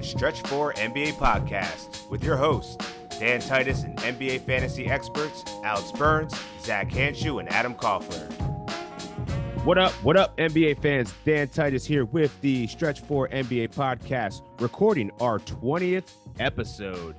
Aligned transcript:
the 0.00 0.06
Stretch 0.06 0.42
4 0.42 0.74
NBA 0.74 1.14
podcast 1.14 2.08
with 2.08 2.22
your 2.22 2.36
hosts, 2.36 2.76
Dan 3.18 3.40
Titus 3.40 3.82
and 3.82 3.96
NBA 3.98 4.42
fantasy 4.42 4.86
experts 4.86 5.42
Alex 5.64 5.90
Burns, 5.90 6.34
Zach 6.60 6.88
Hanshu, 6.88 7.40
and 7.40 7.48
Adam 7.48 7.74
Koffler. 7.74 8.30
What 9.64 9.76
up, 9.76 9.90
what 10.04 10.16
up, 10.16 10.36
NBA 10.36 10.80
fans? 10.80 11.12
Dan 11.24 11.48
Titus 11.48 11.84
here 11.84 12.04
with 12.04 12.40
the 12.42 12.68
Stretch 12.68 13.00
4 13.00 13.28
NBA 13.30 13.74
podcast, 13.74 14.42
recording 14.60 15.10
our 15.20 15.40
20th 15.40 16.12
episode. 16.38 17.16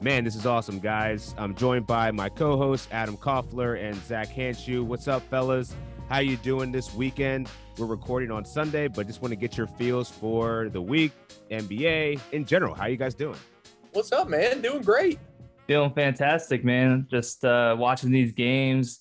Man, 0.00 0.24
this 0.24 0.34
is 0.34 0.46
awesome, 0.46 0.80
guys. 0.80 1.32
I'm 1.38 1.54
joined 1.54 1.86
by 1.86 2.10
my 2.10 2.28
co-hosts 2.28 2.88
Adam 2.90 3.16
Koffler 3.16 3.80
and 3.80 3.94
Zach 4.02 4.28
Hanshu. 4.28 4.82
What's 4.82 5.06
up, 5.06 5.22
fellas? 5.30 5.76
How 6.08 6.20
you 6.20 6.36
doing 6.36 6.70
this 6.70 6.94
weekend? 6.94 7.50
We're 7.76 7.86
recording 7.86 8.30
on 8.30 8.44
Sunday, 8.44 8.86
but 8.86 9.08
just 9.08 9.22
want 9.22 9.32
to 9.32 9.36
get 9.36 9.56
your 9.56 9.66
feels 9.66 10.08
for 10.08 10.68
the 10.68 10.80
week, 10.80 11.10
NBA 11.50 12.20
in 12.30 12.44
general. 12.44 12.76
How 12.76 12.86
you 12.86 12.96
guys 12.96 13.12
doing? 13.12 13.38
What's 13.90 14.12
up, 14.12 14.28
man? 14.28 14.62
Doing 14.62 14.82
great. 14.82 15.18
Feeling 15.66 15.90
fantastic, 15.90 16.64
man. 16.64 17.08
Just 17.10 17.44
uh, 17.44 17.74
watching 17.76 18.12
these 18.12 18.30
games, 18.30 19.00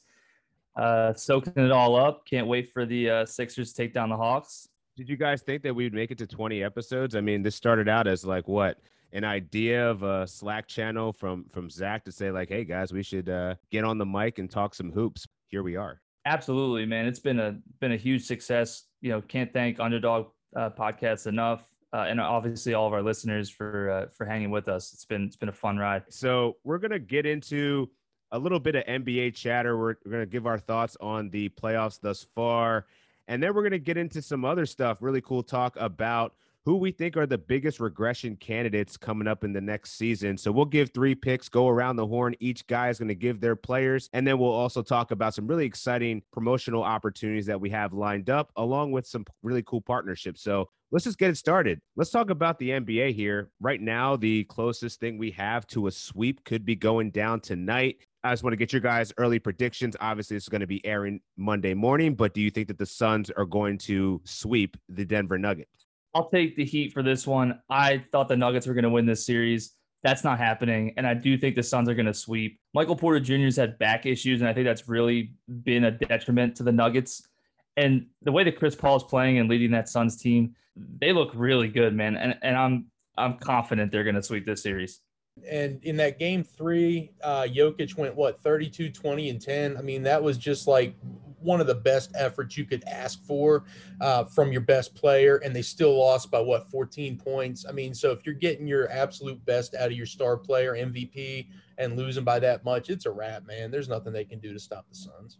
uh, 0.75 1.13
soaking 1.13 1.53
it 1.57 1.71
all 1.71 1.95
up. 1.95 2.25
Can't 2.25 2.47
wait 2.47 2.73
for 2.73 2.87
the 2.87 3.07
uh, 3.07 3.25
Sixers 3.27 3.71
to 3.73 3.83
take 3.83 3.93
down 3.93 4.09
the 4.09 4.17
Hawks. 4.17 4.67
Did 4.97 5.07
you 5.07 5.15
guys 5.15 5.43
think 5.43 5.61
that 5.61 5.75
we'd 5.75 5.93
make 5.93 6.09
it 6.09 6.17
to 6.17 6.25
20 6.25 6.63
episodes? 6.63 7.15
I 7.15 7.21
mean, 7.21 7.43
this 7.43 7.55
started 7.55 7.87
out 7.87 8.07
as 8.07 8.25
like 8.25 8.47
what 8.47 8.79
an 9.13 9.23
idea 9.23 9.87
of 9.87 10.01
a 10.01 10.25
Slack 10.25 10.67
channel 10.67 11.13
from 11.13 11.45
from 11.51 11.69
Zach 11.69 12.03
to 12.05 12.11
say 12.11 12.31
like, 12.31 12.49
"Hey 12.49 12.63
guys, 12.63 12.91
we 12.91 13.03
should 13.03 13.29
uh, 13.29 13.55
get 13.69 13.83
on 13.83 13.99
the 13.99 14.07
mic 14.07 14.39
and 14.39 14.49
talk 14.49 14.73
some 14.73 14.91
hoops." 14.91 15.27
Here 15.49 15.61
we 15.61 15.75
are. 15.75 16.01
Absolutely, 16.25 16.85
man. 16.87 17.05
It's 17.05 17.19
been 17.19 17.39
a 17.39 17.59
been 17.79 17.91
a 17.91 17.97
huge 17.97 18.25
success. 18.25 18.83
You 19.01 19.11
know, 19.11 19.21
can't 19.21 19.53
thank 19.53 19.79
Underdog 19.79 20.27
uh, 20.55 20.71
Podcast 20.71 21.27
enough, 21.27 21.63
uh, 21.93 22.05
and 22.09 22.19
obviously 22.19 22.73
all 22.73 22.87
of 22.87 22.93
our 22.93 23.03
listeners 23.03 23.49
for 23.49 23.91
uh, 23.91 24.05
for 24.09 24.25
hanging 24.25 24.49
with 24.49 24.67
us. 24.67 24.91
It's 24.91 25.05
been 25.05 25.25
it's 25.25 25.35
been 25.35 25.49
a 25.49 25.53
fun 25.53 25.77
ride. 25.77 26.03
So 26.09 26.57
we're 26.63 26.79
gonna 26.79 26.97
get 26.97 27.27
into 27.27 27.89
a 28.31 28.39
little 28.39 28.59
bit 28.59 28.75
of 28.75 28.83
NBA 28.85 29.35
chatter. 29.35 29.77
We're, 29.77 29.95
we're 30.03 30.11
gonna 30.11 30.25
give 30.25 30.47
our 30.47 30.57
thoughts 30.57 30.97
on 30.99 31.29
the 31.29 31.49
playoffs 31.49 31.99
thus 32.01 32.25
far, 32.33 32.87
and 33.27 33.41
then 33.41 33.53
we're 33.53 33.63
gonna 33.63 33.77
get 33.77 33.97
into 33.97 34.23
some 34.23 34.45
other 34.45 34.65
stuff. 34.65 34.97
Really 35.01 35.21
cool 35.21 35.43
talk 35.43 35.77
about 35.79 36.33
who 36.65 36.77
we 36.77 36.91
think 36.91 37.15
are 37.15 37.27
the 37.27 37.37
biggest 37.37 37.79
regression 37.79 38.35
candidates 38.35 38.97
coming 38.97 39.27
up 39.27 39.43
in 39.43 39.53
the 39.53 39.61
next 39.61 39.93
season. 39.93 40.35
So 40.35 40.51
we'll 40.51 40.65
give 40.65 40.89
three 40.89 41.13
picks, 41.13 41.47
go 41.47 41.69
around 41.69 41.95
the 41.95 42.07
horn. 42.07 42.35
Each 42.39 42.65
guy 42.65 42.89
is 42.89 42.97
going 42.97 43.07
to 43.09 43.15
give 43.15 43.39
their 43.39 43.55
players. 43.55 44.09
And 44.13 44.25
then 44.25 44.39
we'll 44.39 44.49
also 44.49 44.81
talk 44.81 45.11
about 45.11 45.35
some 45.35 45.45
really 45.45 45.65
exciting 45.65 46.23
promotional 46.33 46.81
opportunities 46.81 47.45
that 47.45 47.61
we 47.61 47.69
have 47.69 47.93
lined 47.93 48.31
up, 48.31 48.51
along 48.55 48.91
with 48.91 49.05
some 49.05 49.25
really 49.43 49.61
cool 49.61 49.81
partnerships. 49.81 50.41
So 50.41 50.67
let's 50.91 51.05
just 51.05 51.19
get 51.19 51.29
it 51.29 51.37
started. 51.37 51.79
Let's 51.95 52.09
talk 52.09 52.31
about 52.31 52.57
the 52.57 52.71
NBA 52.71 53.13
here. 53.13 53.51
Right 53.59 53.79
now, 53.79 54.15
the 54.15 54.45
closest 54.45 54.99
thing 54.99 55.19
we 55.19 55.29
have 55.31 55.67
to 55.67 55.85
a 55.85 55.91
sweep 55.91 56.43
could 56.45 56.65
be 56.65 56.75
going 56.75 57.11
down 57.11 57.41
tonight. 57.41 57.97
I 58.23 58.33
just 58.33 58.43
want 58.43 58.53
to 58.53 58.57
get 58.57 58.73
your 58.73 58.81
guys' 58.81 59.13
early 59.19 59.37
predictions. 59.37 59.95
Obviously, 59.99 60.35
this 60.35 60.45
is 60.45 60.49
going 60.49 60.61
to 60.61 60.67
be 60.67 60.83
airing 60.83 61.19
Monday 61.37 61.75
morning, 61.75 62.15
but 62.15 62.33
do 62.33 62.41
you 62.41 62.49
think 62.49 62.69
that 62.69 62.79
the 62.79 62.87
Suns 62.87 63.29
are 63.29 63.45
going 63.45 63.77
to 63.79 64.19
sweep 64.23 64.77
the 64.89 65.05
Denver 65.05 65.37
Nuggets? 65.37 65.84
I'll 66.15 66.29
take 66.29 66.55
the 66.55 66.63
heat 66.63 66.93
for 66.93 67.03
this 67.03 67.27
one. 67.27 67.59
I 67.69 68.05
thought 68.11 68.29
the 68.29 68.37
Nuggets 68.37 68.65
were 68.65 68.73
going 68.73 68.83
to 68.83 68.89
win 68.89 69.05
this 69.05 69.25
series. 69.25 69.73
That's 70.01 70.23
not 70.23 70.37
happening. 70.37 70.93
And 70.95 71.05
I 71.05 71.13
do 71.13 71.37
think 71.37 71.55
the 71.57 71.63
Suns 71.63 71.89
are 71.89 71.93
going 71.93 72.05
to 72.05 72.13
sweep. 72.13 72.57
Michael 72.73 72.95
Porter 72.95 73.19
Jr.'s 73.19 73.57
had 73.57 73.77
back 73.77 74.05
issues, 74.05 74.39
and 74.39 74.49
I 74.49 74.53
think 74.53 74.65
that's 74.65 74.87
really 74.87 75.33
been 75.63 75.83
a 75.83 75.91
detriment 75.91 76.55
to 76.55 76.63
the 76.63 76.71
Nuggets. 76.71 77.27
And 77.75 78.07
the 78.21 78.31
way 78.31 78.45
that 78.45 78.57
Chris 78.57 78.75
Paul 78.75 78.95
is 78.95 79.03
playing 79.03 79.39
and 79.39 79.49
leading 79.49 79.71
that 79.71 79.89
Suns 79.89 80.15
team, 80.15 80.55
they 80.77 81.11
look 81.11 81.31
really 81.35 81.67
good, 81.67 81.93
man. 81.93 82.15
And 82.15 82.37
and 82.41 82.55
I'm 82.55 82.85
I'm 83.17 83.37
confident 83.37 83.91
they're 83.91 84.03
going 84.05 84.15
to 84.15 84.23
sweep 84.23 84.45
this 84.45 84.63
series. 84.63 85.01
And 85.49 85.83
in 85.83 85.97
that 85.97 86.17
game 86.17 86.43
three, 86.43 87.11
uh, 87.23 87.43
Jokic 87.43 87.97
went 87.97 88.15
what 88.15 88.41
32, 88.41 88.89
20, 88.89 89.29
and 89.29 89.41
10. 89.41 89.77
I 89.77 89.81
mean, 89.81 90.03
that 90.03 90.21
was 90.21 90.37
just 90.37 90.67
like 90.67 90.95
one 91.39 91.61
of 91.61 91.67
the 91.67 91.75
best 91.75 92.11
efforts 92.15 92.57
you 92.57 92.65
could 92.65 92.83
ask 92.85 93.23
for 93.23 93.65
uh, 94.01 94.23
from 94.23 94.51
your 94.51 94.61
best 94.61 94.95
player, 94.95 95.37
and 95.37 95.55
they 95.55 95.61
still 95.61 95.97
lost 95.97 96.31
by 96.31 96.39
what 96.39 96.69
14 96.69 97.17
points. 97.17 97.65
I 97.67 97.71
mean, 97.71 97.93
so 97.93 98.11
if 98.11 98.25
you're 98.25 98.33
getting 98.33 98.65
your 98.65 98.89
absolute 98.89 99.43
best 99.45 99.75
out 99.75 99.87
of 99.87 99.93
your 99.93 100.07
star 100.07 100.37
player, 100.37 100.73
MVP, 100.73 101.47
and 101.77 101.97
losing 101.97 102.23
by 102.23 102.39
that 102.39 102.63
much, 102.63 102.89
it's 102.89 103.05
a 103.05 103.11
wrap, 103.11 103.45
man. 103.45 103.69
There's 103.71 103.89
nothing 103.89 104.13
they 104.13 104.25
can 104.25 104.39
do 104.39 104.53
to 104.53 104.59
stop 104.59 104.87
the 104.89 104.95
Suns. 104.95 105.37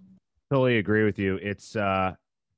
Totally 0.51 0.77
agree 0.77 1.03
with 1.03 1.17
you. 1.17 1.39
It's 1.41 1.75
uh 1.75 2.15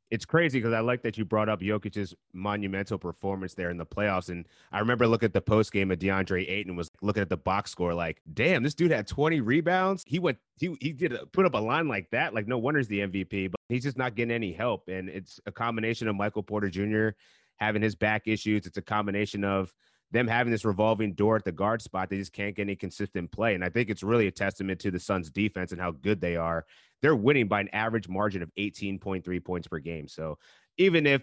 it's 0.09 0.25
crazy 0.25 0.59
because 0.59 0.73
I 0.73 0.79
like 0.79 1.01
that 1.03 1.17
you 1.17 1.25
brought 1.25 1.49
up 1.49 1.59
Jokic's 1.59 2.13
monumental 2.33 2.97
performance 2.97 3.53
there 3.53 3.69
in 3.69 3.77
the 3.77 3.85
playoffs. 3.85 4.29
And 4.29 4.47
I 4.71 4.79
remember 4.79 5.07
looking 5.07 5.27
at 5.27 5.33
the 5.33 5.41
post 5.41 5.73
game 5.73 5.91
of 5.91 5.99
DeAndre 5.99 6.49
Ayton 6.49 6.75
was 6.75 6.89
looking 7.01 7.21
at 7.21 7.29
the 7.29 7.37
box 7.37 7.71
score 7.71 7.93
like, 7.93 8.21
damn, 8.33 8.63
this 8.63 8.73
dude 8.73 8.91
had 8.91 9.07
20 9.07 9.41
rebounds. 9.41 10.03
He 10.07 10.19
went, 10.19 10.37
he 10.57 10.75
he 10.79 10.93
did 10.93 11.13
a, 11.13 11.25
put 11.25 11.45
up 11.45 11.53
a 11.53 11.57
line 11.57 11.87
like 11.87 12.09
that. 12.11 12.33
Like, 12.33 12.47
no 12.47 12.57
wonder 12.57 12.79
he's 12.79 12.87
the 12.87 12.99
MVP, 12.99 13.51
but 13.51 13.59
he's 13.69 13.83
just 13.83 13.97
not 13.97 14.15
getting 14.15 14.33
any 14.33 14.53
help. 14.53 14.87
And 14.87 15.09
it's 15.09 15.39
a 15.45 15.51
combination 15.51 16.07
of 16.07 16.15
Michael 16.15 16.43
Porter 16.43 16.69
Jr. 16.69 17.09
having 17.57 17.81
his 17.81 17.95
back 17.95 18.27
issues. 18.27 18.65
It's 18.65 18.77
a 18.77 18.81
combination 18.81 19.43
of 19.43 19.73
them 20.11 20.27
having 20.27 20.51
this 20.51 20.65
revolving 20.65 21.13
door 21.13 21.35
at 21.35 21.43
the 21.43 21.51
guard 21.51 21.81
spot. 21.81 22.09
They 22.09 22.17
just 22.17 22.33
can't 22.33 22.55
get 22.55 22.63
any 22.63 22.75
consistent 22.75 23.31
play. 23.31 23.55
And 23.55 23.63
I 23.63 23.69
think 23.69 23.89
it's 23.89 24.03
really 24.03 24.27
a 24.27 24.31
testament 24.31 24.79
to 24.81 24.91
the 24.91 24.99
Suns 24.99 25.29
defense 25.29 25.71
and 25.71 25.81
how 25.81 25.91
good 25.91 26.21
they 26.21 26.35
are 26.35 26.65
they're 27.01 27.15
winning 27.15 27.47
by 27.47 27.61
an 27.61 27.69
average 27.73 28.07
margin 28.07 28.41
of 28.41 28.51
18.3 28.57 29.43
points 29.43 29.67
per 29.67 29.79
game. 29.79 30.07
So 30.07 30.37
even 30.77 31.05
if 31.05 31.21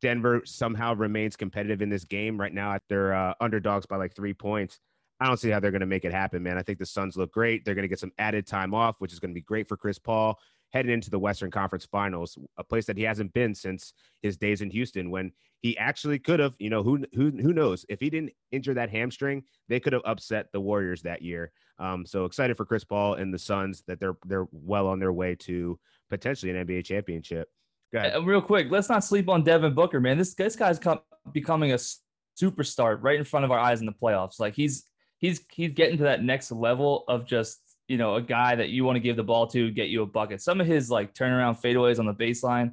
Denver 0.00 0.42
somehow 0.44 0.94
remains 0.94 1.36
competitive 1.36 1.82
in 1.82 1.88
this 1.88 2.04
game 2.04 2.40
right 2.40 2.52
now, 2.52 2.78
they're 2.88 3.14
uh, 3.14 3.34
underdogs 3.40 3.86
by 3.86 3.96
like 3.96 4.14
three 4.14 4.34
points. 4.34 4.80
I 5.20 5.26
don't 5.26 5.38
see 5.38 5.50
how 5.50 5.60
they're 5.60 5.70
going 5.70 5.80
to 5.80 5.86
make 5.86 6.04
it 6.04 6.12
happen, 6.12 6.42
man. 6.42 6.58
I 6.58 6.62
think 6.62 6.78
the 6.78 6.86
Suns 6.86 7.16
look 7.16 7.32
great. 7.32 7.64
They're 7.64 7.74
going 7.74 7.84
to 7.84 7.88
get 7.88 8.00
some 8.00 8.12
added 8.18 8.46
time 8.46 8.74
off, 8.74 8.96
which 8.98 9.12
is 9.12 9.20
going 9.20 9.30
to 9.30 9.34
be 9.34 9.42
great 9.42 9.68
for 9.68 9.76
Chris 9.76 9.98
Paul 9.98 10.38
heading 10.74 10.92
into 10.92 11.08
the 11.08 11.18
Western 11.18 11.52
Conference 11.52 11.86
Finals, 11.86 12.36
a 12.58 12.64
place 12.64 12.84
that 12.86 12.98
he 12.98 13.04
hasn't 13.04 13.32
been 13.32 13.54
since 13.54 13.94
his 14.22 14.36
days 14.36 14.60
in 14.60 14.70
Houston 14.70 15.08
when 15.08 15.30
he 15.62 15.78
actually 15.78 16.18
could 16.18 16.40
have, 16.40 16.54
you 16.58 16.68
know, 16.68 16.82
who 16.82 17.04
who 17.14 17.30
who 17.30 17.52
knows 17.52 17.86
if 17.88 18.00
he 18.00 18.10
didn't 18.10 18.32
injure 18.50 18.74
that 18.74 18.90
hamstring, 18.90 19.44
they 19.68 19.78
could 19.78 19.92
have 19.92 20.02
upset 20.04 20.48
the 20.52 20.60
Warriors 20.60 21.00
that 21.02 21.22
year. 21.22 21.52
Um, 21.78 22.04
so 22.04 22.24
excited 22.24 22.56
for 22.56 22.66
Chris 22.66 22.82
Paul 22.82 23.14
and 23.14 23.32
the 23.32 23.38
Suns 23.38 23.84
that 23.86 24.00
they're 24.00 24.16
they're 24.26 24.48
well 24.50 24.88
on 24.88 24.98
their 24.98 25.12
way 25.12 25.36
to 25.36 25.78
potentially 26.10 26.50
an 26.50 26.66
NBA 26.66 26.84
championship. 26.84 27.48
Uh, 28.16 28.22
real 28.24 28.42
quick, 28.42 28.66
let's 28.70 28.88
not 28.88 29.04
sleep 29.04 29.28
on 29.28 29.44
Devin 29.44 29.74
Booker, 29.74 30.00
man. 30.00 30.18
This 30.18 30.34
this 30.34 30.56
guy's 30.56 30.80
come, 30.80 30.98
becoming 31.32 31.72
a 31.72 31.78
superstar 32.36 33.00
right 33.00 33.16
in 33.16 33.24
front 33.24 33.44
of 33.44 33.52
our 33.52 33.60
eyes 33.60 33.78
in 33.78 33.86
the 33.86 33.92
playoffs. 33.92 34.40
Like 34.40 34.56
he's 34.56 34.82
he's 35.18 35.40
he's 35.52 35.70
getting 35.72 35.98
to 35.98 36.04
that 36.04 36.24
next 36.24 36.50
level 36.50 37.04
of 37.06 37.26
just 37.26 37.60
you 37.88 37.98
know, 37.98 38.14
a 38.14 38.22
guy 38.22 38.54
that 38.54 38.70
you 38.70 38.84
want 38.84 38.96
to 38.96 39.00
give 39.00 39.16
the 39.16 39.24
ball 39.24 39.46
to, 39.48 39.70
get 39.70 39.88
you 39.88 40.02
a 40.02 40.06
bucket. 40.06 40.40
Some 40.40 40.60
of 40.60 40.66
his 40.66 40.90
like 40.90 41.14
turnaround 41.14 41.60
fadeaways 41.60 41.98
on 41.98 42.06
the 42.06 42.14
baseline 42.14 42.72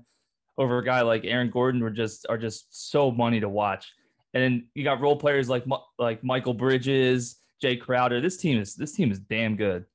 over 0.57 0.77
a 0.77 0.85
guy 0.85 1.01
like 1.01 1.25
Aaron 1.25 1.49
Gordon 1.49 1.81
were 1.81 1.89
just 1.89 2.25
are 2.29 2.37
just 2.37 2.89
so 2.89 3.11
money 3.11 3.39
to 3.39 3.49
watch. 3.49 3.91
And 4.33 4.43
then 4.43 4.67
you 4.75 4.83
got 4.83 5.01
role 5.01 5.17
players 5.17 5.49
like 5.49 5.65
like 5.97 6.21
Mikal 6.21 6.57
Bridges, 6.57 7.37
Jay 7.61 7.75
Crowder. 7.75 8.21
This 8.21 8.37
team 8.37 8.59
is 8.59 8.75
this 8.75 8.93
team 8.93 9.11
is 9.11 9.19
damn 9.19 9.55
good. 9.55 9.85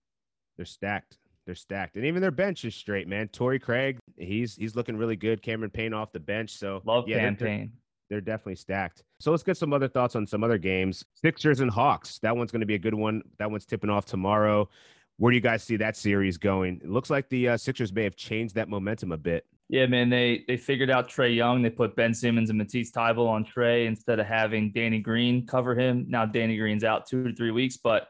They're 0.56 0.66
stacked. 0.66 1.18
They're 1.46 1.54
stacked, 1.54 1.94
and 1.94 2.04
even 2.04 2.20
their 2.20 2.32
bench 2.32 2.64
is 2.64 2.74
straight, 2.74 3.06
man. 3.06 3.28
Torrey 3.28 3.60
Craig, 3.60 3.98
he's 4.18 4.56
he's 4.56 4.74
looking 4.74 4.96
really 4.96 5.14
good. 5.14 5.42
Cameron 5.42 5.70
Payne 5.70 5.94
off 5.94 6.10
the 6.10 6.18
bench, 6.18 6.50
so 6.50 6.82
love 6.84 7.06
yeah, 7.06 7.20
Cam 7.20 7.36
Payne. 7.36 7.72
They're 8.10 8.20
definitely 8.20 8.56
stacked. 8.56 9.04
So 9.20 9.30
let's 9.30 9.42
get 9.42 9.56
some 9.56 9.72
other 9.72 9.88
thoughts 9.88 10.16
on 10.16 10.26
some 10.26 10.42
other 10.44 10.58
games. 10.58 11.04
Sixers 11.14 11.60
and 11.60 11.70
Hawks. 11.70 12.18
That 12.20 12.36
one's 12.36 12.50
going 12.50 12.60
to 12.60 12.66
be 12.66 12.74
a 12.74 12.78
good 12.78 12.94
one. 12.94 13.22
That 13.38 13.50
one's 13.50 13.64
tipping 13.64 13.90
off 13.90 14.06
tomorrow. 14.06 14.68
Where 15.18 15.30
do 15.30 15.34
you 15.36 15.40
guys 15.40 15.62
see 15.62 15.76
that 15.76 15.96
series 15.96 16.36
going? 16.36 16.80
It 16.82 16.90
looks 16.90 17.10
like 17.10 17.28
the 17.28 17.50
uh, 17.50 17.56
Sixers 17.56 17.92
may 17.92 18.04
have 18.04 18.16
changed 18.16 18.54
that 18.56 18.68
momentum 18.68 19.12
a 19.12 19.16
bit. 19.16 19.46
Yeah, 19.68 19.86
man, 19.86 20.10
they 20.10 20.44
they 20.46 20.56
figured 20.56 20.90
out 20.90 21.08
Trae 21.08 21.34
Young. 21.34 21.62
They 21.62 21.70
put 21.70 21.96
Ben 21.96 22.14
Simmons 22.14 22.50
and 22.50 22.58
Matisse 22.58 22.92
Thybulle 22.92 23.28
on 23.28 23.44
Trae 23.44 23.86
instead 23.86 24.20
of 24.20 24.26
having 24.26 24.70
Danny 24.72 25.00
Green 25.00 25.44
cover 25.46 25.74
him. 25.74 26.06
Now 26.08 26.24
Danny 26.24 26.56
Green's 26.56 26.84
out 26.84 27.06
two 27.06 27.24
to 27.24 27.34
three 27.34 27.50
weeks, 27.50 27.76
but 27.76 28.08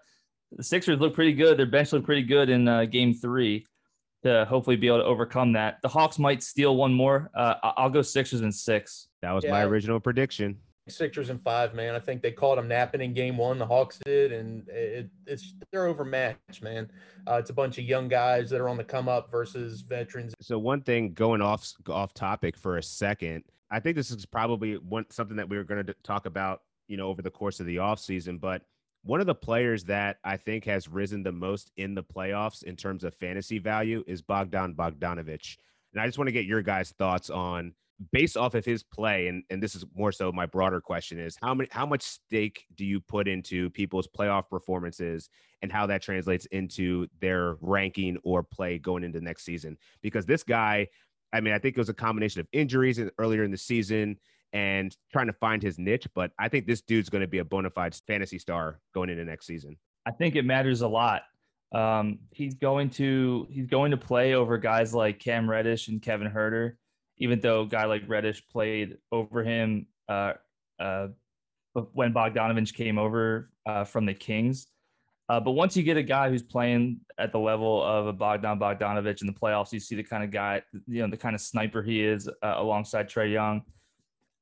the 0.53 0.63
Sixers 0.63 1.01
look 1.01 1.15
pretty 1.15 1.33
good. 1.33 1.59
Their 1.59 1.67
bench 1.67 1.93
looked 1.93 2.05
pretty 2.05 2.25
good 2.25 2.51
in 2.51 2.69
uh, 2.69 2.85
Game 2.85 3.15
Three 3.15 3.65
to 4.23 4.45
hopefully 4.45 4.77
be 4.77 4.89
able 4.89 4.99
to 4.99 5.05
overcome 5.05 5.53
that. 5.53 5.79
The 5.83 5.89
Hawks 5.89 6.19
might 6.19 6.43
steal 6.43 6.77
one 6.77 6.93
more. 6.93 7.31
Uh, 7.35 7.55
I'll 7.63 7.91
go 7.91 8.03
Sixers 8.03 8.43
in 8.43 8.53
six. 8.53 9.09
That 9.23 9.33
was 9.33 9.45
yeah. 9.45 9.53
my 9.53 9.65
original 9.65 10.01
prediction. 10.01 10.59
Sixers 10.89 11.31
and 11.31 11.43
five, 11.43 11.75
man. 11.75 11.97
I 11.97 11.99
think 11.99 12.23
they 12.23 12.31
called 12.31 12.59
them 12.59 12.69
napping 12.69 13.01
in 13.01 13.13
game 13.13 13.37
one. 13.37 13.59
The 13.59 13.67
Hawks 13.67 13.99
did, 14.05 14.31
and 14.31 14.69
it, 14.69 15.11
it's 15.27 15.53
they're 15.73 15.87
overmatched, 15.87 16.63
man. 16.63 16.89
Uh, 17.27 17.35
it's 17.35 17.51
a 17.51 17.53
bunch 17.53 17.79
of 17.79 17.85
young 17.85 18.07
guys 18.07 18.51
that 18.51 18.61
are 18.61 18.69
on 18.69 18.77
the 18.77 18.85
come 18.85 19.09
up 19.09 19.29
versus 19.29 19.81
veterans. 19.81 20.33
So 20.41 20.61
one 20.61 20.83
thing 20.83 21.13
going 21.13 21.43
off 21.43 21.73
off 21.89 22.15
topic 22.15 22.57
for 22.57 22.79
a 22.79 22.83
second, 22.85 23.43
I 23.69 23.81
think 23.81 23.97
this 23.97 24.13
is 24.13 24.25
probably 24.27 24.75
one 24.75 25.07
something 25.11 25.37
that 25.39 25.49
we 25.49 25.57
were 25.57 25.65
going 25.65 25.85
to 25.85 25.95
talk 26.05 26.25
about, 26.25 26.63
you 26.87 26.97
know, 26.97 27.09
over 27.09 27.21
the 27.21 27.31
course 27.31 27.59
of 27.59 27.67
the 27.67 27.79
off 27.79 27.99
season. 27.99 28.39
But 28.39 28.63
one 29.03 29.21
of 29.21 29.27
the 29.27 29.35
players 29.35 29.85
that 29.85 30.19
I 30.23 30.37
think 30.37 30.65
has 30.67 30.87
risen 30.89 31.25
the 31.25 31.33
most 31.33 31.73
in 31.77 31.97
the 31.97 32.05
playoffs 32.05 32.63
in 32.63 32.77
terms 32.77 33.03
of 33.03 33.13
fantasy 33.15 33.59
value 33.59 34.05
is 34.07 34.23
Bogdan 34.23 34.75
Bogdanovich, 34.75 35.57
and 35.93 36.01
I 36.01 36.07
just 36.07 36.17
want 36.17 36.29
to 36.29 36.33
get 36.33 36.45
your 36.45 36.63
guys' 36.63 36.93
thoughts 36.97 37.29
on 37.29 37.75
based 38.13 38.37
off 38.37 38.55
of 38.55 38.65
his 38.65 38.83
play, 38.83 39.29
and, 39.29 39.43
and 39.51 39.63
this 39.63 39.75
is 39.75 39.85
more 39.95 40.13
so 40.13 40.31
my 40.31 40.47
broader 40.47 40.81
question 40.81 41.19
is 41.19 41.37
how 41.43 41.55
many 41.55 41.69
how 41.73 41.87
much 41.87 42.03
stake 42.03 42.65
do 42.75 42.85
you 42.85 43.01
put 43.01 43.27
into 43.29 43.71
people's 43.71 44.07
playoff 44.07 44.49
performances 44.49 45.31
and 45.63 45.73
how 45.73 45.87
that 45.87 46.03
translates 46.03 46.47
into 46.47 47.07
their 47.21 47.57
ranking 47.61 48.19
or 48.23 48.43
play 48.43 48.79
going 48.79 49.05
into 49.05 49.21
next 49.21 49.45
season? 49.45 49.77
Because 50.03 50.27
this 50.27 50.43
guy, 50.43 50.89
I 51.33 51.41
mean, 51.41 51.55
I 51.55 51.59
think 51.59 51.77
it 51.77 51.81
was 51.81 51.89
a 51.89 51.95
combination 51.95 52.41
of 52.41 52.49
injuries 52.53 53.01
earlier 53.19 53.45
in 53.45 53.51
the 53.51 53.57
season 53.57 54.19
and 54.53 54.97
trying 55.13 55.27
to 55.27 55.33
find 55.35 55.63
his 55.63 55.79
niche, 55.79 56.07
but 56.15 56.31
I 56.39 56.49
think 56.49 56.67
this 56.67 56.81
dude's 56.81 57.09
going 57.09 57.23
to 57.23 57.29
be 57.29 57.39
a 57.39 57.45
bona 57.45 57.71
fide 57.71 57.95
fantasy 58.07 58.39
star 58.39 58.81
going 58.95 59.11
into 59.11 59.25
next 59.25 59.47
season. 59.47 59.77
I 60.07 60.13
think 60.13 60.37
it 60.37 60.45
matters 60.45 60.83
a 60.83 60.89
lot. 60.89 61.23
Um, 61.73 62.21
he's 62.31 62.55
going 62.55 62.91
to 62.91 63.49
he's 63.51 63.67
going 63.67 63.91
to 63.91 63.97
play 63.97 64.35
over 64.35 64.57
guys 64.57 64.95
like 64.95 65.19
Cam 65.19 65.51
Reddish 65.51 65.89
and 65.89 66.01
Kevin 66.01 66.31
Huerter 66.31 66.75
even 67.19 67.41
though 67.41 67.63
a 67.63 67.67
guy 67.67 67.85
like 67.85 68.03
Reddish 68.07 68.47
played 68.49 68.99
over 69.11 69.43
him 69.43 69.87
uh, 70.09 70.35
uh, 70.79 71.09
when 71.93 72.13
Bogdanovich 72.13 72.75
came 72.75 72.99
over 72.99 73.51
uh, 73.67 73.85
from 73.85 74.07
the 74.07 74.15
Kings. 74.15 74.69
Uh, 75.29 75.41
but 75.41 75.53
once 75.53 75.77
you 75.77 75.83
get 75.83 75.97
a 75.97 76.03
guy 76.03 76.31
who's 76.31 76.43
playing 76.43 77.01
at 77.19 77.33
the 77.33 77.39
level 77.39 77.83
of 77.83 78.07
a 78.07 78.13
Bogdan 78.13 78.61
Bogdanovich 78.61 79.23
in 79.23 79.27
the 79.27 79.33
playoffs, 79.33 79.73
you 79.73 79.81
see 79.81 79.97
the 79.97 80.03
kind 80.03 80.23
of 80.23 80.31
guy, 80.31 80.63
you 80.87 81.03
know, 81.03 81.11
the 81.11 81.17
kind 81.17 81.35
of 81.35 81.41
sniper 81.41 81.83
he 81.83 82.05
is 82.05 82.29
uh, 82.29 82.55
alongside 82.57 83.09
Trae 83.09 83.33
Young. 83.33 83.63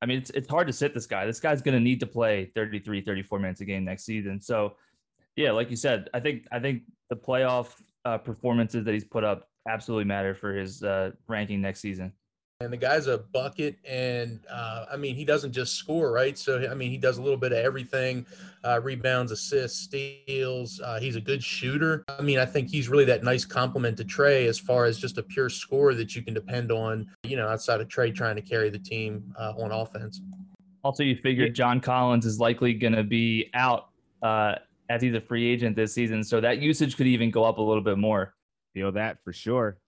I 0.03 0.06
mean, 0.06 0.19
it's, 0.19 0.31
it's 0.31 0.49
hard 0.49 0.67
to 0.67 0.73
sit 0.73 0.93
this 0.93 1.06
guy. 1.06 1.25
This 1.25 1.41
guy's 1.41 1.62
going 1.62 1.75
to 1.75 1.81
need 1.81 2.00
to 2.00 2.06
play 2.06 2.50
33, 2.55 3.00
34 3.00 3.38
minutes 3.38 3.61
a 3.62 3.65
game 3.65 3.85
next 3.85 4.05
season. 4.05 4.43
So, 4.43 4.75
yeah, 5.37 5.53
like 5.53 5.70
you 5.70 5.77
said, 5.77 6.11
I 6.12 6.20
think 6.20 6.47
I 6.53 6.61
think 6.61 6.82
the 7.09 7.17
playoff 7.17 7.69
uh, 8.05 8.19
performances 8.19 8.85
that 8.85 8.93
he's 8.93 9.05
put 9.05 9.25
up 9.25 9.49
absolutely 9.67 10.05
matter 10.05 10.35
for 10.35 10.53
his 10.53 10.85
ranking 11.27 11.62
next 11.62 11.81
season. 11.81 12.12
And 12.61 12.73
the 12.73 12.77
guy's 12.77 13.09
a 13.09 13.19
bucket, 13.19 13.79
and 13.85 14.39
uh, 14.49 14.87
I 14.91 14.97
mean, 14.97 15.17
he 15.17 15.25
doesn't 15.25 15.51
just 15.51 15.75
score, 15.75 16.12
right? 16.12 16.39
So, 16.39 16.69
I 16.71 16.75
mean, 16.75 16.89
he 16.89 16.97
does 16.97 17.19
a 17.19 17.23
little 17.23 17.37
bit 17.37 17.51
of 17.51 17.59
everything 17.59 18.25
uh, 18.62 18.81
rebounds, 18.81 19.33
assists, 19.33 19.81
steals. 19.81 20.81
Uh, 20.81 21.01
he's 21.01 21.17
a 21.17 21.21
good 21.21 21.43
shooter. 21.43 22.05
I 22.09 22.23
mean, 22.23 22.39
I 22.39 22.47
think 22.47 22.71
he's 22.71 22.89
really 22.89 23.06
that 23.06 23.25
nice 23.25 23.45
complement 23.45 23.97
to 23.97 24.05
Trae 24.05 24.47
as 24.47 24.56
far 24.56 24.85
as 24.85 25.01
just 25.01 25.19
a 25.19 25.23
pure 25.25 25.49
scorer 25.49 25.95
that 25.95 26.15
you 26.15 26.23
can 26.23 26.33
depend 26.33 26.71
on, 26.71 27.09
you 27.25 27.37
know, 27.37 27.49
outside 27.49 27.81
of 27.81 27.89
Trae 27.89 28.15
trying 28.15 28.37
to 28.37 28.43
carry 28.43 28.71
the 28.71 28.79
team 28.79 29.35
uh, 29.37 29.55
on 29.59 29.73
offense. 29.73 30.21
Also, 30.85 31.03
you 31.03 31.17
figure 31.17 31.49
John 31.49 31.81
Collins 31.81 32.25
is 32.25 32.39
likely 32.39 32.73
going 32.73 32.95
to 32.95 33.03
be 33.03 33.51
out 33.55 33.89
uh, 34.23 34.55
as 34.89 35.03
he's 35.03 35.15
a 35.15 35.21
free 35.21 35.51
agent 35.51 35.75
this 35.75 35.93
season. 35.93 36.23
So 36.23 36.41
that 36.41 36.59
usage 36.59 36.97
could 36.97 37.09
even 37.09 37.33
go 37.33 37.43
up 37.43 37.59
a 37.59 37.62
little 37.62 37.83
bit 37.83 37.99
more. 37.99 38.33
Feel 38.75 38.93
that 38.93 39.19
for 39.25 39.33
sure 39.33 39.79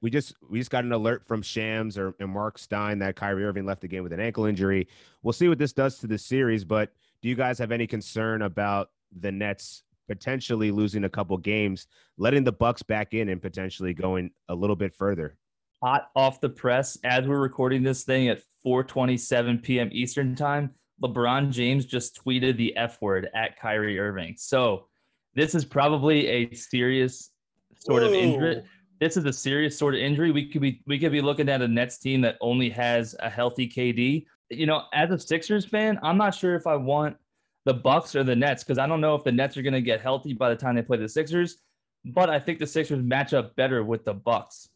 we 0.00 0.10
just 0.10 0.34
we 0.48 0.58
just 0.58 0.70
got 0.70 0.84
an 0.84 0.92
alert 0.92 1.24
from 1.24 1.42
Shams 1.42 1.98
or 1.98 2.14
and 2.20 2.30
Mark 2.30 2.58
Stein 2.58 2.98
that 3.00 3.16
Kyrie 3.16 3.44
Irving 3.44 3.66
left 3.66 3.80
the 3.80 3.88
game 3.88 4.02
with 4.02 4.12
an 4.12 4.20
ankle 4.20 4.44
injury. 4.44 4.88
We'll 5.22 5.32
see 5.32 5.48
what 5.48 5.58
this 5.58 5.72
does 5.72 5.98
to 5.98 6.06
the 6.06 6.18
series, 6.18 6.64
but 6.64 6.92
do 7.22 7.28
you 7.28 7.34
guys 7.34 7.58
have 7.58 7.72
any 7.72 7.86
concern 7.86 8.42
about 8.42 8.90
the 9.18 9.32
Nets 9.32 9.82
potentially 10.06 10.70
losing 10.70 11.04
a 11.04 11.08
couple 11.08 11.36
games, 11.36 11.86
letting 12.16 12.44
the 12.44 12.52
Bucks 12.52 12.82
back 12.82 13.12
in 13.12 13.28
and 13.28 13.42
potentially 13.42 13.92
going 13.92 14.30
a 14.48 14.54
little 14.54 14.76
bit 14.76 14.94
further? 14.94 15.36
Hot 15.82 16.10
off 16.14 16.40
the 16.40 16.48
press 16.48 16.96
as 17.04 17.26
we're 17.26 17.38
recording 17.38 17.82
this 17.82 18.04
thing 18.04 18.28
at 18.28 18.40
4:27 18.64 19.62
p.m. 19.62 19.88
Eastern 19.92 20.34
time, 20.36 20.70
LeBron 21.02 21.50
James 21.50 21.84
just 21.84 22.20
tweeted 22.24 22.56
the 22.56 22.76
F 22.76 23.00
word 23.00 23.28
at 23.34 23.58
Kyrie 23.58 23.98
Irving. 23.98 24.34
So, 24.36 24.86
this 25.34 25.54
is 25.54 25.64
probably 25.64 26.26
a 26.26 26.52
serious 26.52 27.30
sort 27.78 28.02
Whoa. 28.02 28.08
of 28.08 28.14
injury 28.14 28.62
this 29.00 29.16
is 29.16 29.24
a 29.24 29.32
serious 29.32 29.78
sort 29.78 29.94
of 29.94 30.00
injury. 30.00 30.30
We 30.32 30.46
could 30.46 30.62
be 30.62 30.82
we 30.86 30.98
could 30.98 31.12
be 31.12 31.20
looking 31.20 31.48
at 31.48 31.62
a 31.62 31.68
Nets 31.68 31.98
team 31.98 32.20
that 32.22 32.36
only 32.40 32.70
has 32.70 33.14
a 33.20 33.30
healthy 33.30 33.68
KD. 33.68 34.26
You 34.50 34.66
know, 34.66 34.84
as 34.92 35.10
a 35.10 35.18
Sixers 35.18 35.64
fan, 35.64 35.98
I'm 36.02 36.16
not 36.16 36.34
sure 36.34 36.54
if 36.54 36.66
I 36.66 36.76
want 36.76 37.16
the 37.64 37.74
Bucks 37.74 38.16
or 38.16 38.24
the 38.24 38.34
Nets 38.34 38.64
because 38.64 38.78
I 38.78 38.86
don't 38.86 39.00
know 39.00 39.14
if 39.14 39.24
the 39.24 39.32
Nets 39.32 39.56
are 39.56 39.62
going 39.62 39.74
to 39.74 39.82
get 39.82 40.00
healthy 40.00 40.32
by 40.32 40.48
the 40.48 40.56
time 40.56 40.74
they 40.74 40.82
play 40.82 40.96
the 40.96 41.08
Sixers. 41.08 41.58
But 42.04 42.30
I 42.30 42.38
think 42.38 42.58
the 42.58 42.66
Sixers 42.66 43.02
match 43.02 43.34
up 43.34 43.54
better 43.56 43.84
with 43.84 44.04
the 44.04 44.14
Bucks 44.14 44.68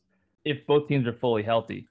if 0.45 0.67
both 0.67 0.89
teams 0.89 1.07
are 1.07 1.13
fully 1.13 1.43
healthy. 1.43 1.89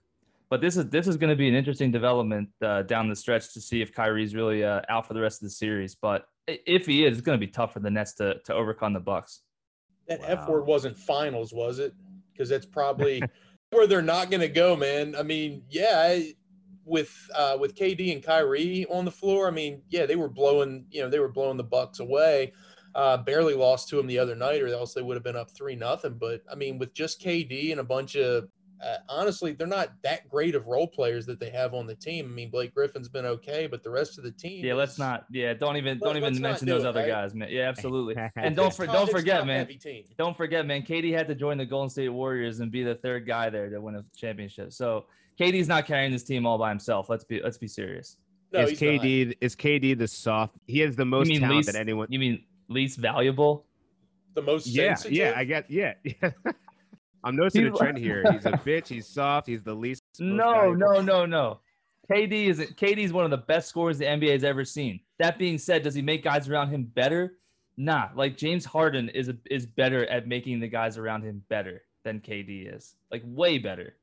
But 0.50 0.62
this 0.62 0.76
is 0.78 0.90
this 0.90 1.08
is 1.08 1.18
going 1.18 1.30
to 1.30 1.36
be 1.36 1.48
an 1.48 1.56
interesting 1.56 1.92
development 1.92 2.50
uh, 2.62 2.84
down 2.84 3.10
the 3.10 3.16
stretch 3.16 3.54
to 3.54 3.62
see 3.62 3.82
if 3.82 3.94
Kyrie's 3.94 4.36
really 4.36 4.64
uh, 4.64 4.82
out 4.90 5.08
for 5.08 5.14
the 5.14 5.22
rest 5.22 5.42
of 5.42 5.48
the 5.48 5.52
series. 5.52 5.96
But 5.96 6.26
if 6.48 6.86
he 6.86 7.06
is, 7.06 7.18
it's 7.18 7.26
going 7.26 7.40
to 7.40 7.46
be 7.46 7.52
tough 7.52 7.74
for 7.74 7.80
the 7.80 7.90
Nets 7.90 8.14
to 8.16 8.40
to 8.46 8.54
overcome 8.54 8.94
the 8.94 9.00
Bucks. 9.00 9.42
That 10.08 10.20
wow. 10.20 10.28
F 10.28 10.50
word 10.50 10.66
wasn't 10.66 10.98
finals, 10.98 11.54
was 11.54 11.80
it? 11.80 11.94
Because 12.42 12.50
that's 12.50 12.66
probably 12.66 13.22
where 13.70 13.86
they're 13.86 14.02
not 14.02 14.32
going 14.32 14.42
to 14.42 14.48
go, 14.48 14.76
man. 14.76 15.16
I 15.16 15.22
mean, 15.22 15.62
yeah, 15.70 16.20
with 16.86 17.16
uh, 17.36 17.56
with 17.60 17.76
KD 17.76 18.12
and 18.12 18.24
Kyrie 18.24 18.88
on 18.90 19.06
the 19.06 19.12
floor, 19.12 19.48
I 19.48 19.52
mean, 19.52 19.84
yeah, 19.90 20.08
they 20.08 20.16
were 20.16 20.28
blowing, 20.28 20.86
you 20.90 21.04
know, 21.04 21.10
they 21.10 21.20
were 21.20 21.32
blowing 21.32 21.58
the 21.58 21.64
Bucks 21.64 22.00
away. 22.00 22.54
Uh, 22.94 23.16
barely 23.16 23.54
lost 23.54 23.88
to 23.88 23.96
them 23.96 24.08
the 24.08 24.20
other 24.20 24.36
night, 24.36 24.62
or 24.62 24.68
else 24.68 24.94
they 24.94 25.02
would 25.02 25.16
have 25.16 25.24
been 25.24 25.36
up 25.36 25.52
three 25.52 25.76
nothing. 25.76 26.18
But 26.20 26.42
I 26.52 26.56
mean, 26.56 26.80
with 26.80 26.94
just 26.94 27.22
KD 27.22 27.72
and 27.72 27.80
a 27.80 27.86
bunch 27.86 28.16
of 28.16 28.50
uh, 28.84 28.98
honestly, 29.10 29.54
they're 29.54 29.68
not 29.68 29.92
that 30.04 30.28
great 30.30 30.56
of 30.56 30.68
role 30.68 30.88
players 30.88 31.26
that 31.28 31.40
they 31.40 31.50
have 31.50 31.74
on 31.74 31.86
the 31.86 31.96
team. 31.96 32.26
I 32.26 32.30
mean, 32.30 32.50
Blake 32.50 32.74
Griffin's 32.74 33.10
been 33.10 33.26
okay, 33.26 33.68
but 33.68 33.84
the 33.84 33.90
rest 33.90 34.18
of 34.18 34.24
the 34.24 34.32
team. 34.32 34.66
Yeah, 34.66 34.74
is, 34.74 34.78
let's 34.78 35.00
not. 35.00 35.26
Yeah, 35.32 35.54
don't 35.54 35.78
even 35.78 36.00
don't 36.00 36.18
even 36.18 36.40
mention 36.42 36.68
those 36.68 36.84
it, 36.84 36.88
other 36.88 37.02
right? 37.02 37.10
guys, 37.10 37.36
man. 37.36 37.50
Yeah, 37.52 37.70
absolutely. 37.70 38.16
and 38.36 38.56
don't 38.56 38.74
for, 38.74 38.86
don't 38.86 39.10
forget, 39.10 39.46
man. 39.46 39.68
Don't 40.18 40.36
forget, 40.36 40.66
man. 40.66 40.82
KD 40.82 41.14
had 41.14 41.28
to 41.28 41.36
join 41.36 41.58
the 41.58 41.66
Golden 41.66 41.90
State 41.90 42.10
Warriors 42.10 42.60
and 42.60 42.72
be 42.72 42.84
the 42.84 42.96
third 42.96 43.28
guy 43.28 43.50
there 43.50 43.70
to 43.70 43.80
win 43.80 43.96
a 43.96 44.06
championship. 44.16 44.74
So 44.74 45.06
KD's 45.40 45.68
not 45.68 45.86
carrying 45.86 46.12
this 46.12 46.24
team 46.24 46.46
all 46.46 46.58
by 46.58 46.70
himself. 46.70 47.10
Let's 47.10 47.24
be 47.24 47.42
let's 47.42 47.58
be 47.58 47.68
serious. 47.68 48.18
No, 48.52 48.62
is 48.62 48.80
KD 48.80 49.28
not. 49.28 49.36
is 49.42 49.56
KD 49.56 49.98
the 49.98 50.08
soft? 50.08 50.58
He 50.68 50.80
has 50.80 50.96
the 50.96 51.06
most 51.06 51.34
talent 51.34 51.56
least, 51.56 51.72
that 51.72 51.80
anyone. 51.80 52.08
You 52.10 52.20
mean 52.20 52.44
least 52.68 53.00
valuable? 53.00 53.66
The 54.34 54.42
most. 54.42 54.68
Yeah, 54.68 54.96
sensitive? 54.96 55.18
yeah. 55.18 55.34
I 55.36 55.44
get. 55.46 55.70
Yeah. 55.70 55.94
I'm 57.24 57.36
noticing 57.36 57.68
a 57.68 57.72
trend 57.72 57.98
here. 57.98 58.24
He's 58.32 58.46
a 58.46 58.52
bitch. 58.52 58.88
He's 58.88 59.08
soft. 59.08 59.48
He's 59.48 59.64
the 59.64 59.74
least. 59.74 60.04
No, 60.20 60.74
no, 60.74 61.02
no, 61.02 61.26
no. 61.26 61.60
KD 62.10 62.48
is 62.48 62.60
KD 62.60 62.98
is 62.98 63.14
one 63.14 63.26
of 63.26 63.32
the 63.32 63.38
best 63.38 63.70
scorers 63.70 63.98
the 63.98 64.06
NBA 64.06 64.32
has 64.32 64.44
ever 64.44 64.66
seen. 64.66 65.00
That 65.20 65.38
being 65.38 65.58
said, 65.58 65.84
does 65.84 65.96
he 65.96 66.02
make 66.02 66.24
guys 66.24 66.50
around 66.50 66.70
him 66.70 66.84
better? 66.84 67.38
Nah. 67.78 68.10
Like 68.16 68.38
James 68.38 68.66
Harden 68.66 69.10
is 69.10 69.30
a, 69.30 69.38
is 69.50 69.66
better 69.66 70.06
at 70.08 70.28
making 70.28 70.60
the 70.60 70.68
guys 70.68 70.98
around 70.98 71.24
him 71.24 71.44
better 71.48 71.84
than 72.04 72.20
KD 72.20 72.76
is. 72.76 72.96
Like 73.12 73.24
way 73.26 73.58
better. 73.58 73.96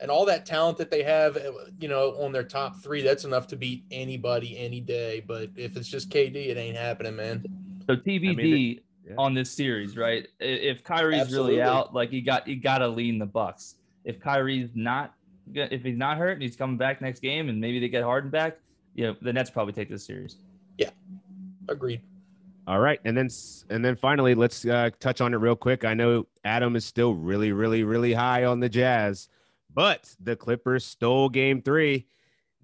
And 0.00 0.10
all 0.10 0.24
that 0.26 0.46
talent 0.46 0.78
that 0.78 0.90
they 0.90 1.02
have, 1.02 1.36
uh, 1.36 1.52
you 1.80 1.88
know, 1.88 2.14
on 2.20 2.32
their 2.32 2.44
top 2.44 2.80
three, 2.82 3.02
that's 3.02 3.24
enough 3.24 3.48
to 3.48 3.56
beat 3.56 3.84
anybody 3.90 4.56
any 4.56 4.80
day. 4.80 5.24
But 5.26 5.50
if 5.56 5.76
it's 5.76 5.88
just 5.88 6.10
KD, 6.10 6.48
it 6.48 6.56
ain't 6.56 6.76
happening, 6.76 7.16
man. 7.16 7.44
So 7.86 7.96
TBD, 7.96 8.30
I 8.30 8.34
mean, 8.34 8.80
yeah. 9.08 9.14
on 9.16 9.34
this 9.34 9.50
series, 9.50 9.96
right? 9.96 10.26
If 10.40 10.84
Kyrie's 10.84 11.22
Absolutely. 11.22 11.56
really 11.56 11.62
out, 11.62 11.94
like 11.94 12.12
you 12.12 12.22
got 12.22 12.46
you 12.46 12.56
got 12.56 12.78
to 12.78 12.88
lean 12.88 13.18
the 13.18 13.26
Bucks. 13.26 13.76
If 14.04 14.20
Kyrie's 14.20 14.70
not, 14.74 15.14
if 15.54 15.82
he's 15.82 15.96
not 15.96 16.18
hurt 16.18 16.32
and 16.32 16.42
he's 16.42 16.56
coming 16.56 16.76
back 16.76 17.00
next 17.00 17.20
game, 17.20 17.48
and 17.48 17.60
maybe 17.60 17.80
they 17.80 17.88
get 17.88 18.02
Harden 18.02 18.30
back, 18.30 18.58
you 18.94 19.06
know, 19.06 19.16
the 19.20 19.32
Nets 19.32 19.50
probably 19.50 19.72
take 19.72 19.88
this 19.88 20.04
series. 20.04 20.36
Yeah, 20.76 20.90
agreed. 21.68 22.02
All 22.66 22.80
right, 22.80 23.00
and 23.04 23.16
then 23.16 23.28
and 23.70 23.84
then 23.84 23.96
finally, 23.96 24.34
let's 24.34 24.66
uh, 24.66 24.90
touch 25.00 25.20
on 25.20 25.32
it 25.32 25.38
real 25.38 25.56
quick. 25.56 25.84
I 25.84 25.94
know 25.94 26.26
Adam 26.44 26.76
is 26.76 26.84
still 26.84 27.14
really, 27.14 27.52
really, 27.52 27.82
really 27.82 28.12
high 28.12 28.44
on 28.44 28.60
the 28.60 28.68
Jazz, 28.68 29.28
but 29.72 30.14
the 30.20 30.36
Clippers 30.36 30.84
stole 30.84 31.28
Game 31.30 31.62
Three 31.62 32.06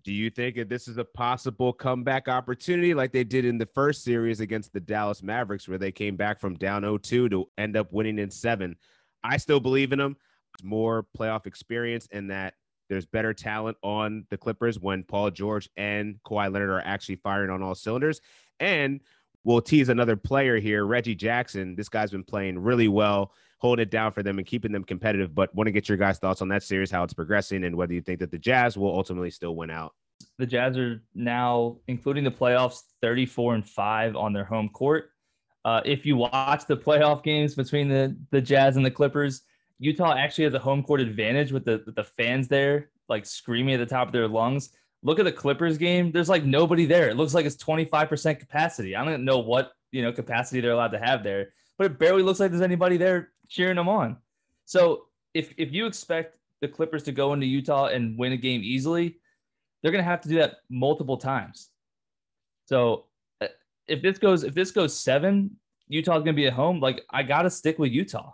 do 0.04 0.12
you 0.12 0.28
think 0.28 0.56
that 0.56 0.68
this 0.68 0.86
is 0.86 0.98
a 0.98 1.04
possible 1.04 1.72
comeback 1.72 2.28
opportunity 2.28 2.92
like 2.92 3.10
they 3.10 3.24
did 3.24 3.46
in 3.46 3.56
the 3.56 3.68
first 3.74 4.04
series 4.04 4.40
against 4.40 4.72
the 4.72 4.80
Dallas 4.80 5.22
Mavericks, 5.22 5.66
where 5.66 5.78
they 5.78 5.90
came 5.92 6.14
back 6.14 6.40
from 6.40 6.54
down 6.56 6.82
0 6.82 6.98
2 6.98 7.30
to 7.30 7.48
end 7.56 7.76
up 7.76 7.90
winning 7.90 8.18
in 8.18 8.30
seven? 8.30 8.76
I 9.24 9.38
still 9.38 9.60
believe 9.60 9.92
in 9.92 9.98
them. 9.98 10.16
It's 10.54 10.62
More 10.62 11.06
playoff 11.18 11.46
experience 11.46 12.06
and 12.12 12.30
that 12.30 12.54
there's 12.90 13.06
better 13.06 13.32
talent 13.32 13.78
on 13.82 14.26
the 14.28 14.36
Clippers 14.36 14.78
when 14.78 15.04
Paul 15.04 15.30
George 15.30 15.70
and 15.76 16.16
Kawhi 16.22 16.52
Leonard 16.52 16.68
are 16.68 16.82
actually 16.84 17.16
firing 17.16 17.48
on 17.48 17.62
all 17.62 17.74
cylinders. 17.74 18.20
And 18.60 19.00
we'll 19.42 19.62
tease 19.62 19.88
another 19.88 20.16
player 20.16 20.58
here, 20.58 20.84
Reggie 20.84 21.14
Jackson. 21.14 21.74
This 21.74 21.88
guy's 21.88 22.10
been 22.10 22.24
playing 22.24 22.58
really 22.58 22.88
well, 22.88 23.32
holding 23.58 23.82
it 23.82 23.90
down 23.90 24.12
for 24.12 24.22
them 24.22 24.38
and 24.38 24.46
keeping 24.46 24.72
them 24.72 24.84
competitive. 24.84 25.34
But 25.34 25.54
want 25.54 25.66
to 25.66 25.72
get 25.72 25.88
your 25.88 25.98
guys' 25.98 26.18
thoughts 26.18 26.42
on 26.42 26.48
that 26.48 26.62
series, 26.62 26.90
how 26.90 27.02
it's 27.02 27.14
progressing, 27.14 27.64
and 27.64 27.76
whether 27.76 27.94
you 27.94 28.00
think 28.00 28.20
that 28.20 28.30
the 28.30 28.38
Jazz 28.38 28.76
will 28.76 28.94
ultimately 28.94 29.30
still 29.30 29.56
win 29.56 29.70
out. 29.70 29.92
The 30.38 30.46
Jazz 30.46 30.76
are 30.76 31.02
now, 31.14 31.78
including 31.86 32.24
the 32.24 32.30
playoffs, 32.30 32.80
34 33.02 33.54
and 33.56 33.68
5 33.68 34.16
on 34.16 34.32
their 34.32 34.44
home 34.44 34.68
court. 34.68 35.10
Uh, 35.64 35.80
if 35.84 36.04
you 36.04 36.16
watch 36.16 36.66
the 36.66 36.76
playoff 36.76 37.22
games 37.22 37.54
between 37.54 37.88
the, 37.88 38.16
the 38.30 38.40
Jazz 38.40 38.76
and 38.76 38.84
the 38.84 38.90
Clippers, 38.90 39.42
Utah 39.78 40.14
actually 40.14 40.44
has 40.44 40.54
a 40.54 40.58
home 40.58 40.82
court 40.82 41.00
advantage 41.00 41.52
with 41.52 41.64
the, 41.64 41.82
the 41.96 42.04
fans 42.04 42.48
there, 42.48 42.90
like 43.08 43.24
screaming 43.26 43.74
at 43.74 43.78
the 43.78 43.86
top 43.86 44.08
of 44.08 44.12
their 44.12 44.28
lungs. 44.28 44.70
Look 45.02 45.18
at 45.18 45.24
the 45.24 45.32
Clippers 45.32 45.78
game. 45.78 46.12
There's 46.12 46.28
like 46.28 46.44
nobody 46.44 46.86
there. 46.86 47.08
It 47.08 47.16
looks 47.16 47.34
like 47.34 47.46
it's 47.46 47.56
25% 47.56 48.38
capacity. 48.38 48.96
I 48.96 49.04
don't 49.04 49.24
know 49.24 49.38
what, 49.38 49.72
you 49.90 50.02
know, 50.02 50.12
capacity 50.12 50.60
they're 50.60 50.72
allowed 50.72 50.92
to 50.92 50.98
have 50.98 51.22
there, 51.22 51.50
but 51.78 51.86
it 51.86 51.98
barely 51.98 52.22
looks 52.22 52.40
like 52.40 52.50
there's 52.50 52.62
anybody 52.62 52.96
there 52.96 53.30
cheering 53.48 53.76
them 53.76 53.88
on. 53.88 54.16
So 54.64 55.06
if 55.34 55.52
if 55.56 55.72
you 55.72 55.86
expect 55.86 56.38
the 56.60 56.68
Clippers 56.68 57.02
to 57.04 57.12
go 57.12 57.32
into 57.32 57.46
Utah 57.46 57.86
and 57.86 58.18
win 58.18 58.32
a 58.32 58.36
game 58.36 58.62
easily, 58.64 59.18
they're 59.82 59.92
going 59.92 60.02
to 60.02 60.10
have 60.10 60.20
to 60.22 60.28
do 60.28 60.36
that 60.36 60.56
multiple 60.70 61.16
times. 61.16 61.70
So 62.66 63.04
uh, 63.40 63.48
if 63.86 64.00
this 64.00 64.18
goes 64.18 64.44
if 64.44 64.54
this 64.54 64.70
goes 64.70 64.98
seven, 64.98 65.56
Utah's 65.88 66.22
going 66.22 66.26
to 66.26 66.32
be 66.32 66.46
at 66.46 66.54
home. 66.54 66.80
Like 66.80 67.02
I 67.10 67.22
got 67.22 67.42
to 67.42 67.50
stick 67.50 67.78
with 67.78 67.92
Utah. 67.92 68.32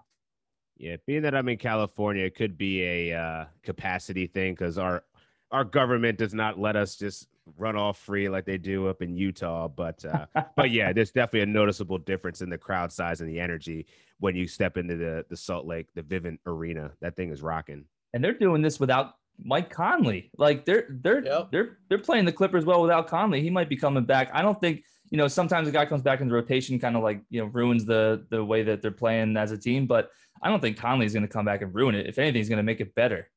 Yeah, 0.76 0.96
being 1.06 1.22
that 1.22 1.34
I'm 1.34 1.48
in 1.48 1.58
California, 1.58 2.24
it 2.24 2.34
could 2.34 2.56
be 2.56 2.82
a 2.82 3.14
uh, 3.14 3.44
capacity 3.62 4.26
thing 4.26 4.54
because 4.54 4.78
our 4.78 5.02
our 5.50 5.64
government 5.64 6.18
does 6.18 6.32
not 6.32 6.58
let 6.58 6.76
us 6.76 6.96
just 6.96 7.26
run 7.58 7.76
off 7.76 7.98
free 7.98 8.28
like 8.28 8.44
they 8.44 8.56
do 8.56 8.86
up 8.86 9.02
in 9.02 9.16
Utah. 9.16 9.68
But 9.68 10.04
uh, 10.04 10.26
but 10.56 10.70
yeah, 10.70 10.92
there's 10.92 11.10
definitely 11.10 11.42
a 11.42 11.46
noticeable 11.46 11.98
difference 11.98 12.40
in 12.42 12.48
the 12.48 12.58
crowd 12.58 12.92
size 12.92 13.20
and 13.20 13.28
the 13.28 13.40
energy 13.40 13.86
when 14.20 14.36
you 14.36 14.46
step 14.46 14.76
into 14.76 14.96
the 14.96 15.26
the 15.28 15.36
Salt 15.36 15.66
Lake, 15.66 15.88
the 15.94 16.02
Vivint 16.02 16.38
Arena. 16.46 16.92
That 17.00 17.16
thing 17.16 17.32
is 17.32 17.42
rocking. 17.42 17.84
And 18.14 18.22
they're 18.22 18.38
doing 18.38 18.62
this 18.62 18.78
without 18.78 19.14
Mike 19.42 19.70
Conley. 19.70 20.30
Like 20.38 20.64
they're 20.64 20.86
they're 20.88 21.24
yep. 21.24 21.50
they're 21.50 21.78
they're 21.88 21.98
playing 21.98 22.24
the 22.26 22.32
Clippers 22.32 22.64
well 22.64 22.82
without 22.82 23.08
Conley. 23.08 23.40
He 23.40 23.50
might 23.50 23.68
be 23.68 23.76
coming 23.76 24.04
back. 24.04 24.30
I 24.32 24.42
don't 24.42 24.60
think 24.60 24.84
you 25.10 25.18
know. 25.18 25.28
Sometimes 25.28 25.66
a 25.68 25.72
guy 25.72 25.86
comes 25.86 26.02
back 26.02 26.20
in 26.20 26.28
the 26.28 26.34
rotation, 26.34 26.78
kind 26.78 26.96
of 26.96 27.02
like 27.02 27.22
you 27.30 27.40
know 27.40 27.46
ruins 27.46 27.84
the 27.84 28.26
the 28.30 28.44
way 28.44 28.62
that 28.62 28.82
they're 28.82 28.90
playing 28.90 29.36
as 29.36 29.52
a 29.52 29.58
team. 29.58 29.86
But 29.86 30.10
I 30.42 30.48
don't 30.48 30.60
think 30.60 30.78
Conley 30.78 31.06
is 31.06 31.12
going 31.12 31.26
to 31.26 31.32
come 31.32 31.44
back 31.44 31.62
and 31.62 31.74
ruin 31.74 31.94
it. 31.94 32.06
If 32.06 32.18
anything, 32.18 32.36
he's 32.36 32.48
going 32.48 32.58
to 32.58 32.62
make 32.62 32.80
it 32.80 32.94
better. 32.94 33.28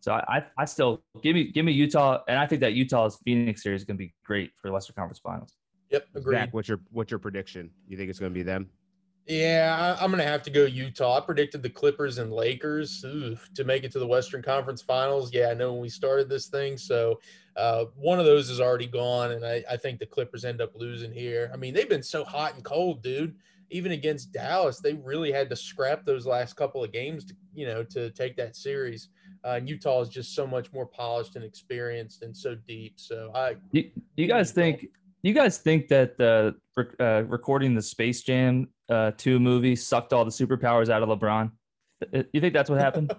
So 0.00 0.12
I, 0.12 0.44
I 0.56 0.64
still 0.64 1.02
give 1.22 1.34
me 1.34 1.44
give 1.44 1.64
me 1.64 1.72
Utah, 1.72 2.22
and 2.26 2.38
I 2.38 2.46
think 2.46 2.60
that 2.62 2.72
Utah's 2.72 3.18
Phoenix 3.24 3.62
series 3.62 3.82
is 3.82 3.84
going 3.84 3.96
to 3.96 4.04
be 4.04 4.14
great 4.24 4.52
for 4.60 4.68
the 4.68 4.72
Western 4.72 4.94
Conference 4.94 5.18
Finals. 5.18 5.54
Yep, 5.90 6.06
agreed. 6.14 6.36
Zach, 6.36 6.54
what's 6.54 6.68
your 6.68 6.80
what's 6.90 7.10
your 7.10 7.18
prediction? 7.18 7.70
You 7.86 7.96
think 7.96 8.08
it's 8.08 8.18
going 8.18 8.32
to 8.32 8.34
be 8.34 8.42
them? 8.42 8.70
Yeah, 9.26 9.96
I, 10.00 10.04
am 10.04 10.10
going 10.10 10.22
to 10.22 10.28
have 10.28 10.42
to 10.42 10.50
go 10.50 10.64
Utah. 10.64 11.18
I 11.18 11.20
predicted 11.20 11.62
the 11.62 11.70
Clippers 11.70 12.18
and 12.18 12.32
Lakers 12.32 13.04
ooh, 13.04 13.36
to 13.54 13.64
make 13.64 13.84
it 13.84 13.92
to 13.92 13.98
the 13.98 14.06
Western 14.06 14.42
Conference 14.42 14.82
Finals. 14.82 15.32
Yeah, 15.32 15.48
I 15.48 15.54
know 15.54 15.72
when 15.72 15.82
we 15.82 15.88
started 15.88 16.28
this 16.28 16.48
thing. 16.48 16.76
So 16.76 17.20
uh, 17.56 17.84
one 17.94 18.18
of 18.18 18.24
those 18.24 18.50
is 18.50 18.60
already 18.60 18.86
gone, 18.86 19.32
and 19.32 19.44
I, 19.44 19.62
I 19.70 19.76
think 19.76 20.00
the 20.00 20.06
Clippers 20.06 20.44
end 20.44 20.60
up 20.60 20.72
losing 20.74 21.12
here. 21.12 21.50
I 21.52 21.56
mean, 21.56 21.74
they've 21.74 21.88
been 21.88 22.02
so 22.02 22.24
hot 22.24 22.54
and 22.54 22.64
cold, 22.64 23.02
dude 23.02 23.36
even 23.70 23.92
against 23.92 24.32
Dallas, 24.32 24.80
they 24.80 24.94
really 24.94 25.32
had 25.32 25.48
to 25.50 25.56
scrap 25.56 26.04
those 26.04 26.26
last 26.26 26.56
couple 26.56 26.82
of 26.82 26.92
games 26.92 27.24
to, 27.26 27.34
you 27.54 27.66
know, 27.66 27.84
to 27.84 28.10
take 28.10 28.36
that 28.36 28.56
series. 28.56 29.08
Uh, 29.44 29.50
and 29.50 29.68
Utah 29.68 30.00
is 30.00 30.08
just 30.08 30.34
so 30.34 30.46
much 30.46 30.72
more 30.72 30.86
polished 30.86 31.36
and 31.36 31.44
experienced 31.44 32.22
and 32.22 32.36
so 32.36 32.54
deep. 32.54 32.94
So 32.96 33.30
I, 33.34 33.56
you, 33.72 33.90
you 34.16 34.26
guys 34.26 34.50
think, 34.52 34.86
you 35.22 35.32
guys 35.32 35.58
think 35.58 35.88
that 35.88 36.18
the 36.18 36.54
uh, 36.98 37.22
recording 37.26 37.74
the 37.74 37.82
Space 37.82 38.22
Jam 38.22 38.68
uh, 38.90 39.12
2 39.16 39.40
movie 39.40 39.76
sucked 39.76 40.12
all 40.12 40.24
the 40.24 40.30
superpowers 40.30 40.88
out 40.88 41.02
of 41.02 41.08
LeBron? 41.08 41.52
You 42.32 42.40
think 42.40 42.54
that's 42.54 42.70
what 42.70 42.80
happened? 42.80 43.14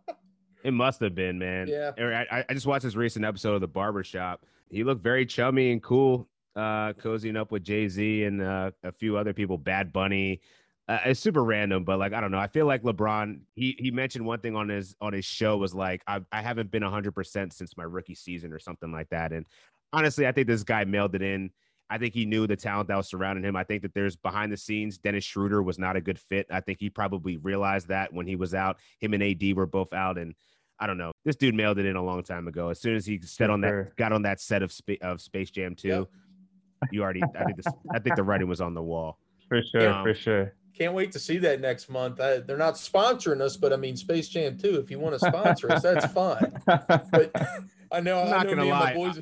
it 0.64 0.72
must 0.72 1.00
have 1.00 1.14
been, 1.14 1.38
man. 1.38 1.68
Yeah. 1.68 1.92
I, 2.30 2.44
I 2.48 2.54
just 2.54 2.66
watched 2.66 2.84
this 2.84 2.96
recent 2.96 3.24
episode 3.24 3.54
of 3.54 3.60
The 3.60 3.68
Barbershop. 3.68 4.44
He 4.70 4.82
looked 4.82 5.02
very 5.02 5.26
chummy 5.26 5.72
and 5.72 5.82
cool 5.82 6.28
uh, 6.56 6.92
cozying 6.94 7.36
up 7.36 7.50
with 7.50 7.64
Jay 7.64 7.88
Z 7.88 8.24
and 8.24 8.40
uh, 8.42 8.70
a 8.82 8.92
few 8.92 9.16
other 9.16 9.32
people, 9.32 9.58
Bad 9.58 9.92
Bunny. 9.92 10.40
Uh, 10.86 10.98
it's 11.06 11.20
super 11.20 11.42
random, 11.42 11.84
but 11.84 11.98
like 11.98 12.12
I 12.12 12.20
don't 12.20 12.30
know. 12.30 12.38
I 12.38 12.46
feel 12.46 12.66
like 12.66 12.82
LeBron. 12.82 13.40
He 13.54 13.74
he 13.78 13.90
mentioned 13.90 14.26
one 14.26 14.40
thing 14.40 14.54
on 14.54 14.68
his 14.68 14.94
on 15.00 15.12
his 15.12 15.24
show 15.24 15.56
was 15.56 15.74
like 15.74 16.02
I 16.06 16.20
I 16.30 16.42
haven't 16.42 16.70
been 16.70 16.82
hundred 16.82 17.12
percent 17.12 17.54
since 17.54 17.76
my 17.76 17.84
rookie 17.84 18.14
season 18.14 18.52
or 18.52 18.58
something 18.58 18.92
like 18.92 19.08
that. 19.08 19.32
And 19.32 19.46
honestly, 19.92 20.26
I 20.26 20.32
think 20.32 20.46
this 20.46 20.62
guy 20.62 20.84
mailed 20.84 21.14
it 21.14 21.22
in. 21.22 21.50
I 21.90 21.98
think 21.98 22.14
he 22.14 22.24
knew 22.24 22.46
the 22.46 22.56
talent 22.56 22.88
that 22.88 22.96
was 22.96 23.08
surrounding 23.08 23.44
him. 23.44 23.56
I 23.56 23.64
think 23.64 23.82
that 23.82 23.94
there's 23.94 24.16
behind 24.16 24.50
the 24.50 24.56
scenes, 24.56 24.98
Dennis 24.98 25.24
Schroeder 25.24 25.62
was 25.62 25.78
not 25.78 25.96
a 25.96 26.00
good 26.00 26.18
fit. 26.18 26.46
I 26.50 26.60
think 26.60 26.78
he 26.80 26.90
probably 26.90 27.36
realized 27.36 27.88
that 27.88 28.12
when 28.12 28.26
he 28.26 28.36
was 28.36 28.54
out. 28.54 28.78
Him 29.00 29.14
and 29.14 29.22
AD 29.22 29.54
were 29.54 29.66
both 29.66 29.92
out, 29.92 30.18
and 30.18 30.34
I 30.78 30.86
don't 30.86 30.98
know. 30.98 31.12
This 31.24 31.36
dude 31.36 31.54
mailed 31.54 31.78
it 31.78 31.86
in 31.86 31.96
a 31.96 32.02
long 32.02 32.22
time 32.22 32.48
ago. 32.48 32.68
As 32.70 32.80
soon 32.80 32.96
as 32.96 33.04
he 33.04 33.20
set 33.20 33.50
on 33.50 33.60
that, 33.60 33.96
got 33.96 34.12
on 34.12 34.22
that 34.22 34.40
set 34.40 34.62
of 34.62 34.72
Sp- 34.72 35.02
of 35.02 35.20
Space 35.20 35.50
Jam 35.50 35.74
2, 35.74 35.88
yep 35.88 36.08
you 36.92 37.02
already 37.02 37.22
I 37.22 37.44
think 37.44 37.56
this 37.56 37.66
I 37.92 37.98
think 37.98 38.16
the 38.16 38.22
writing 38.22 38.48
was 38.48 38.60
on 38.60 38.74
the 38.74 38.82
wall. 38.82 39.18
For 39.48 39.62
sure, 39.62 39.90
um, 39.90 40.04
for 40.04 40.14
sure. 40.14 40.54
Can't 40.74 40.94
wait 40.94 41.12
to 41.12 41.18
see 41.18 41.36
that 41.38 41.60
next 41.60 41.90
month. 41.90 42.18
I, 42.18 42.38
they're 42.38 42.56
not 42.56 42.74
sponsoring 42.74 43.42
us, 43.42 43.58
but 43.58 43.74
I 43.74 43.76
mean 43.76 43.94
Space 43.94 44.26
Jam 44.28 44.56
2. 44.56 44.76
If 44.76 44.90
you 44.90 44.98
want 44.98 45.12
to 45.14 45.18
sponsor 45.18 45.70
us, 45.70 45.82
that's 45.82 46.06
fine. 46.06 46.50
But 46.66 47.30
I 47.92 48.00
know 48.00 48.22
I'm 48.22 48.30
not 48.30 48.40
I 48.40 48.42
know 48.44 48.56
gonna 48.56 48.64
lie. 48.64 48.94
Boys... 48.94 49.20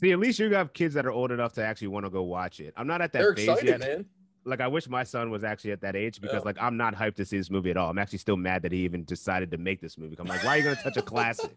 see, 0.00 0.12
at 0.12 0.18
least 0.18 0.38
you 0.38 0.52
have 0.54 0.72
kids 0.72 0.94
that 0.94 1.06
are 1.06 1.12
old 1.12 1.30
enough 1.30 1.52
to 1.54 1.64
actually 1.64 1.88
want 1.88 2.06
to 2.06 2.10
go 2.10 2.22
watch 2.22 2.60
it. 2.60 2.74
I'm 2.76 2.86
not 2.86 3.02
at 3.02 3.12
that 3.12 3.18
they're 3.20 3.34
phase 3.34 3.48
excited, 3.48 3.68
yet. 3.68 3.80
Man 3.80 4.06
like 4.44 4.60
I 4.60 4.68
wish 4.68 4.88
my 4.88 5.04
son 5.04 5.30
was 5.30 5.44
actually 5.44 5.72
at 5.72 5.80
that 5.82 5.96
age 5.96 6.20
because 6.20 6.40
yeah. 6.40 6.46
like 6.46 6.56
I'm 6.60 6.76
not 6.76 6.94
hyped 6.94 7.16
to 7.16 7.24
see 7.24 7.36
this 7.36 7.50
movie 7.50 7.70
at 7.70 7.76
all. 7.76 7.90
I'm 7.90 7.98
actually 7.98 8.18
still 8.18 8.36
mad 8.36 8.62
that 8.62 8.72
he 8.72 8.78
even 8.78 9.04
decided 9.04 9.50
to 9.50 9.58
make 9.58 9.80
this 9.80 9.98
movie. 9.98 10.16
I'm 10.18 10.26
like, 10.26 10.42
why 10.44 10.54
are 10.54 10.58
you 10.58 10.64
gonna 10.64 10.76
touch 10.76 10.96
a 10.96 11.02
classic? 11.02 11.50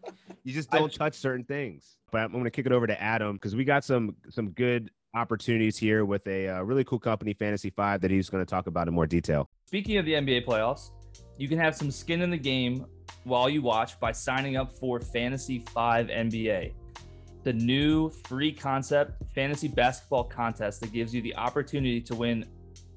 You 0.44 0.54
just 0.54 0.70
don't 0.70 0.94
I, 0.94 1.06
touch 1.06 1.16
certain 1.16 1.46
things. 1.46 1.98
But 2.12 2.24
I'm 2.24 2.32
gonna 2.34 2.52
kick 2.52 2.66
it 2.66 2.72
over 2.72 2.86
to 2.86 3.02
Adam 3.02 3.36
because 3.38 3.56
we 3.56 3.64
got 3.64 3.84
some 3.84 4.16
some 4.30 4.50
good 4.52 4.92
opportunities 5.14 5.78
here 5.78 6.06
with 6.06 6.26
a 6.28 6.50
uh, 6.50 6.62
really 6.62 6.84
cool 6.84 7.00
company, 7.00 7.34
Fantasy 7.34 7.70
Five, 7.70 8.02
that 8.02 8.12
he's 8.12 8.30
going 8.30 8.44
to 8.44 8.50
talk 8.50 8.68
about 8.68 8.88
in 8.88 8.94
more 8.94 9.06
detail. 9.06 9.48
Speaking 9.68 9.98
of 9.98 10.06
the 10.06 10.14
NBA 10.14 10.44
playoffs, 10.46 10.90
you 11.38 11.48
can 11.48 11.60
have 11.60 11.76
some 11.76 11.92
skin 11.92 12.22
in 12.22 12.32
the 12.32 12.38
game 12.38 12.86
while 13.24 13.48
you 13.48 13.62
watch 13.62 14.00
by 14.00 14.12
signing 14.12 14.58
up 14.58 14.72
for 14.72 15.00
Fantasy 15.00 15.60
Five 15.74 16.08
NBA 16.08 16.74
the 17.44 17.54
new 17.54 18.10
free 18.26 18.52
concept 18.52 19.22
fantasy 19.34 19.68
basketball 19.68 20.24
contest 20.24 20.82
that 20.82 20.94
gives 20.94 21.14
you 21.14 21.22
the 21.22 21.36
opportunity 21.36 22.02
to 22.02 22.16
win 22.16 22.46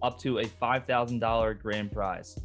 up 0.03 0.19
to 0.21 0.39
a 0.39 0.45
$5,000 0.45 1.61
grand 1.61 1.93
prize. 1.93 2.39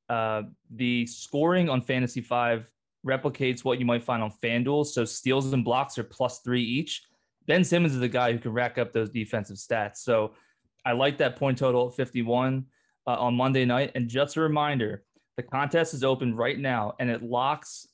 uh, 0.09 0.43
the 0.71 1.07
scoring 1.07 1.69
on 1.69 1.81
Fantasy 1.81 2.21
Five 2.21 2.71
replicates 3.07 3.65
what 3.65 3.79
you 3.79 3.87
might 3.87 4.03
find 4.03 4.23
on 4.23 4.33
FanDuel. 4.43 4.87
So 4.87 5.05
steals 5.05 5.53
and 5.53 5.65
blocks 5.65 5.97
are 5.97 6.05
plus 6.05 6.41
three 6.41 6.63
each. 6.63 7.03
Ben 7.47 7.63
Simmons 7.63 7.95
is 7.95 8.01
the 8.01 8.09
guy 8.09 8.33
who 8.33 8.39
can 8.39 8.53
rack 8.53 8.77
up 8.79 8.93
those 8.93 9.11
defensive 9.11 9.57
stats. 9.57 9.99
So 9.99 10.35
I 10.87 10.93
like 10.93 11.19
that 11.19 11.37
point 11.37 11.59
total 11.59 11.89
at 11.89 11.97
51 11.97 12.65
uh, 13.07 13.11
on 13.11 13.35
Monday 13.35 13.65
night. 13.65 13.91
And 13.97 14.09
just 14.09 14.37
a 14.37 14.41
reminder, 14.41 15.03
the 15.37 15.43
contest 15.43 15.93
is 15.93 16.05
open 16.05 16.35
right 16.37 16.59
now 16.59 16.95
and 17.01 17.11
it 17.11 17.25
locks 17.25 17.89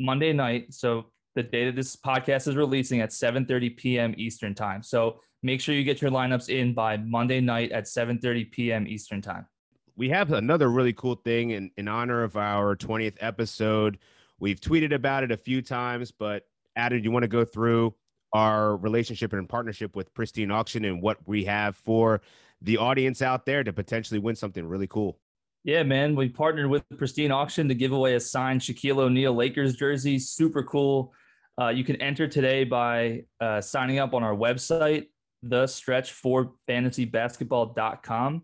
Monday 0.00 0.32
night. 0.32 0.72
So 0.72 1.12
the 1.34 1.42
day 1.42 1.66
that 1.66 1.76
this 1.76 1.94
podcast 1.94 2.48
is 2.48 2.56
releasing 2.56 3.00
at 3.00 3.10
7:30 3.10 3.76
p.m. 3.76 4.14
Eastern 4.16 4.54
time. 4.54 4.82
So 4.82 5.20
make 5.42 5.60
sure 5.60 5.74
you 5.74 5.84
get 5.84 6.00
your 6.00 6.10
lineups 6.10 6.48
in 6.48 6.72
by 6.72 6.96
Monday 6.96 7.40
night 7.40 7.72
at 7.72 7.84
7:30 7.84 8.50
p.m. 8.50 8.88
Eastern 8.88 9.20
time. 9.20 9.46
We 9.94 10.08
have 10.08 10.32
another 10.32 10.70
really 10.70 10.94
cool 10.94 11.16
thing 11.16 11.50
in, 11.50 11.70
in 11.76 11.88
honor 11.88 12.22
of 12.22 12.36
our 12.36 12.74
20th 12.74 13.16
episode. 13.20 13.98
We've 14.40 14.60
tweeted 14.60 14.94
about 14.94 15.24
it 15.24 15.32
a 15.32 15.36
few 15.36 15.60
times, 15.60 16.10
but 16.12 16.44
Adam, 16.74 17.02
you 17.02 17.10
want 17.10 17.24
to 17.24 17.28
go 17.28 17.44
through 17.44 17.94
our 18.32 18.76
relationship 18.76 19.32
and 19.32 19.48
partnership 19.48 19.96
with 19.96 20.12
Pristine 20.14 20.50
Auction 20.50 20.84
and 20.84 21.02
what 21.02 21.18
we 21.26 21.44
have 21.44 21.76
for 21.76 22.20
the 22.62 22.76
audience 22.76 23.22
out 23.22 23.46
there 23.46 23.64
to 23.64 23.72
potentially 23.72 24.18
win 24.18 24.34
something 24.34 24.66
really 24.66 24.86
cool. 24.86 25.18
Yeah, 25.64 25.82
man. 25.82 26.14
We 26.14 26.28
partnered 26.28 26.70
with 26.70 26.84
Pristine 26.96 27.30
Auction 27.30 27.68
to 27.68 27.74
give 27.74 27.92
away 27.92 28.14
a 28.14 28.20
signed 28.20 28.60
Shaquille 28.60 28.98
O'Neal 28.98 29.34
Lakers 29.34 29.76
jersey. 29.76 30.18
Super 30.18 30.62
cool. 30.62 31.12
Uh, 31.60 31.68
you 31.68 31.84
can 31.84 31.96
enter 31.96 32.28
today 32.28 32.64
by 32.64 33.24
uh, 33.40 33.60
signing 33.60 33.98
up 33.98 34.14
on 34.14 34.22
our 34.22 34.34
website, 34.34 35.08
the 35.42 35.66
stretch 35.66 36.12
for 36.12 36.52
fantasybasketball.com. 36.68 38.42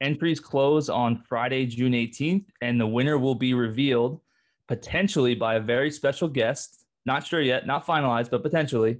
Entries 0.00 0.40
close 0.40 0.88
on 0.88 1.22
Friday, 1.28 1.66
June 1.66 1.92
18th, 1.92 2.46
and 2.62 2.80
the 2.80 2.86
winner 2.86 3.18
will 3.18 3.34
be 3.34 3.52
revealed 3.52 4.20
potentially 4.68 5.34
by 5.34 5.56
a 5.56 5.60
very 5.60 5.90
special 5.90 6.28
guest. 6.28 6.84
Not 7.04 7.26
sure 7.26 7.40
yet, 7.40 7.66
not 7.66 7.86
finalized, 7.86 8.30
but 8.30 8.42
potentially 8.42 8.98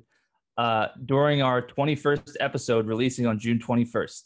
uh, 0.59 0.89
during 1.07 1.41
our 1.41 1.63
21st 1.63 2.35
episode 2.41 2.89
releasing 2.89 3.27
on 3.27 3.39
June 3.39 3.59
21st. 3.59 4.25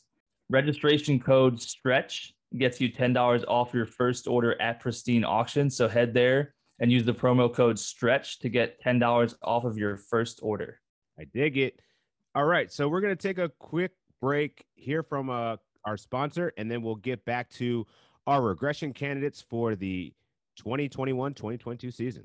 Registration 0.48 1.20
code 1.20 1.60
STRETCH 1.60 2.32
gets 2.58 2.80
you 2.80 2.90
$10 2.90 3.44
off 3.46 3.74
your 3.74 3.86
first 3.86 4.26
order 4.26 4.60
at 4.60 4.80
Pristine 4.80 5.24
Auction. 5.24 5.70
So 5.70 5.88
head 5.88 6.14
there 6.14 6.54
and 6.80 6.90
use 6.90 7.04
the 7.04 7.14
promo 7.14 7.52
code 7.52 7.78
STRETCH 7.78 8.40
to 8.40 8.48
get 8.48 8.82
$10 8.82 9.34
off 9.42 9.64
of 9.64 9.76
your 9.76 9.96
first 9.96 10.40
order. 10.42 10.80
I 11.20 11.24
dig 11.24 11.58
it. 11.58 11.80
All 12.34 12.44
right. 12.44 12.72
So 12.72 12.88
we're 12.88 13.02
going 13.02 13.16
to 13.16 13.22
take 13.22 13.38
a 13.38 13.50
quick 13.58 13.92
break, 14.20 14.64
hear 14.74 15.02
from 15.02 15.28
uh, 15.28 15.56
our 15.84 15.98
sponsor, 15.98 16.52
and 16.56 16.70
then 16.70 16.82
we'll 16.82 16.96
get 16.96 17.24
back 17.26 17.50
to 17.50 17.86
our 18.26 18.40
regression 18.40 18.94
candidates 18.94 19.42
for 19.42 19.74
the 19.74 20.14
2021 20.56 21.34
2022 21.34 21.90
season. 21.90 22.24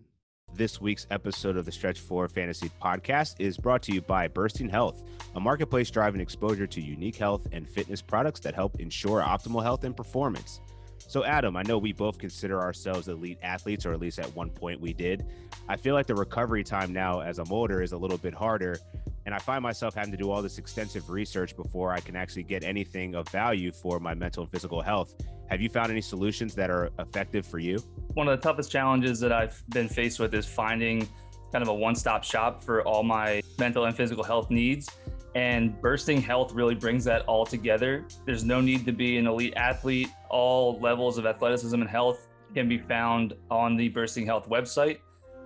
This 0.54 0.82
week's 0.82 1.06
episode 1.12 1.56
of 1.56 1.66
the 1.66 1.72
Stretch 1.72 2.00
4 2.00 2.30
Fantasy 2.30 2.72
Podcast 2.82 3.36
is 3.38 3.58
brought 3.58 3.84
to 3.84 3.94
you 3.94 4.02
by 4.02 4.28
Bursting 4.28 4.70
Health, 4.70 5.04
a 5.36 5.40
marketplace 5.40 5.92
driving 5.92 6.20
exposure 6.20 6.66
to 6.66 6.82
unique 6.82 7.18
health 7.18 7.48
and 7.52 7.70
fitness 7.70 8.02
products 8.02 8.40
that 8.40 8.56
help 8.56 8.80
ensure 8.80 9.22
optimal 9.22 9.62
health 9.62 9.84
and 9.84 9.96
performance. 9.96 10.62
So, 11.00 11.24
Adam, 11.24 11.56
I 11.56 11.64
know 11.64 11.78
we 11.78 11.94
both 11.94 12.18
consider 12.18 12.62
ourselves 12.62 13.08
elite 13.08 13.40
athletes, 13.42 13.86
or 13.86 13.94
at 13.94 14.00
least 14.00 14.20
at 14.20 14.34
one 14.36 14.50
point 14.50 14.80
we 14.82 14.94
did. 14.94 15.26
I 15.70 15.78
feel 15.78 15.94
like 15.94 16.08
the 16.08 16.16
recovery 16.16 16.64
time 16.64 16.94
now 16.94 17.22
as 17.22 17.40
I'm 17.40 17.52
older 17.52 17.82
is 17.82 17.92
a 17.92 17.98
little 17.98 18.18
bit 18.18 18.34
harder. 18.34 18.78
And 19.26 19.36
I 19.36 19.40
find 19.40 19.62
myself 19.62 19.94
having 19.94 20.12
to 20.12 20.18
do 20.18 20.32
all 20.32 20.42
this 20.42 20.58
extensive 20.58 21.10
research 21.10 21.56
before 21.56 21.92
I 21.92 22.00
can 22.00 22.16
actually 22.16 22.44
get 22.44 22.64
anything 22.64 23.14
of 23.14 23.28
value 23.28 23.74
for 23.74 24.00
my 24.00 24.14
mental 24.14 24.44
and 24.44 24.52
physical 24.52 24.82
health. 24.82 25.16
Have 25.50 25.62
you 25.62 25.70
found 25.70 25.92
any 25.92 26.00
solutions 26.00 26.56
that 26.56 26.70
are 26.70 26.92
effective 27.00 27.46
for 27.46 27.60
you? 27.60 27.80
One 28.14 28.30
of 28.30 28.40
the 28.40 28.42
toughest 28.42 28.72
challenges 28.72 29.20
that 29.20 29.34
I've 29.34 29.62
been 29.70 29.90
faced 29.90 30.20
with 30.20 30.34
is 30.34 30.46
finding 30.46 31.10
kind 31.52 31.62
of 31.62 31.68
a 31.68 31.74
one 31.74 31.96
stop 31.96 32.24
shop 32.24 32.64
for 32.64 32.82
all 32.84 33.04
my 33.04 33.42
mental 33.60 33.86
and 33.86 33.96
physical 33.96 34.24
health 34.24 34.50
needs. 34.50 34.90
And 35.38 35.80
Bursting 35.80 36.20
Health 36.20 36.52
really 36.54 36.74
brings 36.74 37.04
that 37.04 37.22
all 37.28 37.46
together. 37.46 38.08
There's 38.26 38.44
no 38.44 38.60
need 38.60 38.86
to 38.88 38.92
be 38.92 39.20
an 39.20 39.28
elite 39.28 39.54
athlete. 39.56 40.10
All 40.32 40.80
levels 40.80 41.20
of 41.20 41.28
athleticism 41.28 41.80
and 41.80 41.88
health 41.88 42.28
can 42.56 42.68
be 42.68 42.80
found 42.80 43.36
on 43.52 43.78
the 43.78 43.88
Bursting 43.88 44.26
Health 44.26 44.50
website. 44.50 44.98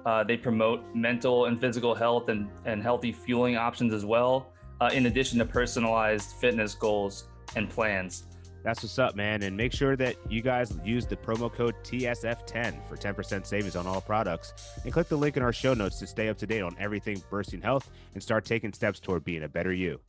Uh, 0.05 0.23
they 0.23 0.37
promote 0.37 0.95
mental 0.95 1.47
and 1.47 1.59
physical 1.59 1.93
health 1.93 2.29
and, 2.29 2.49
and 2.63 2.81
healthy 2.81 3.11
fueling 3.11 3.57
options 3.57 3.93
as 3.93 4.05
well, 4.05 4.53
uh, 4.79 4.89
in 4.93 5.07
addition 5.07 5.37
to 5.39 5.45
personalized 5.45 6.37
fitness 6.39 6.73
goals 6.73 7.27
and 7.57 7.69
plans. 7.69 8.27
That's 8.63 8.83
what's 8.83 8.99
up, 8.99 9.15
man. 9.15 9.41
And 9.43 9.57
make 9.57 9.73
sure 9.73 9.95
that 9.95 10.15
you 10.29 10.41
guys 10.41 10.77
use 10.85 11.07
the 11.07 11.15
promo 11.15 11.51
code 11.51 11.75
TSF10 11.83 12.87
for 12.87 12.95
10% 12.95 13.45
savings 13.45 13.75
on 13.75 13.87
all 13.87 14.01
products. 14.01 14.53
And 14.83 14.93
click 14.93 15.07
the 15.07 15.17
link 15.17 15.35
in 15.35 15.43
our 15.43 15.53
show 15.53 15.73
notes 15.73 15.97
to 15.99 16.07
stay 16.07 16.29
up 16.29 16.37
to 16.39 16.47
date 16.47 16.61
on 16.61 16.75
everything 16.79 17.21
Bursting 17.29 17.61
Health 17.61 17.89
and 18.13 18.21
start 18.21 18.45
taking 18.45 18.71
steps 18.73 18.99
toward 18.99 19.23
being 19.23 19.43
a 19.43 19.49
better 19.49 19.73
you. 19.73 19.99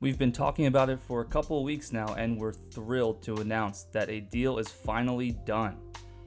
We've 0.00 0.18
been 0.18 0.32
talking 0.32 0.66
about 0.66 0.90
it 0.90 1.00
for 1.00 1.22
a 1.22 1.24
couple 1.24 1.64
weeks 1.64 1.90
now, 1.90 2.14
and 2.14 2.36
we're 2.36 2.52
thrilled 2.52 3.22
to 3.22 3.36
announce 3.36 3.84
that 3.92 4.10
a 4.10 4.20
deal 4.20 4.58
is 4.58 4.68
finally 4.68 5.30
done. 5.46 5.78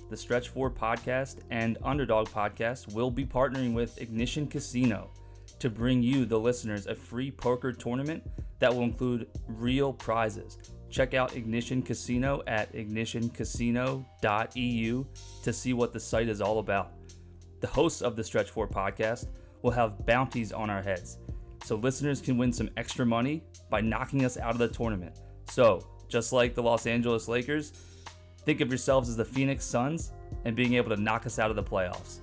The 0.10 0.18
Stretch 0.18 0.50
4 0.50 0.72
podcast 0.72 1.42
and 1.52 1.78
Underdog 1.84 2.30
podcast 2.30 2.94
will 2.94 3.12
be 3.12 3.26
partnering 3.26 3.74
with 3.74 4.02
Ignition 4.02 4.48
Casino 4.48 5.12
to 5.60 5.70
bring 5.70 6.02
you, 6.02 6.26
the 6.26 6.40
listeners, 6.40 6.88
a 6.88 6.96
free 6.96 7.30
poker 7.30 7.72
tournament 7.72 8.24
that 8.60 8.74
will 8.74 8.84
include 8.84 9.28
real 9.48 9.94
prizes 9.94 10.58
Check 10.98 11.14
out 11.14 11.36
Ignition 11.36 11.84
Casino 11.84 12.42
at 12.48 12.74
ignitioncasino.eu 12.74 15.06
to 15.44 15.54
see 15.54 15.74
what 15.74 15.94
the 15.94 16.00
site 16.00 16.28
is 16.28 16.42
all 16.42 16.58
about. 16.58 16.94
The 17.60 17.68
hosts 17.68 18.02
of 18.02 18.16
the 18.16 18.24
Stretch 18.24 18.50
4 18.50 18.68
podcast 18.68 19.28
will 19.62 19.70
have 19.70 20.08
bounties 20.08 20.52
on 20.52 20.72
our 20.72 20.82
heads, 20.82 21.20
so 21.64 21.76
listeners 21.76 22.20
can 22.20 22.36
win 22.36 22.52
some 22.52 22.72
extra 22.78 23.06
money 23.06 23.44
by 23.70 23.80
knocking 23.80 24.26
us 24.26 24.40
out 24.40 24.54
of 24.54 24.58
the 24.58 24.70
tournament. 24.70 25.20
So, 25.52 25.88
just 26.08 26.34
like 26.34 26.56
the 26.56 26.64
Los 26.64 26.88
Angeles 26.88 27.28
Lakers, 27.28 27.74
think 28.44 28.62
of 28.62 28.70
yourselves 28.70 29.08
as 29.08 29.18
the 29.18 29.24
Phoenix 29.24 29.66
Suns 29.66 30.14
and 30.46 30.56
being 30.56 30.74
able 30.74 30.90
to 30.90 31.00
knock 31.00 31.28
us 31.28 31.38
out 31.38 31.52
of 31.52 31.56
the 31.56 31.64
playoffs. 31.64 32.22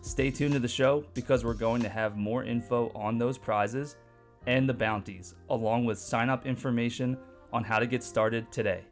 Stay 0.00 0.32
tuned 0.32 0.54
to 0.54 0.58
the 0.58 0.66
show 0.66 1.04
because 1.14 1.44
we're 1.44 1.54
going 1.54 1.80
to 1.80 1.88
have 1.88 2.16
more 2.16 2.42
info 2.42 2.90
on 2.92 3.18
those 3.18 3.38
prizes 3.38 3.94
and 4.48 4.68
the 4.68 4.74
bounties, 4.74 5.36
along 5.48 5.84
with 5.84 5.96
sign 5.96 6.28
up 6.28 6.44
information 6.44 7.16
on 7.56 7.64
how 7.64 7.78
to 7.78 7.86
get 7.86 8.02
started 8.02 8.52
today. 8.52 8.84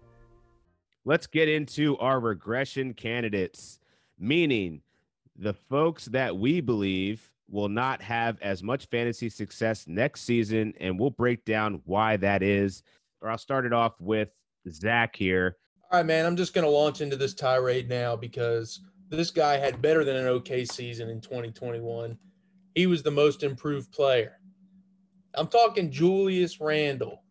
Let's 1.04 1.26
get 1.26 1.50
into 1.50 1.98
our 1.98 2.18
regression 2.18 2.94
candidates, 2.94 3.78
meaning 4.18 4.80
the 5.36 5.52
folks 5.52 6.06
that 6.06 6.34
we 6.36 6.62
believe 6.62 7.30
will 7.50 7.68
not 7.68 8.00
have 8.00 8.40
as 8.40 8.62
much 8.62 8.86
fantasy 8.86 9.28
success 9.28 9.86
next 9.86 10.22
season, 10.22 10.72
and 10.80 10.98
we'll 10.98 11.10
break 11.10 11.44
down 11.44 11.82
why 11.84 12.16
that 12.16 12.42
is. 12.42 12.82
Or 13.20 13.28
I'll 13.28 13.36
start 13.36 13.66
it 13.66 13.74
off 13.74 14.00
with 14.00 14.30
Zach 14.70 15.14
here. 15.14 15.58
All 15.92 15.98
right, 15.98 16.06
man. 16.06 16.24
I'm 16.24 16.36
just 16.36 16.54
going 16.54 16.64
to 16.64 16.70
launch 16.70 17.02
into 17.02 17.16
this 17.16 17.34
tirade 17.34 17.90
now 17.90 18.16
because 18.16 18.80
this 19.10 19.30
guy 19.30 19.58
had 19.58 19.82
better 19.82 20.04
than 20.04 20.16
an 20.16 20.26
okay 20.26 20.64
season 20.64 21.10
in 21.10 21.20
2021. 21.20 22.16
He 22.74 22.86
was 22.86 23.02
the 23.02 23.10
most 23.10 23.42
improved 23.42 23.92
player. 23.92 24.40
I'm 25.34 25.48
talking 25.48 25.90
Julius 25.90 26.62
Randle. 26.62 27.23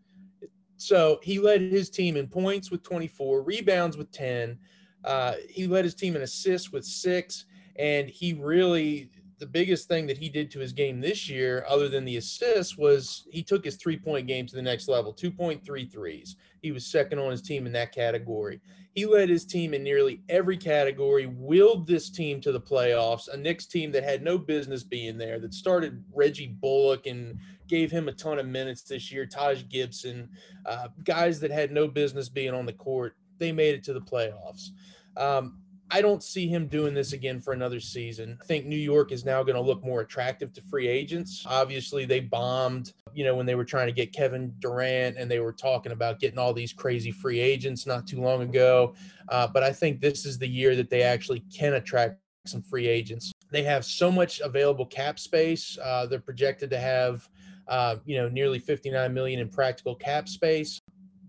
So 0.84 1.22
he 1.24 1.40
led 1.40 1.62
his 1.62 1.90
team 1.90 2.18
in 2.18 2.28
points 2.28 2.70
with 2.70 2.84
24, 2.84 3.42
rebounds 3.42 3.96
with 3.96 4.12
10. 4.12 4.58
Uh, 5.06 5.34
he 5.50 5.66
led 5.66 5.86
his 5.86 5.96
team 5.96 6.16
in 6.16 6.22
assists 6.24 6.74
with 6.74 6.86
six. 6.86 7.46
And 7.78 8.10
he 8.10 8.34
really, 8.34 9.10
the 9.40 9.46
biggest 9.46 9.88
thing 9.88 10.08
that 10.08 10.18
he 10.18 10.28
did 10.28 10.52
to 10.52 10.60
his 10.60 10.74
game 10.74 11.00
this 11.00 11.30
year, 11.30 11.66
other 11.70 11.88
than 11.88 12.04
the 12.04 12.18
assists, 12.18 12.78
was 12.78 13.26
he 13.32 13.42
took 13.42 13.64
his 13.64 13.78
three 13.78 13.98
point 13.98 14.28
game 14.28 14.46
to 14.46 14.56
the 14.56 14.62
next 14.62 14.90
level 14.90 15.14
2.3 15.14 15.92
threes. 15.92 16.36
He 16.62 16.74
was 16.74 16.86
second 16.86 17.18
on 17.18 17.32
his 17.32 17.42
team 17.42 17.66
in 17.66 17.72
that 17.74 17.94
category. 17.94 18.60
He 18.94 19.06
led 19.06 19.30
his 19.30 19.46
team 19.46 19.74
in 19.74 19.84
nearly 19.84 20.22
every 20.30 20.58
category, 20.58 21.26
willed 21.26 21.88
this 21.88 22.10
team 22.12 22.40
to 22.42 22.52
the 22.52 22.62
playoffs, 22.62 23.28
a 23.28 23.38
Knicks 23.38 23.66
team 23.66 23.92
that 23.94 24.04
had 24.04 24.22
no 24.22 24.38
business 24.38 24.84
being 24.84 25.18
there, 25.18 25.40
that 25.40 25.54
started 25.54 26.04
Reggie 26.14 26.56
Bullock 26.60 27.08
and 27.08 27.40
gave 27.68 27.92
him 27.92 28.08
a 28.08 28.14
ton 28.14 28.40
of 28.40 28.46
minutes 28.46 28.84
this 28.84 29.12
year. 29.12 29.26
Taj 29.26 29.64
Gibson, 29.70 30.30
uh, 30.66 30.90
guys 31.04 31.40
that 31.40 31.52
had 31.52 31.72
no 31.72 31.88
business 31.88 32.30
being 32.30 32.54
on 32.54 32.66
the 32.66 32.74
court, 32.74 33.16
they 33.38 33.52
made 33.52 33.76
it 33.76 33.84
to 33.86 33.94
the 33.94 34.02
playoffs. 34.02 34.70
Um, 35.18 35.60
I 35.92 36.02
don't 36.02 36.24
see 36.24 36.48
him 36.48 36.68
doing 36.68 36.96
this 36.96 37.14
again 37.14 37.40
for 37.40 37.54
another 37.54 37.80
season. 37.80 38.38
I 38.42 38.46
think 38.46 38.66
New 38.66 38.76
York 38.76 39.12
is 39.12 39.26
now 39.26 39.44
going 39.44 39.56
to 39.56 39.62
look 39.62 39.84
more 39.84 40.02
attractive 40.02 40.52
to 40.54 40.62
free 40.62 40.88
agents. 40.88 41.46
Obviously, 41.48 42.06
they 42.06 42.20
bombed, 42.20 42.94
you 43.14 43.24
know, 43.24 43.36
when 43.36 43.46
they 43.46 43.54
were 43.54 43.66
trying 43.66 43.88
to 43.88 43.94
get 43.94 44.12
Kevin 44.12 44.54
Durant 44.60 45.18
and 45.18 45.30
they 45.30 45.40
were 45.40 45.54
talking 45.54 45.92
about 45.92 46.20
getting 46.20 46.40
all 46.40 46.52
these 46.52 46.74
crazy 46.74 47.12
free 47.12 47.40
agents 47.40 47.86
not 47.86 48.08
too 48.08 48.22
long 48.22 48.42
ago. 48.42 48.96
Uh, 49.30 49.46
but 49.46 49.62
I 49.62 49.72
think 49.72 50.02
this 50.02 50.26
is 50.26 50.40
the 50.40 50.48
year 50.48 50.76
that 50.76 50.90
they 50.90 51.04
actually 51.04 51.44
can 51.56 51.74
attract 51.76 52.18
some 52.48 52.64
free 52.64 52.88
agents. 52.88 53.32
They 53.52 53.64
have 53.64 53.86
so 53.86 54.12
much 54.12 54.40
available 54.40 54.88
cap 54.88 55.20
space. 55.20 55.78
Uh, 55.82 56.08
they're 56.08 56.20
projected 56.20 56.72
to 56.72 56.80
have 56.80 57.30
uh, 57.68 57.98
you 58.06 58.18
know, 58.18 58.30
nearly 58.30 58.60
59 58.60 59.14
million 59.14 59.40
in 59.40 59.50
practical 59.50 59.96
cap 59.96 60.28
space. 60.28 60.80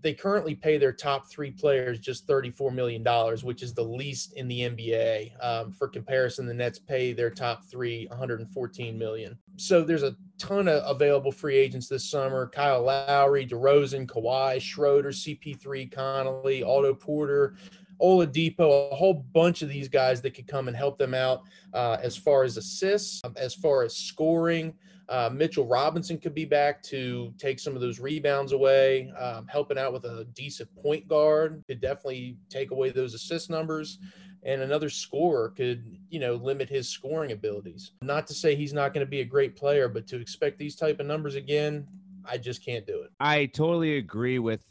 they 0.01 0.13
currently 0.13 0.53
pay 0.53 0.77
their 0.77 0.93
top 0.93 1.27
three 1.27 1.49
players 1.49 1.99
just 1.99 2.27
$34 2.27 2.71
million, 2.71 3.03
which 3.41 3.63
is 3.63 3.73
the 3.73 3.83
least 3.83 4.33
in 4.33 4.47
the 4.47 4.59
NBA. 4.61 5.31
Um, 5.43 5.71
for 5.71 5.87
comparison, 5.87 6.45
the 6.45 6.53
Nets 6.53 6.77
pay 6.77 7.11
their 7.11 7.31
top 7.31 7.63
three 7.65 8.05
114 8.09 8.99
million. 8.99 9.35
So 9.57 9.83
there's 9.83 10.03
a 10.03 10.15
ton 10.37 10.67
of 10.67 10.83
available 10.85 11.31
free 11.31 11.57
agents 11.57 11.87
this 11.87 12.07
summer. 12.07 12.47
Kyle 12.47 12.83
Lowry, 12.83 13.47
DeRozan, 13.47 14.05
Kawhi, 14.05 14.61
Schroeder, 14.61 15.09
CP3, 15.09 15.91
Conley, 15.91 16.61
Otto 16.61 16.93
Porter, 16.93 17.55
Oladipo, 18.01 18.91
a 18.91 18.95
whole 18.95 19.25
bunch 19.33 19.61
of 19.61 19.69
these 19.69 19.87
guys 19.87 20.21
that 20.21 20.31
could 20.31 20.47
come 20.47 20.67
and 20.67 20.75
help 20.75 20.97
them 20.97 21.13
out 21.13 21.43
uh, 21.73 21.97
as 22.01 22.17
far 22.17 22.43
as 22.43 22.57
assists, 22.57 23.21
um, 23.23 23.33
as 23.37 23.53
far 23.53 23.83
as 23.83 23.95
scoring. 23.95 24.73
Uh, 25.07 25.29
Mitchell 25.31 25.67
Robinson 25.67 26.17
could 26.17 26.33
be 26.33 26.45
back 26.45 26.81
to 26.83 27.33
take 27.37 27.59
some 27.59 27.75
of 27.75 27.81
those 27.81 27.99
rebounds 27.99 28.53
away, 28.53 29.11
um, 29.19 29.47
helping 29.47 29.77
out 29.77 29.93
with 29.93 30.03
a 30.05 30.25
decent 30.33 30.73
point 30.75 31.07
guard 31.07 31.63
could 31.67 31.79
definitely 31.79 32.37
take 32.49 32.71
away 32.71 32.89
those 32.89 33.13
assist 33.13 33.49
numbers. 33.49 33.99
And 34.43 34.61
another 34.61 34.89
scorer 34.89 35.49
could, 35.49 35.97
you 36.09 36.19
know, 36.19 36.35
limit 36.35 36.69
his 36.69 36.87
scoring 36.87 37.31
abilities. 37.31 37.91
Not 38.03 38.27
to 38.27 38.33
say 38.33 38.55
he's 38.55 38.73
not 38.73 38.93
going 38.93 39.05
to 39.05 39.09
be 39.09 39.21
a 39.21 39.25
great 39.25 39.55
player, 39.55 39.87
but 39.89 40.07
to 40.07 40.19
expect 40.19 40.59
these 40.59 40.75
type 40.75 40.99
of 40.99 41.07
numbers 41.07 41.33
again, 41.33 41.87
I 42.23 42.37
just 42.37 42.63
can't 42.63 42.85
do 42.85 43.01
it. 43.01 43.11
I 43.19 43.47
totally 43.47 43.97
agree 43.97 44.37
with 44.37 44.61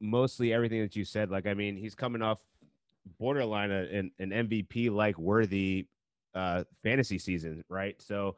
mostly 0.00 0.52
everything 0.52 0.80
that 0.80 0.96
you 0.96 1.04
said. 1.04 1.30
Like, 1.30 1.46
I 1.46 1.52
mean, 1.52 1.76
he's 1.76 1.94
coming 1.94 2.22
off 2.22 2.38
borderline 3.18 3.70
an, 3.70 4.10
an 4.18 4.30
MVP 4.30 4.90
like 4.90 5.18
worthy 5.18 5.86
uh 6.34 6.64
fantasy 6.82 7.18
season, 7.18 7.64
right? 7.68 8.00
So 8.00 8.36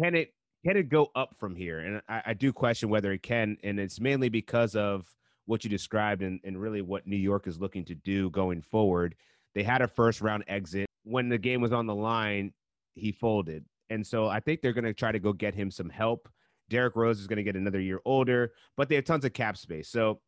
can 0.00 0.14
it 0.14 0.32
can 0.64 0.76
it 0.76 0.88
go 0.88 1.10
up 1.14 1.36
from 1.38 1.54
here? 1.54 1.80
And 1.80 2.02
I, 2.08 2.22
I, 2.26 2.34
do 2.34 2.52
question 2.52 2.90
whether 2.90 3.12
it 3.12 3.22
can, 3.22 3.56
and 3.62 3.80
it's 3.80 3.98
mainly 3.98 4.28
because 4.28 4.76
of 4.76 5.06
what 5.46 5.64
you 5.64 5.70
described 5.70 6.22
and, 6.22 6.38
and 6.44 6.60
really 6.60 6.82
what 6.82 7.06
New 7.06 7.16
York 7.16 7.46
is 7.46 7.58
looking 7.58 7.84
to 7.86 7.94
do 7.94 8.28
going 8.30 8.60
forward. 8.60 9.14
They 9.54 9.62
had 9.62 9.80
a 9.80 9.88
first 9.88 10.20
round 10.20 10.44
exit. 10.48 10.86
When 11.04 11.28
the 11.28 11.38
game 11.38 11.60
was 11.60 11.72
on 11.72 11.86
the 11.86 11.94
line, 11.94 12.52
he 12.94 13.10
folded. 13.10 13.64
And 13.88 14.06
so 14.06 14.28
I 14.28 14.40
think 14.40 14.60
they're 14.60 14.72
going 14.74 14.84
to 14.84 14.94
try 14.94 15.12
to 15.12 15.18
go 15.18 15.32
get 15.32 15.54
him 15.54 15.70
some 15.70 15.88
help. 15.88 16.28
Derrick 16.68 16.94
Rose 16.94 17.18
is 17.18 17.26
going 17.26 17.38
to 17.38 17.42
get 17.42 17.56
another 17.56 17.80
year 17.80 18.00
older, 18.04 18.52
but 18.76 18.88
they 18.88 18.94
have 18.94 19.04
tons 19.04 19.24
of 19.24 19.32
cap 19.32 19.56
space. 19.56 19.88
So 19.88 20.20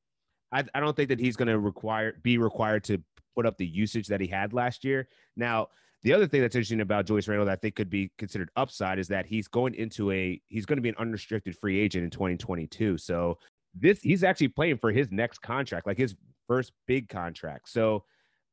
I, 0.53 0.65
I 0.75 0.81
don't 0.81 0.95
think 0.95 1.09
that 1.09 1.19
he's 1.19 1.37
going 1.37 1.49
to 1.49 1.59
require 1.59 2.15
be 2.23 2.38
required 2.38 2.85
to 2.85 3.03
put 3.35 3.47
up 3.47 3.57
the 3.57 3.67
usage 3.67 4.09
that 4.09 4.21
he 4.21 4.27
had 4.27 4.53
last 4.53 4.85
year. 4.85 5.09
Now, 5.37 5.69
the 6.03 6.12
other 6.12 6.27
thing 6.27 6.41
that's 6.41 6.57
interesting 6.57 6.81
about 6.81 7.07
Julius 7.07 7.29
Randle 7.29 7.47
that 7.47 7.53
I 7.53 7.57
think 7.57 7.77
could 7.77 7.91
be 7.91 8.11
considered 8.19 8.51
upside 8.57 8.99
is 8.99 9.09
that 9.09 9.27
he's 9.27 9.49
going 9.49 9.75
into 9.75 10.11
a 10.11 10.41
he's 10.49 10.67
going 10.67 10.77
to 10.77 10.83
be 10.83 10.88
an 10.88 10.97
unrestricted 10.99 11.57
free 11.57 11.79
agent 11.79 12.05
in 12.05 12.11
2022. 12.11 12.99
So 12.99 13.38
this 13.75 14.01
he's 14.03 14.25
actually 14.25 14.49
playing 14.49 14.79
for 14.79 14.91
his 14.91 15.11
next 15.11 15.38
contract, 15.41 15.87
like 15.87 15.99
his 15.99 16.15
first 16.49 16.73
big 16.87 17.09
contract. 17.09 17.69
So 17.69 18.05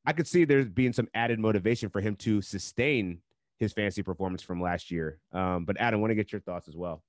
I 0.05 0.13
could 0.13 0.27
see 0.27 0.45
there's 0.45 0.69
being 0.69 0.93
some 0.93 1.07
added 1.13 1.39
motivation 1.39 1.89
for 1.89 2.01
him 2.01 2.15
to 2.17 2.41
sustain 2.41 3.19
his 3.57 3.73
fantasy 3.73 4.03
performance 4.03 4.41
from 4.41 4.62
last 4.62 4.89
year. 4.91 5.19
Um, 5.33 5.65
but 5.65 5.79
Adam, 5.79 5.99
want 5.99 6.12
to 6.12 6.15
get 6.15 6.31
your 6.31 6.41
thoughts 6.41 6.67
as 6.67 6.75
well. 6.75 7.03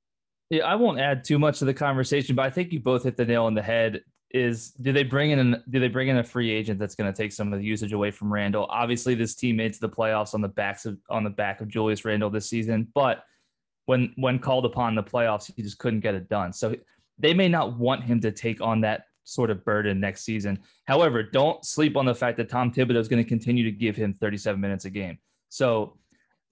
Yeah, 0.48 0.64
I 0.64 0.74
won't 0.74 0.98
add 0.98 1.22
too 1.22 1.38
much 1.38 1.60
to 1.60 1.64
the 1.64 1.74
conversation, 1.74 2.34
but 2.34 2.44
I 2.44 2.50
think 2.50 2.72
you 2.72 2.80
both 2.80 3.04
hit 3.04 3.16
the 3.16 3.24
nail 3.24 3.44
on 3.44 3.54
the 3.54 3.62
head 3.62 4.02
is 4.32 4.70
do 4.70 4.92
they 4.92 5.02
bring 5.02 5.30
in 5.30 5.62
do 5.70 5.80
they 5.80 5.88
bring 5.88 6.08
in 6.08 6.18
a 6.18 6.24
free 6.24 6.50
agent 6.50 6.78
that's 6.78 6.94
going 6.94 7.12
to 7.12 7.16
take 7.16 7.32
some 7.32 7.52
of 7.52 7.58
the 7.58 7.64
usage 7.64 7.92
away 7.92 8.10
from 8.10 8.32
Randle? 8.32 8.66
Obviously, 8.70 9.14
this 9.14 9.34
team 9.34 9.56
made 9.56 9.72
to 9.74 9.80
the 9.80 9.88
playoffs 9.88 10.34
on 10.34 10.40
the 10.40 10.48
backs 10.48 10.86
of 10.86 10.98
on 11.08 11.24
the 11.24 11.30
back 11.30 11.60
of 11.60 11.68
Julius 11.68 12.04
Randle 12.04 12.30
this 12.30 12.48
season, 12.48 12.88
but 12.94 13.24
when 13.86 14.12
when 14.16 14.38
called 14.38 14.64
upon 14.64 14.94
the 14.94 15.02
playoffs, 15.02 15.52
he 15.54 15.62
just 15.62 15.78
couldn't 15.78 16.00
get 16.00 16.14
it 16.14 16.28
done. 16.28 16.52
So 16.52 16.76
they 17.18 17.34
may 17.34 17.48
not 17.48 17.76
want 17.76 18.04
him 18.04 18.20
to 18.20 18.30
take 18.30 18.60
on 18.60 18.80
that 18.82 19.06
sort 19.24 19.50
of 19.50 19.64
burden 19.64 20.00
next 20.00 20.22
season. 20.22 20.60
However, 20.86 21.22
don't 21.22 21.64
sleep 21.64 21.96
on 21.96 22.04
the 22.04 22.14
fact 22.14 22.36
that 22.38 22.48
Tom 22.48 22.72
Thibodeau 22.72 22.96
is 22.96 23.08
going 23.08 23.22
to 23.22 23.28
continue 23.28 23.64
to 23.64 23.70
give 23.70 23.96
him 23.96 24.14
37 24.14 24.60
minutes 24.60 24.84
a 24.84 24.90
game. 24.90 25.18
So 25.48 25.98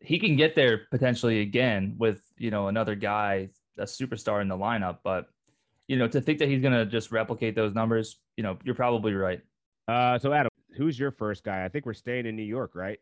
he 0.01 0.19
can 0.19 0.37
get 0.37 0.55
there 0.55 0.83
potentially 0.91 1.41
again 1.41 1.95
with 1.99 2.23
you 2.37 2.51
know 2.51 2.69
another 2.69 2.95
guy, 2.97 3.51
a 3.79 3.85
superstar 3.85 4.43
in 4.43 4.49
the 4.49 4.57
lineup, 4.57 4.99
but 5.05 5.27
you 5.88 5.96
know, 5.96 6.07
to 6.07 6.20
think 6.20 6.38
that 6.38 6.48
he's 6.48 6.61
going 6.61 6.74
to 6.74 6.87
just 6.87 7.11
replicate 7.11 7.55
those 7.57 7.74
numbers, 7.74 8.18
you 8.37 8.44
know, 8.44 8.59
you're 8.62 8.74
probably 8.74 9.14
right. 9.14 9.40
Uh, 9.88 10.18
so 10.18 10.33
Adam, 10.33 10.51
who's 10.77 10.98
your 10.98 11.11
first 11.11 11.42
guy? 11.42 11.64
I 11.64 11.68
think 11.68 11.87
we're 11.87 11.94
staying 11.94 12.27
in 12.27 12.37
New 12.37 12.42
York, 12.42 12.72
right? 12.74 12.98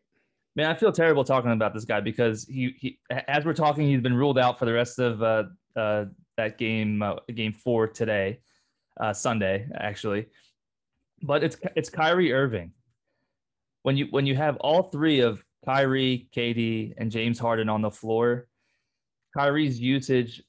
Man, 0.55 0.71
I 0.71 0.73
feel 0.73 0.91
terrible 0.91 1.23
talking 1.23 1.51
about 1.51 1.73
this 1.73 1.85
guy 1.85 1.99
because 1.99 2.45
he, 2.45 2.73
he 2.79 2.99
as 3.27 3.45
we're 3.45 3.53
talking, 3.53 3.87
he's 3.87 4.01
been 4.01 4.15
ruled 4.15 4.39
out 4.39 4.57
for 4.57 4.65
the 4.65 4.73
rest 4.73 4.97
of 4.97 5.21
uh, 5.21 5.43
uh, 5.75 6.05
that 6.37 6.57
game, 6.57 7.03
uh, 7.03 7.15
game 7.35 7.53
four 7.53 7.87
today, 7.87 8.39
uh, 8.99 9.13
Sunday 9.13 9.67
actually. 9.75 10.27
But 11.21 11.43
it's 11.43 11.57
it's 11.75 11.89
Kyrie 11.89 12.33
Irving. 12.33 12.71
When 13.83 13.97
you 13.97 14.07
when 14.09 14.25
you 14.25 14.35
have 14.35 14.55
all 14.57 14.83
three 14.83 15.19
of 15.19 15.43
Kyrie, 15.65 16.29
KD, 16.35 16.93
and 16.97 17.11
James 17.11 17.37
Harden 17.37 17.69
on 17.69 17.81
the 17.81 17.91
floor, 17.91 18.47
Kyrie's 19.35 19.79
usage 19.79 20.41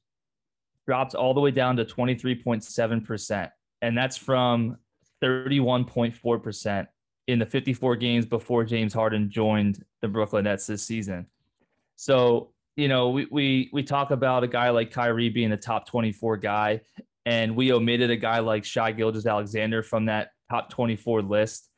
dropped 0.89 1.15
all 1.15 1.35
the 1.35 1.41
way 1.41 1.51
down 1.51 1.77
to 1.77 1.85
23.7%. 1.85 3.51
And 3.83 3.99
that's 3.99 4.17
from 4.17 4.79
31.4% 5.23 6.87
in 7.27 7.39
the 7.39 7.45
54 7.45 7.97
games 7.97 8.25
before 8.25 8.65
James 8.65 8.95
Harden 8.95 9.31
joined 9.31 9.85
the 10.01 10.09
Brooklyn 10.09 10.45
Nets 10.45 10.67
this 10.67 10.83
season. 10.83 11.27
So, 11.97 12.53
you 12.75 12.89
know, 12.89 13.11
we, 13.11 13.27
we, 13.31 13.69
we 13.71 13.83
talk 13.83 14.13
about 14.13 14.45
a 14.45 14.49
guy 14.49 14.71
like 14.71 14.91
Kyrie 14.91 15.29
being 15.29 15.53
a 15.53 15.59
top 15.59 15.87
24 15.87 16.39
guy, 16.39 16.81
and 17.27 17.55
we 17.55 17.71
omitted 17.71 18.09
a 18.09 18.17
guy 18.17 18.39
like 18.39 18.65
Shai 18.65 18.93
Gilgeous-Alexander 18.93 19.83
from 19.83 20.07
that 20.07 20.31
top 20.51 20.71
24 20.71 21.21
list 21.21 21.69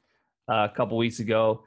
uh, 0.49 0.69
a 0.71 0.77
couple 0.77 0.97
weeks 0.97 1.19
ago. 1.19 1.65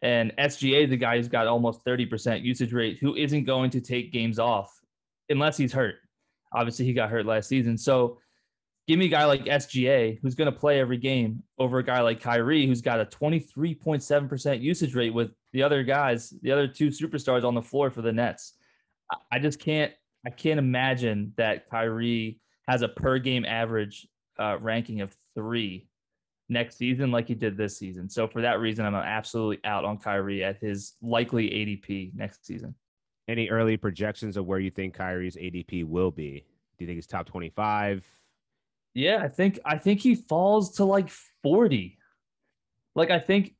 And 0.00 0.32
SGA 0.38 0.84
is 0.84 0.92
a 0.92 0.96
guy 0.96 1.16
who's 1.16 1.26
got 1.26 1.48
almost 1.48 1.84
30% 1.84 2.44
usage 2.44 2.72
rate 2.72 2.98
who 3.00 3.16
isn't 3.16 3.42
going 3.42 3.70
to 3.70 3.80
take 3.80 4.12
games 4.12 4.38
off 4.38 4.70
unless 5.28 5.56
he's 5.56 5.72
hurt. 5.72 5.96
Obviously, 6.54 6.84
he 6.84 6.92
got 6.92 7.10
hurt 7.10 7.26
last 7.26 7.48
season. 7.48 7.76
So 7.76 8.18
give 8.86 8.98
me 8.98 9.06
a 9.06 9.08
guy 9.08 9.24
like 9.24 9.44
SGA 9.44 10.18
who's 10.22 10.34
going 10.34 10.52
to 10.52 10.58
play 10.58 10.80
every 10.80 10.98
game 10.98 11.42
over 11.58 11.78
a 11.78 11.84
guy 11.84 12.00
like 12.00 12.20
Kyrie 12.20 12.66
who's 12.66 12.82
got 12.82 13.00
a 13.00 13.06
23.7% 13.06 14.60
usage 14.60 14.94
rate 14.94 15.14
with 15.14 15.30
the 15.52 15.62
other 15.62 15.82
guys, 15.82 16.34
the 16.42 16.52
other 16.52 16.68
two 16.68 16.88
superstars 16.88 17.44
on 17.44 17.54
the 17.54 17.62
floor 17.62 17.90
for 17.90 18.02
the 18.02 18.12
Nets. 18.12 18.54
I 19.30 19.38
just 19.38 19.58
can't 19.58 19.92
I 20.26 20.30
can't 20.30 20.58
imagine 20.58 21.32
that 21.36 21.68
Kyrie 21.68 22.40
has 22.66 22.82
a 22.82 22.88
per 22.88 23.18
game 23.18 23.44
average 23.44 24.08
uh, 24.38 24.56
ranking 24.58 25.02
of 25.02 25.14
3 25.34 25.86
next 26.48 26.76
season 26.76 27.10
like 27.10 27.28
he 27.28 27.34
did 27.34 27.56
this 27.56 27.78
season. 27.78 28.08
So 28.08 28.26
for 28.26 28.42
that 28.42 28.60
reason 28.60 28.84
I'm 28.86 28.94
absolutely 28.94 29.60
out 29.64 29.84
on 29.84 29.98
Kyrie 29.98 30.44
at 30.44 30.58
his 30.58 30.94
likely 31.02 31.48
ADP 31.50 32.14
next 32.14 32.46
season. 32.46 32.74
Any 33.26 33.48
early 33.48 33.76
projections 33.76 34.36
of 34.36 34.46
where 34.46 34.58
you 34.58 34.70
think 34.70 34.94
Kyrie's 34.94 35.36
ADP 35.36 35.84
will 35.84 36.10
be? 36.10 36.44
Do 36.78 36.84
you 36.84 36.86
think 36.86 36.96
he's 36.96 37.06
top 37.06 37.26
25? 37.26 38.06
Yeah, 38.94 39.20
I 39.22 39.28
think 39.28 39.58
I 39.64 39.78
think 39.78 40.00
he 40.00 40.14
falls 40.14 40.76
to 40.76 40.84
like 40.84 41.08
40. 41.42 41.98
Like 42.94 43.10
I 43.10 43.18
think 43.18 43.54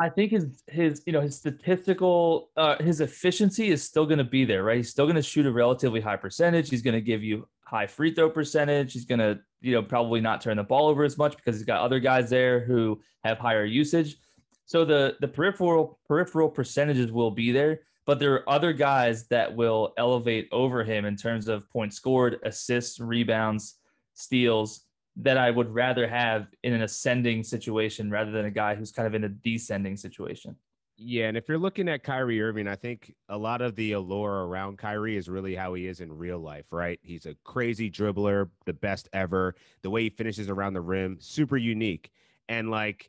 I 0.00 0.08
think 0.08 0.32
his 0.32 0.62
his 0.66 1.02
you 1.06 1.12
know 1.12 1.20
his 1.20 1.36
statistical 1.36 2.50
uh, 2.56 2.76
his 2.82 3.00
efficiency 3.00 3.70
is 3.70 3.82
still 3.82 4.06
going 4.06 4.18
to 4.18 4.24
be 4.24 4.46
there, 4.46 4.64
right? 4.64 4.78
He's 4.78 4.90
still 4.90 5.04
going 5.04 5.16
to 5.16 5.22
shoot 5.22 5.46
a 5.46 5.52
relatively 5.52 6.00
high 6.00 6.16
percentage. 6.16 6.70
He's 6.70 6.82
going 6.82 6.94
to 6.94 7.02
give 7.02 7.22
you 7.22 7.46
high 7.64 7.86
free 7.86 8.14
throw 8.14 8.30
percentage. 8.30 8.94
He's 8.94 9.04
going 9.04 9.18
to 9.18 9.38
you 9.60 9.72
know 9.72 9.82
probably 9.82 10.22
not 10.22 10.40
turn 10.40 10.56
the 10.56 10.62
ball 10.64 10.88
over 10.88 11.04
as 11.04 11.18
much 11.18 11.36
because 11.36 11.56
he's 11.56 11.66
got 11.66 11.82
other 11.82 12.00
guys 12.00 12.30
there 12.30 12.60
who 12.60 13.00
have 13.24 13.38
higher 13.38 13.64
usage. 13.66 14.16
So 14.64 14.86
the 14.86 15.16
the 15.20 15.28
peripheral 15.28 15.98
peripheral 16.08 16.48
percentages 16.48 17.12
will 17.12 17.30
be 17.30 17.52
there, 17.52 17.80
but 18.10 18.18
there 18.18 18.34
are 18.34 18.50
other 18.50 18.72
guys 18.72 19.28
that 19.28 19.54
will 19.54 19.94
elevate 19.96 20.48
over 20.50 20.82
him 20.82 21.04
in 21.04 21.14
terms 21.14 21.46
of 21.46 21.70
points 21.70 21.94
scored, 21.94 22.40
assists, 22.42 22.98
rebounds, 22.98 23.76
steals 24.14 24.80
that 25.14 25.38
I 25.38 25.52
would 25.52 25.72
rather 25.72 26.08
have 26.08 26.48
in 26.64 26.72
an 26.72 26.82
ascending 26.82 27.44
situation 27.44 28.10
rather 28.10 28.32
than 28.32 28.46
a 28.46 28.50
guy 28.50 28.74
who's 28.74 28.90
kind 28.90 29.06
of 29.06 29.14
in 29.14 29.22
a 29.22 29.28
descending 29.28 29.96
situation. 29.96 30.56
Yeah, 30.96 31.28
and 31.28 31.36
if 31.36 31.48
you're 31.48 31.56
looking 31.56 31.88
at 31.88 32.02
Kyrie 32.02 32.42
Irving, 32.42 32.66
I 32.66 32.74
think 32.74 33.14
a 33.28 33.38
lot 33.38 33.62
of 33.62 33.76
the 33.76 33.92
allure 33.92 34.44
around 34.44 34.78
Kyrie 34.78 35.16
is 35.16 35.28
really 35.28 35.54
how 35.54 35.74
he 35.74 35.86
is 35.86 36.00
in 36.00 36.12
real 36.12 36.40
life, 36.40 36.66
right? 36.72 36.98
He's 37.02 37.26
a 37.26 37.36
crazy 37.44 37.88
dribbler, 37.88 38.48
the 38.66 38.72
best 38.72 39.08
ever. 39.12 39.54
The 39.82 39.90
way 39.90 40.02
he 40.02 40.10
finishes 40.10 40.50
around 40.50 40.72
the 40.72 40.80
rim, 40.80 41.18
super 41.20 41.56
unique. 41.56 42.10
And 42.48 42.72
like 42.72 43.08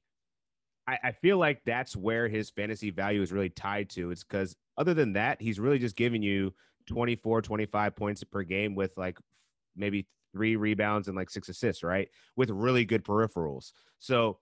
I, 0.88 1.12
feel 1.12 1.38
like 1.38 1.64
that's 1.66 1.96
where 1.96 2.28
his 2.28 2.50
fantasy 2.50 2.90
value 2.90 3.22
is 3.22 3.32
really 3.32 3.50
tied 3.50 3.90
to. 3.92 4.12
It's 4.12 4.24
because 4.24 4.56
other 4.78 4.94
than 4.94 5.14
that, 5.14 5.42
he's 5.42 5.60
really 5.60 5.80
just 5.80 5.96
giving 5.96 6.22
you 6.22 6.54
24, 6.88 7.42
25 7.42 7.96
points 7.96 8.24
per 8.24 8.44
game 8.44 8.76
with 8.76 8.98
like 8.98 9.18
maybe 9.76 10.08
three 10.34 10.56
rebounds 10.56 11.08
and 11.08 11.18
like 11.18 11.30
six 11.30 11.50
assists, 11.50 11.84
right? 11.84 12.10
With 12.36 12.50
really 12.50 12.86
good 12.86 13.04
peripherals. 13.04 13.72
So 14.00 14.40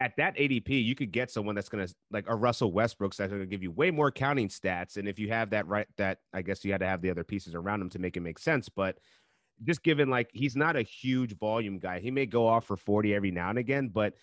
at 0.00 0.16
that 0.16 0.36
ADP, 0.36 0.84
you 0.84 0.94
could 0.94 1.12
get 1.12 1.30
someone 1.30 1.54
that's 1.54 1.68
going 1.68 1.86
to 1.86 1.94
like 2.10 2.24
a 2.28 2.34
Russell 2.34 2.72
Westbrook 2.72 3.14
that's 3.14 3.30
going 3.30 3.42
to 3.42 3.46
give 3.46 3.62
you 3.62 3.70
way 3.70 3.90
more 3.90 4.10
counting 4.10 4.48
stats. 4.48 4.96
And 4.96 5.08
if 5.08 5.18
you 5.18 5.28
have 5.28 5.50
that 5.50 5.66
right, 5.66 5.86
that 5.96 6.18
I 6.32 6.42
guess 6.42 6.64
you 6.64 6.72
had 6.72 6.80
to 6.80 6.86
have 6.86 7.00
the 7.00 7.10
other 7.10 7.24
pieces 7.24 7.54
around 7.54 7.80
him 7.80 7.90
to 7.90 7.98
make 7.98 8.16
it 8.16 8.20
make 8.20 8.38
sense. 8.38 8.68
But 8.68 8.98
just 9.62 9.82
given 9.82 10.10
like 10.10 10.30
he's 10.32 10.56
not 10.56 10.76
a 10.76 10.82
huge 10.82 11.38
volume 11.38 11.78
guy. 11.78 12.00
He 12.00 12.10
may 12.10 12.26
go 12.26 12.46
off 12.46 12.66
for 12.66 12.76
40 12.76 13.14
every 13.14 13.30
now 13.30 13.50
and 13.50 13.58
again, 13.58 13.88
but 13.88 14.14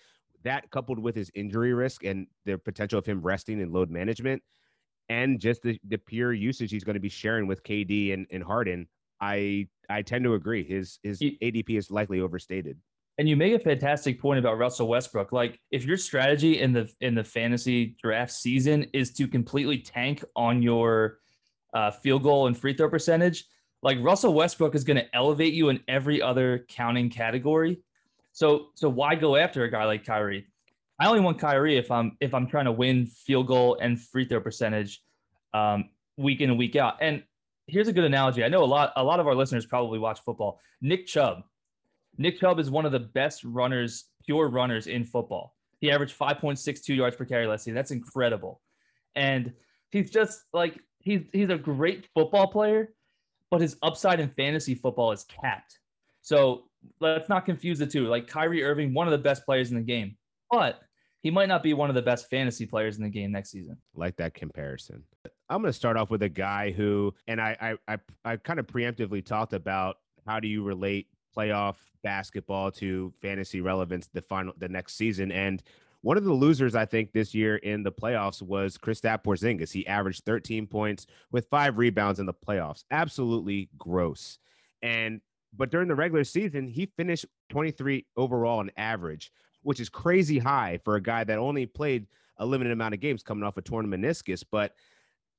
that 0.43 0.69
coupled 0.71 0.99
with 0.99 1.15
his 1.15 1.31
injury 1.35 1.73
risk 1.73 2.03
and 2.03 2.27
the 2.45 2.57
potential 2.57 2.99
of 2.99 3.05
him 3.05 3.21
resting 3.21 3.61
and 3.61 3.71
load 3.71 3.89
management 3.89 4.41
and 5.09 5.39
just 5.39 5.61
the, 5.61 5.79
the 5.87 5.97
pure 5.97 6.33
usage 6.33 6.71
he's 6.71 6.83
going 6.83 6.95
to 6.95 7.01
be 7.01 7.09
sharing 7.09 7.47
with 7.47 7.63
KD 7.63 8.13
and, 8.13 8.25
and 8.31 8.43
Harden, 8.43 8.87
I 9.19 9.67
I 9.89 10.01
tend 10.01 10.23
to 10.25 10.33
agree. 10.33 10.63
His 10.63 10.99
his 11.03 11.19
ADP 11.19 11.77
is 11.77 11.91
likely 11.91 12.21
overstated. 12.21 12.77
And 13.17 13.27
you 13.29 13.35
make 13.35 13.53
a 13.53 13.59
fantastic 13.59 14.19
point 14.19 14.39
about 14.39 14.57
Russell 14.57 14.87
Westbrook. 14.87 15.31
Like 15.31 15.59
if 15.69 15.85
your 15.85 15.97
strategy 15.97 16.59
in 16.59 16.73
the 16.73 16.91
in 17.01 17.13
the 17.13 17.23
fantasy 17.23 17.95
draft 18.01 18.31
season 18.31 18.87
is 18.93 19.11
to 19.13 19.27
completely 19.27 19.79
tank 19.79 20.23
on 20.35 20.61
your 20.61 21.19
uh, 21.73 21.91
field 21.91 22.23
goal 22.23 22.47
and 22.47 22.57
free 22.57 22.73
throw 22.73 22.89
percentage, 22.89 23.45
like 23.83 23.97
Russell 24.01 24.33
Westbrook 24.33 24.75
is 24.75 24.83
going 24.83 24.97
to 24.97 25.15
elevate 25.15 25.53
you 25.53 25.69
in 25.69 25.81
every 25.87 26.21
other 26.21 26.65
counting 26.69 27.09
category. 27.09 27.81
So 28.31 28.67
so 28.75 28.89
why 28.89 29.15
go 29.15 29.35
after 29.35 29.63
a 29.63 29.71
guy 29.71 29.85
like 29.85 30.05
Kyrie? 30.05 30.47
I 31.01 31.07
only 31.07 31.21
want 31.21 31.39
Kyrie 31.39 31.77
if 31.77 31.89
I'm 31.89 32.15
if 32.21 32.31
I'm 32.35 32.45
trying 32.45 32.65
to 32.65 32.71
win 32.71 33.07
field 33.07 33.47
goal 33.47 33.75
and 33.81 33.99
free 33.99 34.23
throw 34.23 34.39
percentage 34.39 35.01
um, 35.51 35.89
week 36.15 36.41
in 36.41 36.51
and 36.51 36.59
week 36.59 36.75
out. 36.75 36.97
And 37.01 37.23
here's 37.65 37.87
a 37.87 37.93
good 37.93 38.03
analogy. 38.03 38.43
I 38.43 38.49
know 38.49 38.63
a 38.63 38.65
lot 38.65 38.93
a 38.95 39.03
lot 39.03 39.19
of 39.19 39.25
our 39.25 39.33
listeners 39.33 39.65
probably 39.65 39.97
watch 39.97 40.19
football. 40.19 40.59
Nick 40.79 41.07
Chubb. 41.07 41.41
Nick 42.19 42.39
Chubb 42.39 42.59
is 42.59 42.69
one 42.69 42.85
of 42.85 42.91
the 42.91 42.99
best 42.99 43.43
runners, 43.43 44.05
pure 44.27 44.47
runners 44.47 44.85
in 44.85 45.03
football. 45.03 45.55
He 45.79 45.89
averaged 45.89 46.15
5.62 46.15 46.95
yards 46.95 47.15
per 47.15 47.25
carry 47.25 47.47
last 47.47 47.63
season. 47.63 47.73
That's 47.73 47.89
incredible. 47.89 48.61
And 49.15 49.53
he's 49.89 50.11
just 50.11 50.43
like 50.53 50.79
he's 50.99 51.21
he's 51.33 51.49
a 51.49 51.57
great 51.57 52.09
football 52.13 52.45
player, 52.45 52.93
but 53.49 53.59
his 53.59 53.75
upside 53.81 54.19
in 54.19 54.29
fantasy 54.29 54.75
football 54.75 55.13
is 55.13 55.23
capped. 55.23 55.79
So 56.21 56.65
let's 56.99 57.27
not 57.27 57.45
confuse 57.45 57.79
the 57.79 57.87
two. 57.87 58.05
Like 58.05 58.27
Kyrie 58.27 58.63
Irving, 58.63 58.93
one 58.93 59.07
of 59.07 59.11
the 59.11 59.17
best 59.17 59.47
players 59.47 59.71
in 59.71 59.77
the 59.77 59.81
game, 59.81 60.15
but 60.51 60.79
he 61.21 61.31
might 61.31 61.47
not 61.47 61.63
be 61.63 61.73
one 61.73 61.89
of 61.89 61.95
the 61.95 62.01
best 62.01 62.29
fantasy 62.29 62.65
players 62.65 62.97
in 62.97 63.03
the 63.03 63.09
game 63.09 63.31
next 63.31 63.51
season. 63.51 63.77
Like 63.95 64.17
that 64.17 64.33
comparison. 64.33 65.03
I'm 65.49 65.61
going 65.61 65.71
to 65.71 65.73
start 65.73 65.97
off 65.97 66.09
with 66.09 66.23
a 66.23 66.29
guy 66.29 66.71
who, 66.71 67.13
and 67.27 67.39
I, 67.39 67.77
I, 67.87 67.93
I, 67.93 67.97
I 68.25 68.37
kind 68.37 68.59
of 68.59 68.67
preemptively 68.67 69.23
talked 69.25 69.53
about 69.53 69.97
how 70.27 70.39
do 70.39 70.47
you 70.47 70.63
relate 70.63 71.07
playoff 71.35 71.75
basketball 72.03 72.71
to 72.71 73.13
fantasy 73.21 73.61
relevance 73.61 74.09
the 74.13 74.21
final, 74.21 74.53
the 74.57 74.69
next 74.69 74.95
season, 74.95 75.31
and 75.31 75.61
one 76.01 76.17
of 76.17 76.23
the 76.23 76.33
losers, 76.33 76.73
I 76.73 76.85
think, 76.85 77.11
this 77.11 77.35
year 77.35 77.57
in 77.57 77.83
the 77.83 77.91
playoffs 77.91 78.41
was 78.41 78.77
Kristaps 78.77 79.23
Porzingis. 79.23 79.71
He 79.71 79.85
averaged 79.85 80.25
13 80.25 80.65
points 80.65 81.05
with 81.31 81.47
five 81.49 81.77
rebounds 81.77 82.19
in 82.19 82.25
the 82.25 82.33
playoffs. 82.33 82.83
Absolutely 82.89 83.69
gross. 83.77 84.39
And 84.81 85.21
but 85.55 85.69
during 85.69 85.87
the 85.87 85.95
regular 85.95 86.23
season, 86.23 86.67
he 86.67 86.87
finished 86.97 87.25
23 87.49 88.05
overall 88.15 88.59
on 88.59 88.71
average, 88.77 89.31
which 89.63 89.79
is 89.79 89.89
crazy 89.89 90.39
high 90.39 90.79
for 90.83 90.95
a 90.95 91.01
guy 91.01 91.23
that 91.23 91.37
only 91.37 91.65
played 91.65 92.07
a 92.37 92.45
limited 92.45 92.73
amount 92.73 92.93
of 92.93 92.99
games 92.99 93.23
coming 93.23 93.43
off 93.43 93.57
a 93.57 93.61
torn 93.61 93.87
meniscus. 93.87 94.43
But 94.49 94.73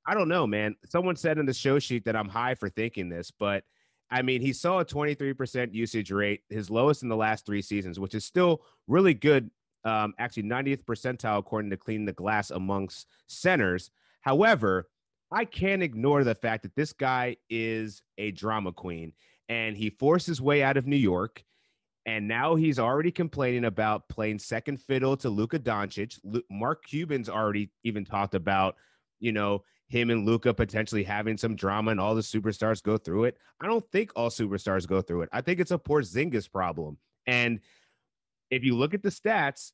I 0.05 0.13
don't 0.13 0.27
know, 0.27 0.47
man. 0.47 0.75
Someone 0.85 1.15
said 1.15 1.37
in 1.37 1.45
the 1.45 1.53
show 1.53 1.79
sheet 1.79 2.05
that 2.05 2.15
I'm 2.15 2.29
high 2.29 2.55
for 2.55 2.69
thinking 2.69 3.09
this, 3.09 3.31
but 3.31 3.63
I 4.11 4.21
mean, 4.21 4.41
he 4.41 4.53
saw 4.53 4.79
a 4.79 4.85
23% 4.85 5.73
usage 5.73 6.11
rate, 6.11 6.41
his 6.49 6.69
lowest 6.69 7.03
in 7.03 7.09
the 7.09 7.15
last 7.15 7.45
three 7.45 7.61
seasons, 7.61 7.99
which 7.99 8.13
is 8.13 8.23
still 8.23 8.61
really 8.87 9.13
good. 9.13 9.49
Um, 9.85 10.13
actually, 10.19 10.43
90th 10.43 10.83
percentile 10.83 11.39
according 11.39 11.71
to 11.71 11.77
Clean 11.77 12.05
the 12.05 12.13
Glass 12.13 12.51
amongst 12.51 13.07
centers. 13.27 13.89
However, 14.21 14.87
I 15.31 15.45
can't 15.45 15.81
ignore 15.81 16.23
the 16.23 16.35
fact 16.35 16.61
that 16.61 16.75
this 16.75 16.93
guy 16.93 17.37
is 17.49 18.03
a 18.19 18.31
drama 18.31 18.71
queen 18.71 19.13
and 19.49 19.75
he 19.75 19.89
forced 19.89 20.27
his 20.27 20.39
way 20.39 20.61
out 20.61 20.77
of 20.77 20.85
New 20.85 20.95
York. 20.95 21.43
And 22.05 22.27
now 22.27 22.55
he's 22.55 22.79
already 22.79 23.11
complaining 23.11 23.65
about 23.65 24.09
playing 24.09 24.39
second 24.39 24.77
fiddle 24.81 25.15
to 25.17 25.29
Luka 25.29 25.57
Doncic. 25.57 26.19
Mark 26.49 26.85
Cuban's 26.85 27.29
already 27.29 27.71
even 27.83 28.03
talked 28.03 28.35
about, 28.35 28.75
you 29.19 29.31
know, 29.31 29.63
him 29.87 30.09
and 30.09 30.25
Luka 30.25 30.53
potentially 30.53 31.03
having 31.03 31.37
some 31.37 31.55
drama 31.55 31.91
and 31.91 31.99
all 31.99 32.15
the 32.15 32.21
superstars 32.21 32.83
go 32.83 32.97
through 32.97 33.25
it. 33.25 33.37
I 33.61 33.67
don't 33.67 33.89
think 33.91 34.11
all 34.15 34.29
superstars 34.29 34.87
go 34.87 35.01
through 35.01 35.21
it. 35.21 35.29
I 35.31 35.41
think 35.41 35.59
it's 35.59 35.71
a 35.71 35.77
Porzingis 35.77 36.51
problem. 36.51 36.97
And 37.25 37.59
if 38.49 38.63
you 38.63 38.75
look 38.75 38.93
at 38.93 39.03
the 39.03 39.09
stats, 39.09 39.71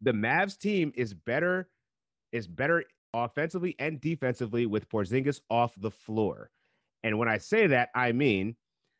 the 0.00 0.12
Mavs 0.12 0.58
team 0.58 0.92
is 0.96 1.14
better 1.14 1.68
is 2.32 2.46
better 2.46 2.84
offensively 3.14 3.76
and 3.78 4.00
defensively 4.00 4.66
with 4.66 4.88
Porzingis 4.88 5.40
off 5.50 5.74
the 5.76 5.90
floor. 5.90 6.50
And 7.02 7.18
when 7.18 7.28
I 7.28 7.38
say 7.38 7.66
that, 7.68 7.90
I 7.94 8.12
mean 8.12 8.56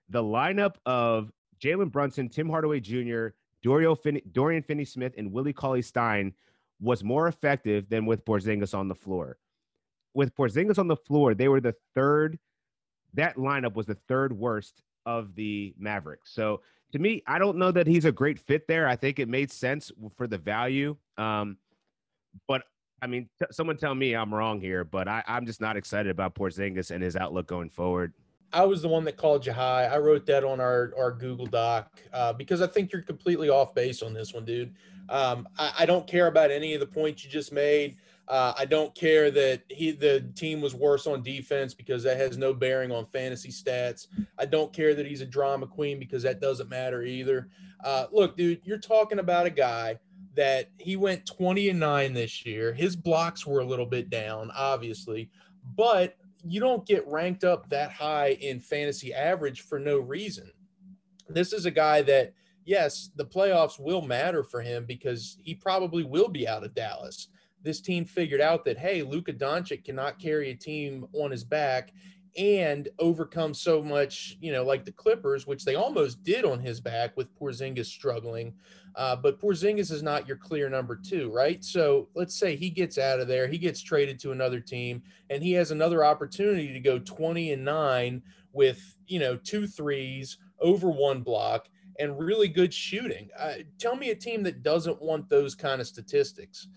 the 0.08 0.22
lineup 0.22 0.74
of 0.84 1.32
Jalen 1.62 1.92
Brunson, 1.92 2.28
Tim 2.28 2.48
Hardaway 2.48 2.80
Jr., 2.80 3.28
Dorian 3.62 3.94
Finney, 3.94 4.22
Dorian 4.32 4.62
Finney 4.62 4.84
Smith, 4.84 5.14
and 5.16 5.32
Willie 5.32 5.52
Cauley 5.52 5.82
Stein 5.82 6.32
was 6.80 7.04
more 7.04 7.28
effective 7.28 7.88
than 7.88 8.06
with 8.06 8.24
Porzingis 8.24 8.76
on 8.76 8.88
the 8.88 8.94
floor. 8.94 9.38
With 10.14 10.34
Porzingis 10.34 10.78
on 10.78 10.88
the 10.88 10.96
floor, 10.96 11.34
they 11.34 11.48
were 11.48 11.60
the 11.60 11.76
third. 11.94 12.38
That 13.14 13.36
lineup 13.36 13.74
was 13.74 13.86
the 13.86 13.96
third 14.08 14.32
worst 14.32 14.82
of 15.06 15.34
the 15.36 15.74
Mavericks. 15.78 16.32
So 16.34 16.62
to 16.92 16.98
me, 16.98 17.22
I 17.26 17.38
don't 17.38 17.56
know 17.56 17.70
that 17.70 17.86
he's 17.86 18.04
a 18.04 18.12
great 18.12 18.38
fit 18.38 18.66
there. 18.66 18.88
I 18.88 18.96
think 18.96 19.18
it 19.18 19.28
made 19.28 19.50
sense 19.50 19.92
for 20.16 20.26
the 20.26 20.38
value. 20.38 20.96
Um, 21.16 21.56
but 22.48 22.64
I 23.00 23.06
mean, 23.06 23.28
t- 23.38 23.46
someone 23.50 23.76
tell 23.76 23.94
me 23.94 24.14
I'm 24.14 24.34
wrong 24.34 24.60
here, 24.60 24.84
but 24.84 25.08
I, 25.08 25.22
I'm 25.26 25.46
just 25.46 25.60
not 25.60 25.76
excited 25.76 26.10
about 26.10 26.34
Porzingis 26.34 26.90
and 26.90 27.02
his 27.02 27.16
outlook 27.16 27.46
going 27.46 27.70
forward. 27.70 28.12
I 28.52 28.64
was 28.64 28.82
the 28.82 28.88
one 28.88 29.04
that 29.04 29.16
called 29.16 29.46
you 29.46 29.52
high. 29.52 29.84
I 29.84 29.98
wrote 29.98 30.26
that 30.26 30.44
on 30.44 30.60
our, 30.60 30.92
our 30.98 31.12
Google 31.12 31.46
Doc 31.46 32.02
uh, 32.12 32.32
because 32.32 32.60
I 32.60 32.66
think 32.66 32.92
you're 32.92 33.02
completely 33.02 33.48
off 33.48 33.74
base 33.74 34.02
on 34.02 34.12
this 34.12 34.34
one, 34.34 34.44
dude. 34.44 34.74
Um, 35.08 35.48
I, 35.58 35.72
I, 35.80 35.86
don't 35.86 36.06
care 36.06 36.28
about 36.28 36.50
any 36.50 36.74
of 36.74 36.80
the 36.80 36.86
points 36.86 37.24
you 37.24 37.30
just 37.30 37.52
made. 37.52 37.96
Uh, 38.28 38.52
I 38.56 38.64
don't 38.64 38.94
care 38.94 39.30
that 39.32 39.62
he 39.68 39.90
the 39.90 40.20
team 40.36 40.60
was 40.60 40.74
worse 40.74 41.08
on 41.08 41.22
defense 41.22 41.74
because 41.74 42.04
that 42.04 42.16
has 42.18 42.38
no 42.38 42.54
bearing 42.54 42.92
on 42.92 43.04
fantasy 43.04 43.50
stats. 43.50 44.06
I 44.38 44.46
don't 44.46 44.72
care 44.72 44.94
that 44.94 45.04
he's 45.04 45.20
a 45.20 45.26
drama 45.26 45.66
queen 45.66 45.98
because 45.98 46.22
that 46.22 46.40
doesn't 46.40 46.70
matter 46.70 47.02
either. 47.02 47.48
Uh, 47.82 48.06
look, 48.12 48.36
dude, 48.36 48.60
you're 48.64 48.78
talking 48.78 49.18
about 49.18 49.46
a 49.46 49.50
guy– 49.50 49.98
that 50.34 50.70
he 50.78 50.96
went 50.96 51.26
20 51.26 51.68
and 51.70 51.80
9 51.80 52.12
this 52.12 52.46
year. 52.46 52.72
His 52.72 52.96
blocks 52.96 53.46
were 53.46 53.60
a 53.60 53.64
little 53.64 53.86
bit 53.86 54.10
down, 54.10 54.50
obviously, 54.56 55.30
but 55.76 56.16
you 56.44 56.60
don't 56.60 56.86
get 56.86 57.06
ranked 57.06 57.44
up 57.44 57.68
that 57.68 57.92
high 57.92 58.38
in 58.40 58.60
fantasy 58.60 59.14
average 59.14 59.62
for 59.62 59.78
no 59.78 59.98
reason. 59.98 60.50
This 61.28 61.52
is 61.52 61.66
a 61.66 61.70
guy 61.70 62.02
that, 62.02 62.32
yes, 62.64 63.10
the 63.16 63.24
playoffs 63.24 63.78
will 63.78 64.02
matter 64.02 64.42
for 64.42 64.60
him 64.60 64.84
because 64.86 65.36
he 65.42 65.54
probably 65.54 66.02
will 66.02 66.28
be 66.28 66.48
out 66.48 66.64
of 66.64 66.74
Dallas. 66.74 67.28
This 67.62 67.80
team 67.80 68.04
figured 68.04 68.40
out 68.40 68.64
that, 68.64 68.78
hey, 68.78 69.02
Luka 69.02 69.32
Doncic 69.32 69.84
cannot 69.84 70.18
carry 70.18 70.50
a 70.50 70.54
team 70.56 71.06
on 71.12 71.30
his 71.30 71.44
back 71.44 71.92
and 72.36 72.88
overcome 72.98 73.52
so 73.52 73.82
much, 73.82 74.38
you 74.40 74.52
know, 74.52 74.64
like 74.64 74.84
the 74.84 74.92
Clippers, 74.92 75.46
which 75.46 75.64
they 75.64 75.74
almost 75.74 76.22
did 76.22 76.44
on 76.44 76.60
his 76.60 76.80
back 76.80 77.16
with 77.16 77.34
Porzingis 77.38 77.86
struggling. 77.86 78.54
Uh, 78.94 79.16
but 79.16 79.40
Porzingis 79.40 79.90
is 79.90 80.02
not 80.02 80.26
your 80.26 80.36
clear 80.36 80.68
number 80.68 80.96
two, 80.96 81.30
right? 81.30 81.62
So 81.62 82.08
let's 82.14 82.34
say 82.34 82.56
he 82.56 82.70
gets 82.70 82.98
out 82.98 83.20
of 83.20 83.28
there, 83.28 83.48
he 83.48 83.58
gets 83.58 83.82
traded 83.82 84.18
to 84.20 84.32
another 84.32 84.60
team, 84.60 85.02
and 85.30 85.42
he 85.42 85.52
has 85.52 85.70
another 85.70 86.04
opportunity 86.04 86.72
to 86.72 86.80
go 86.80 86.98
20 86.98 87.52
and 87.52 87.64
nine 87.64 88.22
with, 88.52 88.96
you 89.06 89.18
know, 89.18 89.36
two 89.36 89.66
threes 89.66 90.38
over 90.60 90.90
one 90.90 91.22
block 91.22 91.68
and 91.98 92.18
really 92.18 92.48
good 92.48 92.72
shooting. 92.72 93.28
Uh, 93.38 93.54
tell 93.78 93.96
me 93.96 94.10
a 94.10 94.14
team 94.14 94.42
that 94.42 94.62
doesn't 94.62 95.00
want 95.02 95.28
those 95.28 95.54
kind 95.54 95.80
of 95.80 95.86
statistics 95.86 96.68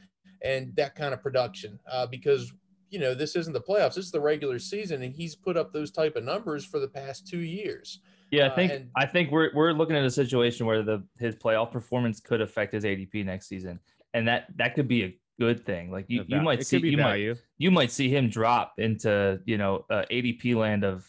and 0.43 0.75
that 0.75 0.95
kind 0.95 1.13
of 1.13 1.21
production 1.21 1.79
uh, 1.91 2.05
because 2.05 2.53
you 2.95 3.01
know 3.01 3.13
this 3.13 3.36
isn't 3.36 3.51
the 3.51 3.60
playoffs 3.60 3.95
this 3.95 4.05
is 4.05 4.12
the 4.12 4.19
regular 4.19 4.58
season 4.58 5.03
and 5.03 5.13
he's 5.13 5.36
put 5.36 5.58
up 5.58 5.73
those 5.73 5.91
type 5.91 6.15
of 6.15 6.23
numbers 6.23 6.63
for 6.63 6.79
the 6.79 6.88
past 6.88 7.27
two 7.27 7.41
years 7.41 7.99
yeah, 8.31 8.45
I 8.45 8.47
uh, 8.47 8.55
think 8.55 8.71
uh, 8.71 8.75
and, 8.75 8.89
I 8.95 9.05
think 9.05 9.31
we're 9.31 9.51
we're 9.53 9.71
looking 9.71 9.95
at 9.95 10.03
a 10.03 10.10
situation 10.10 10.65
where 10.65 10.84
the 10.84 11.03
his 11.19 11.36
playoff 11.36 11.71
performance 11.71 12.19
could 12.19 12.41
affect 12.41 12.73
his 12.73 12.84
ADP 12.84 13.25
next 13.25 13.47
season, 13.47 13.79
and 14.13 14.27
that 14.27 14.47
that 14.58 14.75
could 14.75 14.88
be 14.88 15.03
a 15.03 15.17
good 15.39 15.65
thing. 15.65 15.91
Like 15.91 16.05
you, 16.08 16.25
you 16.27 16.41
might 16.41 16.65
see 16.65 16.79
you 16.79 16.97
value. 16.97 17.34
might 17.34 17.41
you 17.58 17.71
might 17.71 17.91
see 17.91 18.10
him 18.10 18.29
drop 18.29 18.73
into 18.77 19.39
you 19.45 19.58
know 19.58 19.86
uh, 19.89 20.03
ADP 20.12 20.55
land 20.55 20.84
of 20.84 21.08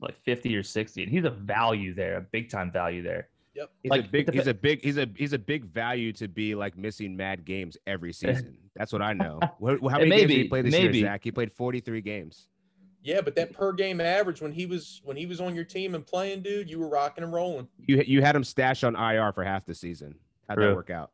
like 0.00 0.16
fifty 0.16 0.54
or 0.54 0.62
sixty, 0.62 1.02
and 1.02 1.10
he's 1.10 1.24
a 1.24 1.30
value 1.30 1.94
there, 1.94 2.18
a 2.18 2.20
big 2.20 2.50
time 2.50 2.70
value 2.70 3.02
there. 3.02 3.28
Yep. 3.54 3.70
He's 3.82 3.90
like, 3.90 4.04
a 4.04 4.08
big 4.08 4.32
he's 4.32 4.46
a 4.46 4.54
big 4.54 4.84
he's 4.84 4.98
a 4.98 5.08
he's 5.16 5.32
a 5.32 5.38
big 5.38 5.64
value 5.64 6.12
to 6.12 6.28
be 6.28 6.54
like 6.54 6.76
missing 6.76 7.16
mad 7.16 7.44
games 7.44 7.76
every 7.86 8.12
season. 8.12 8.56
That's 8.78 8.92
what 8.92 9.02
I 9.02 9.12
know. 9.12 9.40
How 9.60 9.98
many 9.98 10.08
maybe, 10.08 10.08
games 10.08 10.30
did 10.30 10.38
he 10.38 10.48
play 10.48 10.62
this 10.62 10.72
maybe. 10.72 10.98
year, 10.98 11.08
Zach? 11.08 11.24
He 11.24 11.32
played 11.32 11.52
43 11.52 12.00
games. 12.00 12.48
Yeah, 13.02 13.20
but 13.20 13.34
that 13.36 13.52
per 13.52 13.72
game 13.72 14.00
average 14.00 14.40
when 14.40 14.52
he 14.52 14.66
was 14.66 15.00
when 15.04 15.16
he 15.16 15.26
was 15.26 15.40
on 15.40 15.54
your 15.54 15.64
team 15.64 15.94
and 15.94 16.06
playing, 16.06 16.42
dude, 16.42 16.68
you 16.68 16.78
were 16.78 16.88
rocking 16.88 17.24
and 17.24 17.32
rolling. 17.32 17.68
You 17.78 18.02
you 18.06 18.22
had 18.22 18.34
him 18.34 18.44
stashed 18.44 18.84
on 18.84 18.96
IR 18.96 19.32
for 19.32 19.44
half 19.44 19.64
the 19.64 19.74
season. 19.74 20.14
How'd 20.48 20.58
True. 20.58 20.68
that 20.68 20.74
work 20.74 20.90
out? 20.90 21.10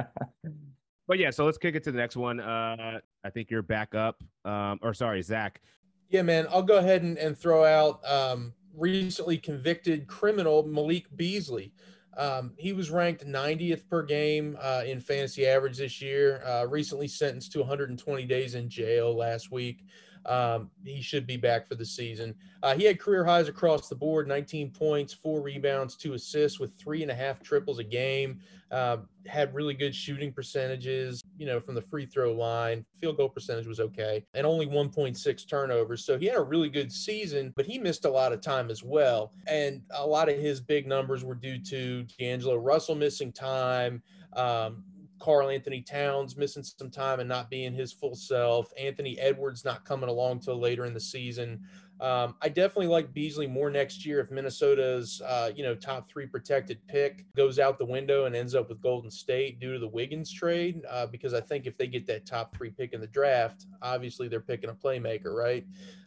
but 1.07 1.19
yeah, 1.19 1.29
so 1.29 1.45
let's 1.45 1.57
kick 1.57 1.75
it 1.75 1.83
to 1.83 1.91
the 1.91 1.97
next 1.97 2.17
one. 2.17 2.39
Uh, 2.39 2.99
I 3.23 3.29
think 3.29 3.51
you're 3.51 3.61
back 3.61 3.95
up. 3.95 4.23
Um, 4.43 4.79
or 4.81 4.93
sorry, 4.93 5.21
Zach. 5.21 5.61
Yeah, 6.09 6.23
man, 6.23 6.47
I'll 6.49 6.63
go 6.63 6.77
ahead 6.77 7.03
and, 7.03 7.17
and 7.17 7.37
throw 7.37 7.63
out 7.63 8.01
um, 8.05 8.53
recently 8.75 9.37
convicted 9.37 10.07
criminal 10.07 10.63
Malik 10.63 11.05
Beasley. 11.15 11.73
Um, 12.17 12.51
he 12.57 12.73
was 12.73 12.91
ranked 12.91 13.25
90th 13.25 13.87
per 13.87 14.03
game 14.03 14.57
uh, 14.61 14.83
in 14.85 14.99
fantasy 14.99 15.47
average 15.47 15.77
this 15.77 16.01
year. 16.01 16.43
Uh, 16.45 16.65
recently 16.67 17.07
sentenced 17.07 17.51
to 17.53 17.59
120 17.59 18.25
days 18.25 18.55
in 18.55 18.69
jail 18.69 19.15
last 19.15 19.51
week. 19.51 19.85
Um, 20.25 20.69
he 20.83 21.01
should 21.01 21.25
be 21.25 21.37
back 21.37 21.67
for 21.67 21.75
the 21.75 21.85
season. 21.85 22.35
Uh, 22.63 22.75
he 22.75 22.83
had 22.83 22.99
career 22.99 23.25
highs 23.25 23.47
across 23.47 23.89
the 23.89 23.95
board 23.95 24.27
19 24.27 24.71
points, 24.71 25.13
four 25.13 25.41
rebounds, 25.41 25.95
two 25.95 26.13
assists 26.13 26.59
with 26.59 26.77
three 26.77 27.01
and 27.01 27.11
a 27.11 27.15
half 27.15 27.41
triples 27.41 27.79
a 27.79 27.83
game. 27.83 28.39
Uh, 28.71 28.97
had 29.25 29.53
really 29.53 29.73
good 29.73 29.93
shooting 29.93 30.31
percentages, 30.31 31.21
you 31.37 31.45
know, 31.45 31.59
from 31.59 31.75
the 31.75 31.81
free 31.81 32.05
throw 32.05 32.31
line. 32.31 32.85
Field 33.01 33.17
goal 33.17 33.27
percentage 33.27 33.67
was 33.67 33.81
okay, 33.81 34.23
and 34.33 34.47
only 34.47 34.65
1.6 34.65 35.49
turnovers. 35.49 36.05
So 36.05 36.17
he 36.17 36.27
had 36.27 36.37
a 36.37 36.41
really 36.41 36.69
good 36.69 36.89
season, 36.89 37.51
but 37.57 37.65
he 37.65 37.77
missed 37.77 38.05
a 38.05 38.09
lot 38.09 38.31
of 38.31 38.39
time 38.39 38.71
as 38.71 38.81
well. 38.81 39.33
And 39.45 39.81
a 39.93 40.07
lot 40.07 40.29
of 40.29 40.37
his 40.37 40.61
big 40.61 40.87
numbers 40.87 41.25
were 41.25 41.35
due 41.35 41.59
to 41.65 42.03
D'Angelo 42.17 42.55
Russell 42.55 42.95
missing 42.95 43.33
time. 43.33 44.01
Um, 44.33 44.85
Karl-Anthony 45.21 45.81
Towns 45.81 46.35
missing 46.35 46.63
some 46.63 46.89
time 46.89 47.19
and 47.19 47.29
not 47.29 47.49
being 47.49 47.73
his 47.73 47.93
full 47.93 48.15
self. 48.15 48.71
Anthony 48.77 49.19
Edwards 49.19 49.63
not 49.63 49.85
coming 49.85 50.09
along 50.09 50.39
till 50.39 50.59
later 50.59 50.85
in 50.85 50.93
the 50.93 50.99
season. 50.99 51.61
Um, 52.01 52.33
I 52.41 52.49
definitely 52.49 52.87
like 52.87 53.13
Beasley 53.13 53.45
more 53.45 53.69
next 53.69 54.07
year 54.07 54.19
if 54.19 54.31
Minnesota's 54.31 55.21
uh, 55.23 55.51
you 55.55 55.63
know 55.63 55.75
top 55.75 56.09
three 56.09 56.25
protected 56.25 56.79
pick 56.87 57.25
goes 57.35 57.59
out 57.59 57.77
the 57.77 57.85
window 57.85 58.25
and 58.25 58.35
ends 58.35 58.55
up 58.55 58.69
with 58.69 58.81
Golden 58.81 59.11
State 59.11 59.59
due 59.59 59.73
to 59.73 59.79
the 59.79 59.87
Wiggins 59.87 60.31
trade. 60.33 60.81
Uh, 60.89 61.05
because 61.05 61.35
I 61.35 61.41
think 61.41 61.67
if 61.67 61.77
they 61.77 61.85
get 61.85 62.07
that 62.07 62.25
top 62.25 62.55
three 62.55 62.71
pick 62.71 62.93
in 62.93 63.01
the 63.01 63.07
draft, 63.07 63.67
obviously 63.83 64.27
they're 64.27 64.41
picking 64.41 64.71
a 64.71 64.73
playmaker, 64.73 65.35
right? 65.35 65.63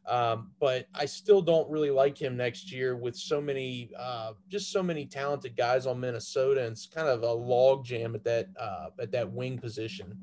Um, 0.07 0.51
but 0.61 0.89
I 0.95 1.07
still 1.07 1.41
don't 1.41 1.71
really 1.71 1.91
like 1.91 2.19
him 2.19 2.37
next 2.37 2.73
year 2.73 2.97
with 2.97 3.17
so 3.17 3.41
many 3.41 3.91
uh, 3.99 4.33
just 4.49 4.73
so 4.73 4.83
many 4.83 5.07
talented 5.07 5.57
guys 5.57 5.87
on 5.87 6.01
Minnesota 6.01 6.63
and 6.63 6.73
it's 6.73 6.87
kind 6.87 7.09
of 7.09 7.23
a 7.23 7.33
log 7.33 7.85
jam 7.85 8.15
at 8.15 8.25
that 8.25 8.49
uh, 8.61 8.89
at 9.01 9.13
that 9.13 9.31
wing 9.31 9.59
position 9.59 10.19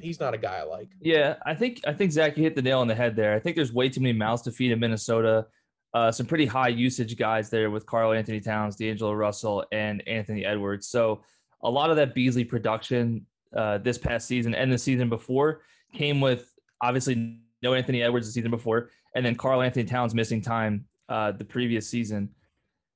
he's 0.00 0.20
not 0.20 0.34
a 0.34 0.38
guy 0.38 0.56
I 0.58 0.62
like. 0.62 0.88
Yeah, 1.00 1.36
I 1.44 1.54
think 1.54 1.80
I 1.86 1.92
think 1.92 2.12
Zach, 2.12 2.36
you 2.36 2.42
hit 2.42 2.54
the 2.54 2.62
nail 2.62 2.80
on 2.80 2.88
the 2.88 2.94
head 2.94 3.16
there. 3.16 3.34
I 3.34 3.38
think 3.38 3.56
there's 3.56 3.72
way 3.72 3.88
too 3.88 4.00
many 4.00 4.12
mouths 4.12 4.42
to 4.42 4.50
feed 4.50 4.72
in 4.72 4.80
Minnesota. 4.80 5.46
Uh, 5.94 6.12
some 6.12 6.26
pretty 6.26 6.46
high 6.46 6.68
usage 6.68 7.16
guys 7.16 7.48
there 7.48 7.70
with 7.70 7.86
Karl-Anthony 7.86 8.40
Towns, 8.40 8.76
D'Angelo 8.76 9.12
Russell, 9.12 9.64
and 9.72 10.06
Anthony 10.06 10.44
Edwards. 10.44 10.88
So 10.88 11.22
a 11.62 11.70
lot 11.70 11.88
of 11.88 11.96
that 11.96 12.14
Beasley 12.14 12.44
production 12.44 13.24
uh, 13.56 13.78
this 13.78 13.96
past 13.96 14.26
season 14.28 14.54
and 14.54 14.70
the 14.70 14.76
season 14.76 15.08
before 15.08 15.62
came 15.94 16.20
with 16.20 16.52
obviously 16.82 17.38
no 17.62 17.72
Anthony 17.72 18.02
Edwards 18.02 18.26
the 18.26 18.32
season 18.32 18.50
before, 18.50 18.90
and 19.14 19.24
then 19.24 19.34
Karl-Anthony 19.34 19.86
Towns 19.86 20.14
missing 20.14 20.42
time 20.42 20.84
uh, 21.08 21.32
the 21.32 21.44
previous 21.44 21.88
season. 21.88 22.28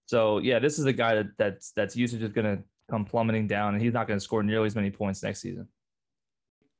So 0.06 0.38
yeah, 0.38 0.58
this 0.58 0.78
is 0.78 0.84
a 0.84 0.92
guy 0.92 1.14
that 1.14 1.26
that's 1.38 1.70
that's 1.72 1.96
usage 1.96 2.22
is 2.22 2.32
going 2.32 2.56
to 2.56 2.62
come 2.90 3.04
plummeting 3.04 3.46
down, 3.46 3.74
and 3.74 3.82
he's 3.82 3.94
not 3.94 4.08
going 4.08 4.18
to 4.18 4.24
score 4.24 4.42
nearly 4.42 4.66
as 4.66 4.74
many 4.74 4.90
points 4.90 5.22
next 5.22 5.40
season. 5.40 5.68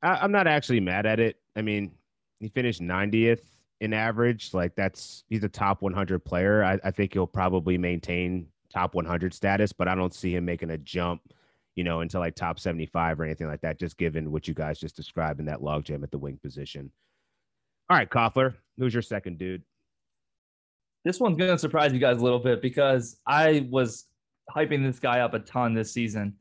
I, 0.03 0.25
am 0.25 0.33
not 0.33 0.47
actually 0.47 0.81
mad 0.81 1.07
at 1.07 1.21
it. 1.21 1.37
I 1.57 1.63
mean, 1.63 1.93
he 2.39 2.49
finished 2.49 2.81
90th 2.81 3.43
in 3.81 3.93
average. 3.93 4.55
Like 4.55 4.75
that's 4.75 5.25
he's 5.29 5.45
a 5.45 5.49
top 5.49 5.83
100 5.83 6.25
player. 6.25 6.65
I, 6.65 6.79
I 6.85 6.91
think 6.91 7.13
he'll 7.13 7.27
probably 7.27 7.79
maintain 7.79 8.47
top 8.73 8.95
100 8.95 9.35
status, 9.35 9.73
but 9.73 9.89
I 9.89 9.95
don't 9.95 10.15
see 10.15 10.35
him 10.35 10.45
making 10.45 10.71
a 10.71 10.79
jump, 10.79 11.23
you 11.75 11.85
know, 11.85 12.01
into 12.01 12.19
like 12.19 12.35
top 12.35 12.59
75 12.59 13.21
or 13.21 13.25
anything 13.25 13.47
like 13.47 13.61
that. 13.63 13.79
Just 13.79 13.99
given 13.99 14.31
what 14.31 14.49
you 14.49 14.55
guys 14.55 14.79
just 14.79 14.97
described 14.97 15.41
in 15.41 15.47
that 15.47 15.61
logjam 15.61 16.03
at 16.03 16.11
the 16.11 16.19
wing 16.19 16.39
position. 16.43 16.91
All 17.89 17.97
right, 17.97 18.09
Koffler, 18.09 18.55
who's 18.79 18.95
your 18.95 19.03
second 19.03 19.39
dude? 19.39 19.63
This 21.05 21.19
one's 21.19 21.37
gonna 21.37 21.59
surprise 21.59 21.93
you 21.93 21.99
guys 21.99 22.19
a 22.19 22.25
little 22.25 22.39
bit 22.39 22.63
because 22.63 23.17
I 23.27 23.67
was 23.71 24.07
hyping 24.55 24.85
this 24.85 24.99
guy 24.99 25.21
up 25.21 25.35
a 25.35 25.39
ton 25.39 25.75
this 25.75 25.93
season. 25.93 26.37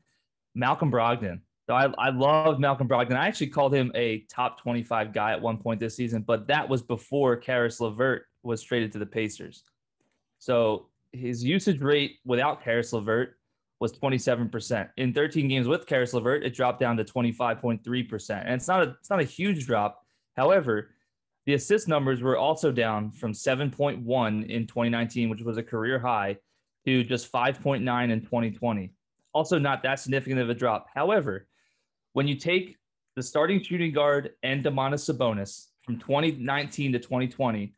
Malcolm 0.54 0.90
Brogdon. 0.92 1.40
So 1.70 1.76
I, 1.76 1.86
I 1.98 2.10
love 2.10 2.58
Malcolm 2.58 2.88
Brogdon. 2.88 3.14
I 3.14 3.28
actually 3.28 3.46
called 3.46 3.72
him 3.72 3.92
a 3.94 4.26
top 4.28 4.60
25 4.60 5.12
guy 5.12 5.30
at 5.30 5.40
one 5.40 5.56
point 5.56 5.78
this 5.78 5.94
season, 5.94 6.22
but 6.22 6.48
that 6.48 6.68
was 6.68 6.82
before 6.82 7.36
Caris 7.36 7.78
LeVert 7.78 8.26
was 8.42 8.60
traded 8.60 8.90
to 8.90 8.98
the 8.98 9.06
Pacers. 9.06 9.62
So 10.40 10.88
his 11.12 11.44
usage 11.44 11.80
rate 11.80 12.16
without 12.24 12.64
Caris 12.64 12.92
LeVert 12.92 13.36
was 13.78 13.92
27%. 13.92 14.88
In 14.96 15.14
13 15.14 15.46
games 15.46 15.68
with 15.68 15.86
Caris 15.86 16.12
LeVert, 16.12 16.42
it 16.42 16.56
dropped 16.56 16.80
down 16.80 16.96
to 16.96 17.04
25.3%. 17.04 18.44
And 18.44 18.54
it's 18.54 18.66
not 18.66 18.82
a 18.82 18.96
it's 18.98 19.08
not 19.08 19.20
a 19.20 19.22
huge 19.22 19.64
drop. 19.64 20.04
However, 20.36 20.90
the 21.46 21.54
assist 21.54 21.86
numbers 21.86 22.20
were 22.20 22.36
also 22.36 22.72
down 22.72 23.12
from 23.12 23.32
7.1 23.32 24.50
in 24.50 24.66
2019, 24.66 25.30
which 25.30 25.42
was 25.42 25.56
a 25.56 25.62
career 25.62 26.00
high, 26.00 26.36
to 26.84 27.04
just 27.04 27.30
5.9 27.30 28.10
in 28.10 28.20
2020. 28.22 28.90
Also, 29.32 29.60
not 29.60 29.84
that 29.84 30.00
significant 30.00 30.40
of 30.40 30.50
a 30.50 30.54
drop. 30.54 30.88
However, 30.92 31.46
when 32.12 32.26
you 32.26 32.34
take 32.34 32.76
the 33.16 33.22
starting 33.22 33.62
shooting 33.62 33.92
guard 33.92 34.30
and 34.42 34.64
Domantas 34.64 35.10
Sabonis 35.10 35.66
from 35.82 35.98
2019 35.98 36.92
to 36.92 36.98
2020, 36.98 37.74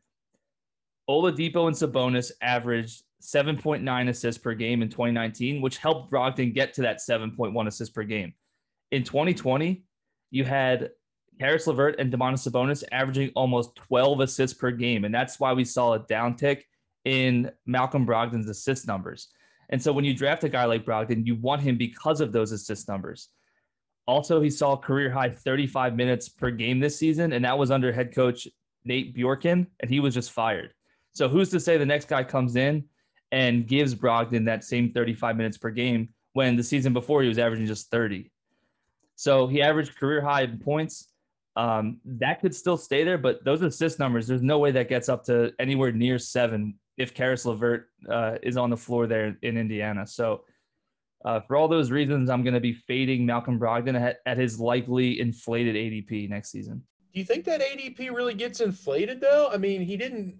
Oladipo 1.09 1.67
and 1.67 1.75
Sabonis 1.75 2.31
averaged 2.41 3.03
7.9 3.21 4.09
assists 4.09 4.41
per 4.41 4.53
game 4.53 4.81
in 4.81 4.89
2019, 4.89 5.61
which 5.61 5.77
helped 5.77 6.11
Brogdon 6.11 6.53
get 6.53 6.73
to 6.75 6.81
that 6.81 6.97
7.1 6.97 7.67
assists 7.67 7.93
per 7.93 8.03
game. 8.03 8.33
In 8.91 9.03
2020, 9.03 9.83
you 10.31 10.43
had 10.43 10.91
Caris 11.39 11.67
LeVert 11.67 11.99
and 11.99 12.11
Domantas 12.11 12.47
Sabonis 12.47 12.83
averaging 12.91 13.31
almost 13.35 13.75
12 13.75 14.21
assists 14.21 14.57
per 14.57 14.71
game, 14.71 15.05
and 15.05 15.13
that's 15.13 15.39
why 15.39 15.53
we 15.53 15.65
saw 15.65 15.93
a 15.93 15.99
downtick 15.99 16.63
in 17.05 17.51
Malcolm 17.65 18.05
Brogdon's 18.05 18.49
assist 18.49 18.87
numbers. 18.87 19.29
And 19.69 19.81
so 19.81 19.91
when 19.91 20.05
you 20.05 20.13
draft 20.13 20.43
a 20.43 20.49
guy 20.49 20.65
like 20.65 20.85
Brogdon, 20.85 21.25
you 21.25 21.35
want 21.35 21.61
him 21.61 21.77
because 21.77 22.21
of 22.21 22.31
those 22.31 22.51
assist 22.51 22.87
numbers. 22.87 23.29
Also, 24.05 24.41
he 24.41 24.49
saw 24.49 24.75
career 24.75 25.09
high 25.09 25.29
35 25.29 25.95
minutes 25.95 26.27
per 26.29 26.51
game 26.51 26.79
this 26.79 26.97
season, 26.97 27.33
and 27.33 27.45
that 27.45 27.57
was 27.57 27.71
under 27.71 27.91
head 27.91 28.13
coach 28.13 28.47
Nate 28.85 29.15
Bjorkgren, 29.15 29.67
and 29.79 29.89
he 29.89 29.99
was 29.99 30.13
just 30.13 30.31
fired. 30.31 30.73
So 31.13 31.29
who's 31.29 31.49
to 31.49 31.59
say 31.59 31.77
the 31.77 31.85
next 31.85 32.07
guy 32.07 32.23
comes 32.23 32.55
in 32.55 32.85
and 33.31 33.67
gives 33.67 33.95
Brogdon 33.95 34.45
that 34.45 34.63
same 34.63 34.91
35 34.91 35.37
minutes 35.37 35.57
per 35.57 35.69
game 35.69 36.09
when 36.33 36.55
the 36.55 36.63
season 36.63 36.91
before 36.91 37.21
he 37.21 37.29
was 37.29 37.37
averaging 37.37 37.67
just 37.67 37.89
30? 37.91 38.31
So 39.15 39.47
he 39.47 39.61
averaged 39.61 39.95
career 39.95 40.21
high 40.21 40.41
in 40.41 40.59
points. 40.59 41.09
Um, 41.55 41.99
that 42.05 42.41
could 42.41 42.55
still 42.55 42.77
stay 42.77 43.03
there, 43.03 43.19
but 43.19 43.45
those 43.45 43.61
assist 43.61 43.99
numbers, 43.99 44.27
there's 44.27 44.41
no 44.41 44.57
way 44.57 44.71
that 44.71 44.89
gets 44.89 45.07
up 45.07 45.23
to 45.25 45.53
anywhere 45.59 45.91
near 45.91 46.17
seven 46.17 46.75
if 46.97 47.13
Caris 47.13 47.45
LeVert 47.45 47.89
uh, 48.09 48.37
is 48.41 48.57
on 48.57 48.69
the 48.69 48.77
floor 48.77 49.07
there 49.07 49.37
in 49.41 49.57
Indiana. 49.57 50.05
So 50.07 50.45
uh, 51.25 51.39
for 51.41 51.55
all 51.55 51.67
those 51.67 51.89
reasons, 51.91 52.29
I'm 52.29 52.43
going 52.43 52.53
to 52.53 52.59
be 52.59 52.73
fading 52.73 53.25
Malcolm 53.25 53.59
Brogdon 53.59 53.99
at, 53.99 54.17
at 54.25 54.37
his 54.37 54.59
likely 54.59 55.19
inflated 55.19 55.75
ADP 55.75 56.29
next 56.29 56.51
season. 56.51 56.83
Do 57.13 57.19
you 57.19 57.25
think 57.25 57.45
that 57.45 57.61
ADP 57.61 58.11
really 58.11 58.33
gets 58.33 58.59
inflated 58.59 59.21
though? 59.21 59.49
I 59.51 59.57
mean, 59.57 59.81
he 59.81 59.95
didn't. 59.95 60.35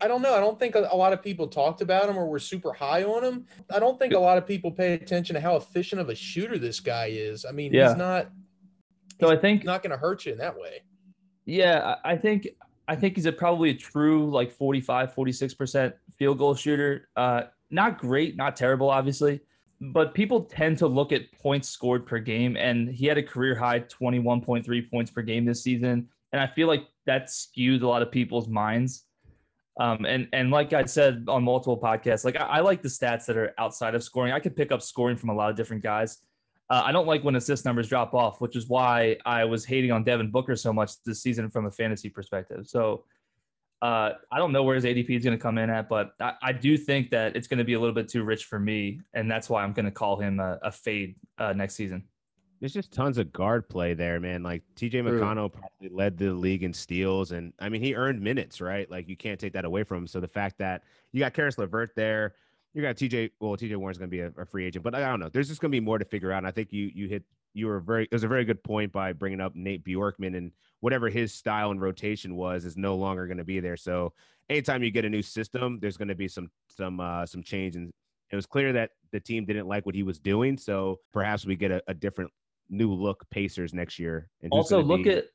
I 0.00 0.08
don't 0.08 0.22
know. 0.22 0.34
I 0.34 0.40
don't 0.40 0.58
think 0.58 0.74
a, 0.74 0.80
lot 0.94 1.12
of 1.12 1.22
people 1.22 1.48
talked 1.48 1.80
about 1.80 2.08
him 2.08 2.16
or 2.16 2.26
were 2.26 2.38
super 2.38 2.72
high 2.72 3.02
on 3.02 3.24
him. 3.24 3.46
I 3.70 3.80
don't 3.80 3.98
think 3.98 4.12
a 4.12 4.18
lot 4.18 4.38
of 4.38 4.46
people 4.46 4.70
pay 4.70 4.94
attention 4.94 5.34
to 5.34 5.40
how 5.40 5.56
efficient 5.56 6.00
of 6.00 6.08
a 6.08 6.14
shooter 6.14 6.56
this 6.56 6.78
guy 6.78 7.06
is. 7.06 7.44
I 7.44 7.50
mean, 7.52 7.72
yeah. 7.72 7.88
he's 7.88 7.96
not. 7.96 8.30
So 9.20 9.28
I 9.28 9.36
think 9.36 9.64
not 9.64 9.82
going 9.82 9.90
to 9.90 9.96
hurt 9.96 10.26
you 10.26 10.32
in 10.32 10.38
that 10.38 10.56
way. 10.56 10.82
Yeah, 11.46 11.96
I 12.04 12.16
think 12.16 12.48
I 12.86 12.94
think 12.94 13.16
he's 13.16 13.26
a 13.26 13.32
probably 13.32 13.70
a 13.70 13.74
true 13.74 14.30
like 14.30 14.52
45, 14.52 15.14
46% 15.14 15.92
field 16.16 16.38
goal 16.38 16.54
shooter. 16.54 17.08
Uh, 17.16 17.42
not 17.70 17.98
great, 17.98 18.36
not 18.36 18.56
terrible, 18.56 18.90
obviously 18.90 19.40
but 19.80 20.14
people 20.14 20.42
tend 20.42 20.78
to 20.78 20.86
look 20.86 21.12
at 21.12 21.30
points 21.32 21.68
scored 21.68 22.06
per 22.06 22.18
game, 22.18 22.56
and 22.56 22.88
he 22.88 23.06
had 23.06 23.18
a 23.18 23.22
career 23.22 23.54
high 23.54 23.80
21.3 23.80 24.90
points 24.90 25.10
per 25.10 25.22
game 25.22 25.44
this 25.44 25.62
season. 25.62 26.08
And 26.32 26.40
I 26.40 26.46
feel 26.46 26.66
like 26.68 26.86
that 27.06 27.26
skews 27.26 27.82
a 27.82 27.86
lot 27.86 28.02
of 28.02 28.10
people's 28.10 28.48
minds. 28.48 29.04
Um, 29.80 30.04
and 30.04 30.28
and 30.32 30.50
like 30.50 30.72
I 30.72 30.84
said 30.84 31.26
on 31.28 31.44
multiple 31.44 31.80
podcasts, 31.80 32.24
like 32.24 32.36
I, 32.36 32.44
I, 32.44 32.60
like 32.60 32.82
the 32.82 32.88
stats 32.88 33.26
that 33.26 33.36
are 33.36 33.54
outside 33.58 33.94
of 33.94 34.02
scoring. 34.02 34.32
I 34.32 34.40
could 34.40 34.56
pick 34.56 34.72
up 34.72 34.82
scoring 34.82 35.16
from 35.16 35.28
a 35.28 35.34
lot 35.34 35.50
of 35.50 35.56
different 35.56 35.84
guys. 35.84 36.18
Uh, 36.68 36.82
I 36.84 36.90
don't 36.90 37.06
like 37.06 37.22
when 37.22 37.36
assist 37.36 37.64
numbers 37.64 37.88
drop 37.88 38.12
off, 38.12 38.40
which 38.40 38.56
is 38.56 38.68
why 38.68 39.16
I 39.24 39.44
was 39.44 39.64
hating 39.64 39.92
on 39.92 40.02
Devin 40.02 40.32
Booker 40.32 40.56
so 40.56 40.72
much 40.72 41.00
this 41.04 41.22
season 41.22 41.48
from 41.48 41.66
a 41.66 41.70
fantasy 41.70 42.10
perspective. 42.10 42.66
So 42.66 43.04
uh, 43.80 44.12
I 44.32 44.38
don't 44.38 44.52
know 44.52 44.64
where 44.64 44.74
his 44.74 44.84
ADP 44.84 45.10
is 45.10 45.24
going 45.24 45.36
to 45.36 45.42
come 45.42 45.56
in 45.56 45.70
at, 45.70 45.88
but 45.88 46.12
I, 46.20 46.32
I, 46.42 46.52
do 46.52 46.76
think 46.76 47.10
that 47.10 47.36
it's 47.36 47.46
going 47.46 47.58
to 47.58 47.64
be 47.64 47.74
a 47.74 47.78
little 47.78 47.94
bit 47.94 48.08
too 48.08 48.24
rich 48.24 48.44
for 48.44 48.58
me, 48.58 49.00
and 49.14 49.30
that's 49.30 49.48
why 49.48 49.62
I'm 49.62 49.72
going 49.72 49.84
to 49.84 49.92
call 49.92 50.16
him 50.16 50.40
a, 50.40 50.58
a 50.62 50.72
fade 50.72 51.14
uh, 51.38 51.52
next 51.52 51.76
season. 51.76 52.02
There's 52.58 52.72
just 52.72 52.92
tons 52.92 53.18
of 53.18 53.32
guard 53.32 53.68
play 53.68 53.94
there, 53.94 54.18
man. 54.18 54.42
Like 54.42 54.64
TJ 54.74 54.94
McConnell 54.94 55.52
probably 55.52 55.90
led 55.90 56.18
the 56.18 56.32
league 56.32 56.64
in 56.64 56.72
steals, 56.72 57.30
and 57.30 57.52
I 57.60 57.68
mean 57.68 57.80
he 57.80 57.94
earned 57.94 58.20
minutes, 58.20 58.60
right? 58.60 58.90
Like 58.90 59.08
you 59.08 59.16
can't 59.16 59.38
take 59.38 59.52
that 59.52 59.64
away 59.64 59.84
from 59.84 59.98
him. 59.98 60.06
So 60.08 60.18
the 60.18 60.26
fact 60.26 60.58
that 60.58 60.82
you 61.12 61.20
got 61.20 61.34
Caris 61.34 61.56
LeVert 61.56 61.94
there, 61.94 62.34
you 62.74 62.82
got 62.82 62.96
TJ. 62.96 63.30
Well, 63.38 63.56
TJ 63.56 63.76
Warren's 63.76 63.98
going 63.98 64.10
to 64.10 64.16
be 64.16 64.20
a, 64.22 64.32
a, 64.42 64.44
free 64.44 64.66
agent, 64.66 64.82
but 64.82 64.96
I 64.96 65.00
don't 65.00 65.20
know. 65.20 65.28
There's 65.28 65.46
just 65.46 65.60
going 65.60 65.70
to 65.70 65.76
be 65.76 65.84
more 65.84 65.98
to 65.98 66.04
figure 66.04 66.32
out. 66.32 66.38
And 66.38 66.48
I 66.48 66.50
think 66.50 66.72
you 66.72 66.90
you 66.92 67.06
hit 67.06 67.22
you 67.54 67.66
were 67.66 67.80
very 67.80 68.04
it 68.04 68.12
was 68.12 68.24
a 68.24 68.28
very 68.28 68.44
good 68.44 68.62
point 68.62 68.92
by 68.92 69.12
bringing 69.12 69.40
up 69.40 69.54
Nate 69.54 69.84
Bjorkman 69.84 70.36
and 70.36 70.52
whatever 70.80 71.08
his 71.08 71.34
style 71.34 71.70
and 71.70 71.80
rotation 71.80 72.36
was 72.36 72.64
is 72.64 72.76
no 72.76 72.96
longer 72.96 73.26
going 73.26 73.38
to 73.38 73.44
be 73.44 73.60
there. 73.60 73.76
So 73.76 74.12
anytime 74.48 74.82
you 74.82 74.90
get 74.90 75.04
a 75.04 75.10
new 75.10 75.22
system, 75.22 75.78
there's 75.80 75.96
going 75.96 76.08
to 76.08 76.14
be 76.14 76.28
some 76.28 76.50
some 76.68 77.00
uh, 77.00 77.26
some 77.26 77.42
change, 77.42 77.76
and 77.76 77.92
it 78.30 78.36
was 78.36 78.46
clear 78.46 78.72
that 78.74 78.90
the 79.12 79.20
team 79.20 79.44
didn't 79.44 79.66
like 79.66 79.86
what 79.86 79.94
he 79.94 80.02
was 80.02 80.18
doing. 80.18 80.56
So 80.56 81.00
perhaps 81.12 81.46
we 81.46 81.56
get 81.56 81.70
a, 81.70 81.82
a 81.88 81.94
different 81.94 82.30
new 82.68 82.92
look 82.92 83.24
Pacers 83.30 83.72
next 83.72 83.98
year. 83.98 84.28
And 84.42 84.52
also 84.52 84.82
look 84.82 85.04
be... 85.04 85.10
at 85.10 85.26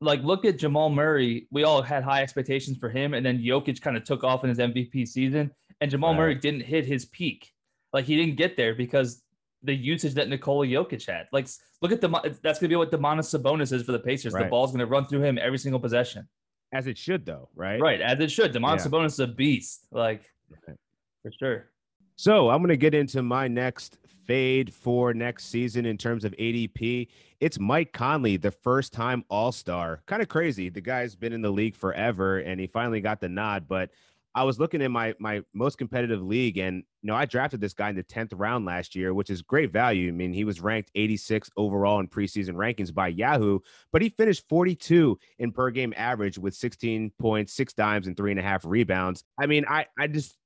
like 0.00 0.22
look 0.22 0.44
at 0.44 0.58
Jamal 0.58 0.90
Murray. 0.90 1.46
We 1.50 1.64
all 1.64 1.82
had 1.82 2.02
high 2.02 2.22
expectations 2.22 2.78
for 2.78 2.88
him, 2.88 3.14
and 3.14 3.24
then 3.24 3.38
Jokic 3.38 3.80
kind 3.80 3.96
of 3.96 4.04
took 4.04 4.24
off 4.24 4.44
in 4.44 4.50
his 4.50 4.58
MVP 4.58 5.06
season, 5.06 5.50
and 5.80 5.90
Jamal 5.90 6.12
right. 6.12 6.18
Murray 6.18 6.34
didn't 6.34 6.62
hit 6.62 6.84
his 6.86 7.06
peak. 7.06 7.52
Like 7.92 8.04
he 8.04 8.16
didn't 8.16 8.36
get 8.36 8.56
there 8.56 8.74
because 8.74 9.22
the 9.62 9.74
usage 9.74 10.14
that 10.14 10.28
Nikola 10.28 10.66
Jokic 10.66 11.06
had. 11.06 11.26
Like 11.32 11.48
look 11.82 11.92
at 11.92 12.00
the 12.00 12.38
that's 12.42 12.58
gonna 12.58 12.68
be 12.68 12.76
what 12.76 12.90
Domantas 12.90 13.34
Sabonis 13.34 13.72
is 13.72 13.82
for 13.82 13.92
the 13.92 13.98
Pacers. 13.98 14.32
Right. 14.32 14.44
The 14.44 14.50
ball's 14.50 14.72
gonna 14.72 14.86
run 14.86 15.06
through 15.06 15.22
him 15.22 15.38
every 15.40 15.58
single 15.58 15.80
possession. 15.80 16.28
As 16.72 16.86
it 16.86 16.98
should, 16.98 17.24
though, 17.24 17.48
right? 17.54 17.80
Right, 17.80 18.00
as 18.00 18.18
it 18.20 18.30
should. 18.30 18.52
Domantas 18.52 18.78
yeah. 18.78 18.86
Sabonis 18.86 19.06
is 19.06 19.20
a 19.20 19.26
beast, 19.26 19.86
like 19.90 20.22
right. 20.66 20.76
for 21.22 21.32
sure. 21.38 21.70
So 22.16 22.50
I'm 22.50 22.62
gonna 22.62 22.76
get 22.76 22.94
into 22.94 23.22
my 23.22 23.48
next 23.48 23.98
fade 24.26 24.74
for 24.74 25.14
next 25.14 25.46
season 25.46 25.86
in 25.86 25.96
terms 25.96 26.24
of 26.24 26.32
ADP. 26.32 27.08
It's 27.40 27.58
Mike 27.58 27.92
Conley, 27.92 28.36
the 28.36 28.50
first 28.50 28.92
time 28.92 29.24
All 29.28 29.52
Star. 29.52 30.02
Kind 30.06 30.22
of 30.22 30.28
crazy. 30.28 30.68
The 30.68 30.80
guy's 30.80 31.14
been 31.14 31.32
in 31.32 31.42
the 31.42 31.50
league 31.50 31.76
forever 31.76 32.38
and 32.38 32.60
he 32.60 32.66
finally 32.66 33.00
got 33.00 33.20
the 33.20 33.28
nod. 33.28 33.68
But 33.68 33.90
I 34.36 34.44
was 34.44 34.60
looking 34.60 34.82
in 34.82 34.92
my 34.92 35.14
my 35.18 35.40
most 35.54 35.78
competitive 35.78 36.22
league, 36.22 36.58
and 36.58 36.84
you 37.00 37.06
know 37.06 37.14
I 37.14 37.24
drafted 37.24 37.58
this 37.58 37.72
guy 37.72 37.88
in 37.88 37.96
the 37.96 38.02
tenth 38.02 38.34
round 38.34 38.66
last 38.66 38.94
year, 38.94 39.14
which 39.14 39.30
is 39.30 39.40
great 39.40 39.72
value. 39.72 40.08
I 40.08 40.10
mean, 40.10 40.34
he 40.34 40.44
was 40.44 40.60
ranked 40.60 40.90
86 40.94 41.50
overall 41.56 42.00
in 42.00 42.06
preseason 42.06 42.52
rankings 42.52 42.92
by 42.92 43.08
Yahoo, 43.08 43.60
but 43.92 44.02
he 44.02 44.10
finished 44.10 44.44
42 44.50 45.18
in 45.38 45.52
per 45.52 45.70
game 45.70 45.94
average 45.96 46.38
with 46.38 46.54
16 46.54 47.12
points, 47.18 47.54
six 47.54 47.72
dimes, 47.72 48.08
and 48.08 48.16
three 48.16 48.30
and 48.30 48.38
a 48.38 48.42
half 48.42 48.62
rebounds. 48.66 49.24
I 49.40 49.46
mean, 49.46 49.64
I 49.66 49.86
I 49.98 50.06
just 50.06 50.36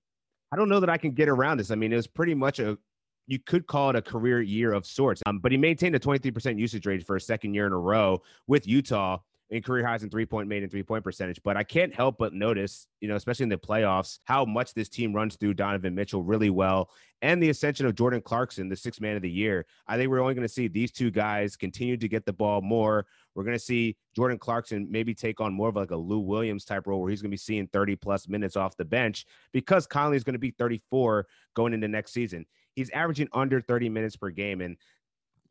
I 0.52 0.56
don't 0.56 0.68
know 0.68 0.80
that 0.80 0.90
I 0.90 0.96
can 0.96 1.10
get 1.10 1.28
around 1.28 1.58
this. 1.58 1.72
I 1.72 1.74
mean, 1.74 1.92
it 1.92 1.96
was 1.96 2.06
pretty 2.06 2.34
much 2.34 2.60
a 2.60 2.78
you 3.26 3.40
could 3.40 3.66
call 3.66 3.90
it 3.90 3.96
a 3.96 4.02
career 4.02 4.40
year 4.40 4.72
of 4.72 4.86
sorts. 4.86 5.20
Um, 5.26 5.38
but 5.38 5.52
he 5.52 5.58
maintained 5.58 5.94
a 5.94 6.00
23% 6.00 6.58
usage 6.58 6.84
rate 6.86 7.06
for 7.06 7.16
a 7.16 7.20
second 7.20 7.54
year 7.54 7.66
in 7.66 7.72
a 7.72 7.78
row 7.78 8.22
with 8.46 8.66
Utah 8.66 9.18
in 9.50 9.62
career 9.62 9.84
highs 9.84 10.02
in 10.02 10.10
three 10.10 10.26
point 10.26 10.48
made 10.48 10.62
and 10.62 10.70
three 10.70 10.82
point 10.82 11.04
percentage. 11.04 11.40
But 11.42 11.56
I 11.56 11.64
can't 11.64 11.94
help 11.94 12.18
but 12.18 12.32
notice, 12.32 12.86
you 13.00 13.08
know, 13.08 13.16
especially 13.16 13.44
in 13.44 13.48
the 13.48 13.58
playoffs, 13.58 14.20
how 14.24 14.44
much 14.44 14.74
this 14.74 14.88
team 14.88 15.12
runs 15.12 15.36
through 15.36 15.54
Donovan 15.54 15.94
Mitchell 15.94 16.22
really 16.22 16.50
well 16.50 16.90
and 17.22 17.42
the 17.42 17.50
ascension 17.50 17.84
of 17.84 17.94
Jordan 17.94 18.22
Clarkson, 18.22 18.68
the 18.68 18.76
sixth 18.76 19.00
man 19.00 19.16
of 19.16 19.22
the 19.22 19.30
year. 19.30 19.66
I 19.86 19.96
think 19.96 20.08
we're 20.08 20.20
only 20.20 20.34
going 20.34 20.46
to 20.46 20.52
see 20.52 20.68
these 20.68 20.92
two 20.92 21.10
guys 21.10 21.56
continue 21.56 21.96
to 21.96 22.08
get 22.08 22.24
the 22.24 22.32
ball 22.32 22.62
more. 22.62 23.06
We're 23.34 23.44
going 23.44 23.56
to 23.56 23.62
see 23.62 23.96
Jordan 24.14 24.38
Clarkson 24.38 24.86
maybe 24.90 25.14
take 25.14 25.40
on 25.40 25.52
more 25.52 25.68
of 25.68 25.76
like 25.76 25.90
a 25.90 25.96
Lou 25.96 26.20
Williams 26.20 26.64
type 26.64 26.86
role 26.86 27.00
where 27.00 27.10
he's 27.10 27.20
going 27.20 27.30
to 27.30 27.34
be 27.34 27.38
seeing 27.38 27.66
30 27.68 27.96
plus 27.96 28.28
minutes 28.28 28.56
off 28.56 28.76
the 28.76 28.84
bench 28.84 29.26
because 29.52 29.86
Conley 29.86 30.16
is 30.16 30.24
going 30.24 30.34
to 30.34 30.38
be 30.38 30.52
34 30.52 31.26
going 31.54 31.74
into 31.74 31.88
next 31.88 32.12
season. 32.12 32.46
He's 32.74 32.90
averaging 32.90 33.28
under 33.32 33.60
30 33.60 33.88
minutes 33.88 34.16
per 34.16 34.30
game. 34.30 34.60
And 34.60 34.76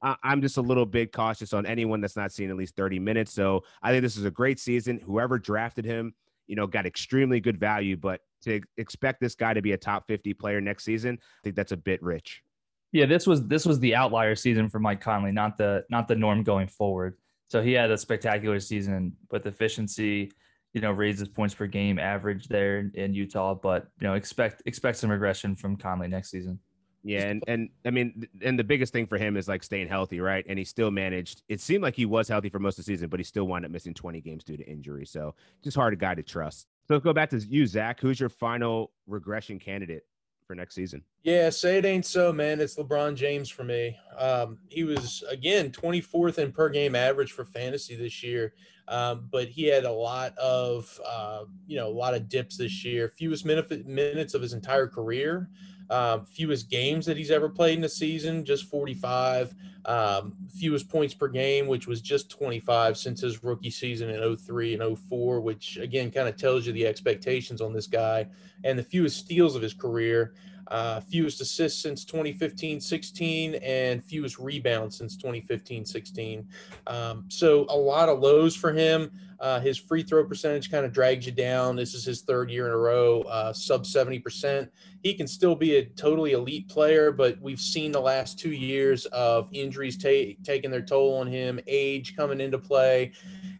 I'm 0.02 0.42
just 0.42 0.58
a 0.58 0.62
little 0.62 0.86
bit 0.86 1.12
cautious 1.12 1.54
on 1.54 1.66
anyone 1.66 2.02
that's 2.02 2.16
not 2.16 2.32
seen 2.32 2.50
at 2.50 2.56
least 2.56 2.76
30 2.76 3.00
minutes. 3.00 3.34
So 3.34 3.64
I 3.82 3.92
think 3.92 4.02
this 4.02 4.18
is 4.18 4.26
a 4.26 4.32
great 4.32 4.60
season. 4.60 5.00
Whoever 5.00 5.38
drafted 5.38 5.86
him, 5.86 6.14
you 6.48 6.56
know, 6.56 6.68
got 6.68 6.86
extremely 6.86 7.40
good 7.40 7.60
value, 7.60 7.98
but 7.98 8.22
to 8.44 8.62
expect 8.78 9.20
this 9.20 9.36
guy 9.36 9.54
to 9.54 9.62
be 9.62 9.74
a 9.74 9.78
top 9.78 10.08
50 10.08 10.34
player 10.36 10.62
next 10.62 10.86
season, 10.86 11.20
I 11.22 11.40
think 11.44 11.56
that's 11.56 11.74
a 11.74 11.78
bit 11.78 12.02
rich. 12.02 12.44
Yeah, 12.92 13.06
this 13.06 13.28
was 13.28 13.46
this 13.48 13.66
was 13.66 13.80
the 13.80 13.96
outlier 13.96 14.36
season 14.36 14.68
for 14.68 14.80
Mike 14.80 15.02
Conley, 15.02 15.32
not 15.32 15.58
the 15.58 15.86
not 15.90 16.08
the 16.08 16.16
norm 16.16 16.44
going 16.44 16.68
forward. 16.68 17.18
So 17.48 17.62
he 17.62 17.74
had 17.74 17.92
a 17.92 17.98
spectacular 17.98 18.60
season 18.60 19.16
with 19.30 19.46
efficiency, 19.46 20.32
you 20.74 20.82
know, 20.82 20.92
raises 20.92 21.28
points 21.28 21.54
per 21.54 21.68
game 21.68 22.00
average 22.00 22.48
there 22.48 22.90
in 22.94 23.14
Utah, 23.14 23.54
but 23.54 23.88
you 24.00 24.08
know, 24.08 24.16
expect 24.16 24.64
expect 24.66 24.98
some 24.98 25.12
regression 25.12 25.56
from 25.56 25.76
Conley 25.76 26.08
next 26.08 26.32
season. 26.32 26.60
Yeah, 27.04 27.28
and 27.28 27.44
and 27.48 27.70
I 27.86 27.92
mean, 27.92 28.28
and 28.42 28.60
the 28.60 28.64
biggest 28.64 28.92
thing 28.92 29.06
for 29.06 29.18
him 29.18 29.38
is 29.38 29.48
like 29.48 29.64
staying 29.64 29.88
healthy, 29.88 30.20
right? 30.20 30.46
And 30.50 30.60
he 30.60 30.66
still 30.66 30.92
managed. 30.92 31.44
It 31.48 31.62
seemed 31.62 31.82
like 31.82 31.96
he 31.96 32.06
was 32.06 32.28
healthy 32.28 32.50
for 32.50 32.60
most 32.60 32.78
of 32.78 32.86
the 32.86 32.92
season, 32.92 33.10
but 33.10 33.20
he 33.20 33.24
still 33.24 33.46
wound 33.46 33.66
up 33.66 33.72
missing 33.72 33.94
20 33.94 34.20
games 34.22 34.44
due 34.44 34.58
to 34.58 34.66
injury. 34.66 35.06
So 35.06 35.34
just 35.64 35.78
hard 35.78 35.94
a 35.94 35.96
guy 35.96 36.16
to 36.16 36.24
trust. 36.24 36.68
So 36.88 36.96
let's 36.96 37.04
go 37.04 37.14
back 37.14 37.30
to 37.30 37.38
you, 37.38 37.68
Zach. 37.68 38.02
Who's 38.02 38.20
your 38.20 38.30
final 38.30 38.92
regression 39.08 39.60
candidate 39.60 40.04
for 40.46 40.56
next 40.56 40.76
season? 40.76 41.04
Yeah, 41.24 41.50
say 41.52 41.78
it 41.78 41.86
ain't 41.86 42.06
so, 42.06 42.34
man. 42.34 42.60
It's 42.60 42.76
LeBron 42.76 43.16
James 43.16 43.50
for 43.50 43.64
me. 43.64 43.96
Um, 44.18 44.58
he 44.68 44.84
was 44.84 45.24
again 45.30 45.70
24th 45.70 46.40
in 46.40 46.52
per 46.52 46.68
game 46.68 46.96
average 46.96 47.32
for 47.32 47.46
fantasy 47.46 47.96
this 47.96 48.24
year, 48.24 48.56
um, 48.88 49.30
but 49.32 49.48
he 49.48 49.66
had 49.66 49.86
a 49.86 49.92
lot 49.92 50.38
of 50.38 51.00
uh, 51.08 51.44
you 51.66 51.78
know 51.78 51.88
a 51.88 51.94
lot 51.94 52.14
of 52.14 52.28
dips 52.28 52.58
this 52.58 52.84
year. 52.84 53.08
Fewest 53.08 53.46
minutes 53.46 54.34
of 54.34 54.42
his 54.42 54.54
entire 54.54 54.88
career. 54.88 55.50
Um, 55.90 56.26
fewest 56.26 56.70
games 56.70 57.06
that 57.08 57.18
he's 57.18 57.32
ever 57.32 57.50
played 57.50 57.78
in 57.78 57.84
a 57.84 57.90
season, 57.90 58.46
just 58.46 58.66
45. 58.66 59.56
Um, 59.86 60.36
fewest 60.50 60.90
points 60.90 61.14
per 61.14 61.28
game, 61.28 61.66
which 61.66 61.88
was 61.88 62.02
just 62.02 62.30
25 62.30 62.98
since 62.98 63.22
his 63.22 63.44
rookie 63.44 63.72
season 63.72 64.10
in 64.10 64.38
03 64.38 64.76
and 64.76 64.98
04, 64.98 65.40
which 65.40 65.78
again 65.78 66.12
kind 66.12 66.28
of 66.28 66.36
tells 66.36 66.68
you 66.68 66.74
the 66.74 66.86
expectations 66.86 67.62
on 67.62 67.74
this 67.74 67.88
guy. 67.88 68.28
And 68.64 68.78
the 68.78 68.84
fewest 68.84 69.18
steals 69.18 69.56
of 69.56 69.62
his 69.62 69.74
career, 69.74 70.34
uh, 70.70 71.00
fewest 71.02 71.42
assists 71.42 71.82
since 71.82 72.06
2015 72.06 72.80
16, 72.80 73.56
and 73.56 74.04
fewest 74.04 74.40
rebounds 74.40 74.98
since 74.98 75.18
2015 75.18 75.86
16. 75.86 76.48
Um, 76.88 77.26
so 77.28 77.66
a 77.70 77.76
lot 77.78 78.10
of 78.10 78.20
lows 78.20 78.56
for 78.56 78.72
him. 78.72 79.12
Uh, 79.40 79.60
his 79.60 79.78
free 79.78 80.04
throw 80.04 80.26
percentage 80.26 80.70
kind 80.70 80.86
of 80.86 80.92
drags 80.92 81.26
you 81.26 81.32
down. 81.32 81.76
This 81.76 81.94
is 81.94 82.04
his 82.04 82.22
third 82.22 82.52
year 82.52 82.66
in 82.66 82.74
a 82.74 82.78
row, 82.78 83.22
uh, 83.22 83.54
sub 83.54 83.84
70%. 83.84 84.68
He 85.02 85.14
can 85.14 85.28
still 85.28 85.56
be 85.56 85.78
a 85.78 85.86
totally 85.86 86.34
elite 86.34 86.68
player, 86.68 87.14
but 87.14 87.40
we've 87.40 87.60
seen 87.60 87.94
the 87.94 88.02
last 88.02 88.38
two 88.38 88.52
years 88.52 89.06
of 89.08 89.48
injuries 89.54 89.98
ta- 89.98 90.36
taking 90.44 90.72
their 90.72 90.82
toll 90.82 91.16
on 91.16 91.28
him, 91.28 91.58
age 91.68 92.18
coming 92.18 92.42
into 92.42 92.58
play. 92.60 93.14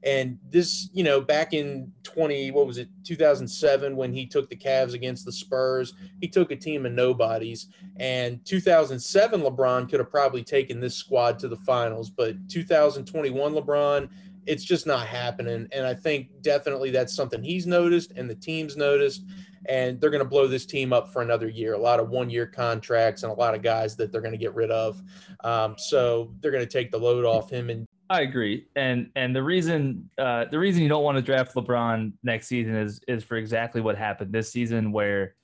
And 0.04 0.40
this, 0.50 0.90
you 0.94 1.04
know, 1.04 1.20
back 1.20 1.54
in 1.54 1.92
20, 2.04 2.52
what 2.52 2.66
was 2.66 2.78
it, 2.78 2.88
2007, 3.04 3.96
when 3.96 4.14
he 4.14 4.26
took 4.26 4.50
the 4.50 4.56
Cavs 4.56 4.94
against 4.94 5.26
the 5.26 5.32
Spurs, 5.32 5.94
he 6.22 6.28
took 6.28 6.52
a 6.52 6.56
team 6.56 6.86
of 6.86 6.94
nobodies. 6.94 7.68
And 7.98 8.44
2007, 8.46 9.42
LeBron 9.42 9.90
could 9.90 10.00
have 10.00 10.10
probably 10.10 10.44
taken 10.44 10.80
this 10.80 10.96
squad 10.96 11.38
to 11.40 11.48
the 11.48 11.58
finals, 11.58 12.10
but 12.10 12.36
2021, 12.50 13.54
LeBron, 13.54 14.10
it's 14.46 14.64
just 14.64 14.88
not 14.88 15.06
happening. 15.06 15.68
And 15.72 15.86
I 15.86 15.94
think 15.94 16.30
definitely 16.42 16.92
that's 16.92 17.14
something 17.14 17.44
he's 17.44 17.68
noticed 17.68 18.14
and 18.16 18.30
the 18.30 18.36
team's 18.36 18.78
noticed. 18.78 19.24
And 19.66 20.00
they're 20.00 20.10
going 20.10 20.24
to 20.24 20.30
blow 20.30 20.48
this 20.48 20.66
team 20.66 20.94
up 20.94 21.12
for 21.12 21.22
another 21.22 21.50
year. 21.50 21.74
A 21.74 21.78
lot 21.78 22.00
of 22.00 22.10
one 22.10 22.30
year 22.30 22.48
contracts 22.48 23.24
and 23.24 23.32
a 23.32 23.36
lot 23.36 23.54
of 23.54 23.62
guys 23.62 23.98
that 23.98 24.12
they're 24.12 24.22
going 24.22 24.32
to 24.32 24.38
get 24.38 24.56
rid 24.56 24.72
of. 24.72 25.02
Um, 25.44 25.76
so 25.78 26.34
they're 26.40 26.52
going 26.52 26.66
to 26.66 26.72
take 26.72 26.90
the 26.90 26.98
load 26.98 27.26
off 27.26 27.50
him. 27.50 27.70
And 27.70 27.86
I 28.10 28.22
agree. 28.22 28.68
And 28.76 29.12
and 29.16 29.36
the 29.36 29.44
reason 29.44 30.10
uh, 30.18 30.46
the 30.52 30.58
reason 30.58 30.82
you 30.82 30.90
don't 30.90 31.04
want 31.04 31.18
to 31.18 31.22
draft 31.22 31.54
LeBron 31.56 32.14
next 32.24 32.48
season 32.48 32.76
is 32.76 33.02
is 33.08 33.24
for 33.24 33.38
exactly 33.38 33.82
what 33.82 33.98
happened 33.98 34.34
this 34.34 34.52
season 34.52 34.92
where 34.92 35.36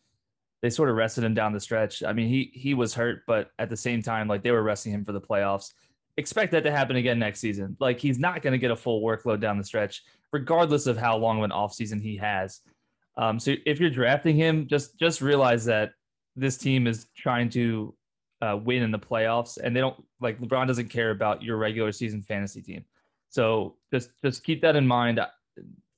they 0.61 0.69
sort 0.71 0.89
of 0.89 0.95
rested 0.95 1.23
him 1.23 1.35
down 1.35 1.53
the 1.53 1.59
stretch. 1.59 2.03
I 2.03 2.13
mean, 2.13 2.27
he 2.27 2.51
he 2.53 2.73
was 2.73 2.93
hurt, 2.93 3.21
but 3.27 3.51
at 3.59 3.69
the 3.69 3.77
same 3.77 4.01
time, 4.01 4.27
like 4.27 4.41
they 4.41 4.51
were 4.51 4.63
resting 4.63 4.91
him 4.93 5.05
for 5.05 5.11
the 5.11 5.21
playoffs 5.21 5.71
expect 6.17 6.51
that 6.53 6.63
to 6.63 6.71
happen 6.71 6.95
again 6.95 7.19
next 7.19 7.39
season. 7.39 7.75
Like 7.79 7.99
he's 7.99 8.19
not 8.19 8.41
going 8.41 8.53
to 8.53 8.57
get 8.57 8.71
a 8.71 8.75
full 8.75 9.01
workload 9.01 9.41
down 9.41 9.57
the 9.57 9.63
stretch, 9.63 10.03
regardless 10.31 10.87
of 10.87 10.97
how 10.97 11.17
long 11.17 11.39
of 11.39 11.43
an 11.43 11.51
offseason 11.51 12.01
he 12.01 12.17
has. 12.17 12.61
Um, 13.17 13.39
so 13.39 13.55
if 13.65 13.79
you're 13.79 13.89
drafting 13.89 14.35
him, 14.35 14.67
just 14.67 14.97
just 14.97 15.21
realize 15.21 15.65
that 15.65 15.91
this 16.35 16.57
team 16.57 16.87
is 16.87 17.07
trying 17.15 17.49
to 17.49 17.95
uh, 18.41 18.57
win 18.61 18.83
in 18.83 18.91
the 18.91 18.99
playoffs, 18.99 19.57
and 19.61 19.75
they 19.75 19.79
don't 19.79 20.01
like 20.19 20.39
LeBron 20.39 20.67
doesn't 20.67 20.89
care 20.89 21.11
about 21.11 21.41
your 21.41 21.57
regular 21.57 21.91
season 21.91 22.21
fantasy 22.21 22.61
team. 22.61 22.83
So 23.29 23.75
just 23.91 24.11
just 24.23 24.43
keep 24.43 24.61
that 24.61 24.75
in 24.75 24.85
mind. 24.85 25.19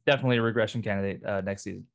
Definitely 0.05 0.37
a 0.37 0.41
regression 0.41 0.81
candidate 0.81 1.25
uh, 1.25 1.41
next 1.41 1.63
season. 1.63 1.85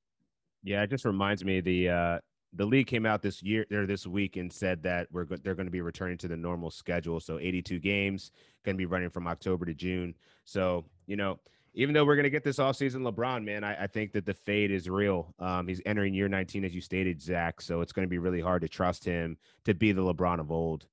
Yeah, 0.62 0.82
it 0.82 0.90
just 0.90 1.04
reminds 1.04 1.44
me 1.44 1.60
the 1.60 1.88
uh, 1.88 2.18
the 2.54 2.66
league 2.66 2.86
came 2.86 3.06
out 3.06 3.22
this 3.22 3.42
year 3.42 3.66
or 3.72 3.86
this 3.86 4.06
week 4.06 4.36
and 4.36 4.52
said 4.52 4.82
that 4.82 5.08
we're 5.10 5.24
go- 5.24 5.36
they're 5.36 5.54
going 5.54 5.66
to 5.66 5.72
be 5.72 5.80
returning 5.80 6.18
to 6.18 6.28
the 6.28 6.36
normal 6.36 6.70
schedule. 6.70 7.18
So 7.18 7.38
82 7.38 7.78
games 7.78 8.30
going 8.64 8.76
to 8.76 8.78
be 8.78 8.86
running 8.86 9.10
from 9.10 9.26
October 9.26 9.64
to 9.64 9.74
June. 9.74 10.14
So 10.44 10.84
you 11.06 11.16
know, 11.16 11.38
even 11.74 11.94
though 11.94 12.04
we're 12.04 12.16
going 12.16 12.24
to 12.24 12.30
get 12.30 12.44
this 12.44 12.58
off 12.58 12.76
season, 12.76 13.02
LeBron, 13.02 13.44
man, 13.44 13.64
I, 13.64 13.84
I, 13.84 13.86
think 13.86 14.12
that 14.12 14.26
the 14.26 14.34
fade 14.34 14.70
is 14.70 14.90
real. 14.90 15.34
Um, 15.38 15.66
he's 15.66 15.80
entering 15.86 16.12
year 16.12 16.28
19, 16.28 16.64
as 16.64 16.74
you 16.74 16.80
stated, 16.80 17.20
Zach. 17.20 17.60
So 17.60 17.80
it's 17.80 17.92
going 17.92 18.06
to 18.06 18.10
be 18.10 18.18
really 18.18 18.40
hard 18.40 18.62
to 18.62 18.68
trust 18.68 19.04
him 19.04 19.38
to 19.64 19.74
be 19.74 19.92
the 19.92 20.02
LeBron 20.02 20.38
of 20.38 20.52
old. 20.52 20.86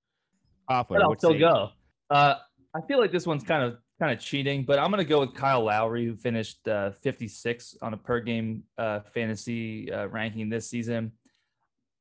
but 0.68 1.02
I'll 1.02 1.18
still 1.18 1.38
go. 1.38 1.70
Uh, 2.10 2.36
I 2.74 2.82
feel 2.88 3.00
like 3.00 3.12
this 3.12 3.28
one's 3.28 3.44
kind 3.44 3.64
of 3.64 3.78
kind 4.00 4.14
of 4.14 4.20
cheating, 4.20 4.64
but 4.64 4.80
I'm 4.80 4.92
going 4.92 5.04
to 5.04 5.10
go 5.10 5.20
with 5.20 5.36
Kyle 5.36 5.66
Lowry, 5.66 6.06
who 6.06 6.16
finished 6.16 6.66
uh, 6.68 6.92
56 6.92 7.76
on 7.82 7.94
a 7.94 7.98
per 7.98 8.22
game 8.22 8.64
uh, 8.78 9.02
fantasy 9.02 9.92
uh, 9.92 10.08
ranking 10.08 10.50
this 10.50 10.70
season. 10.70 11.12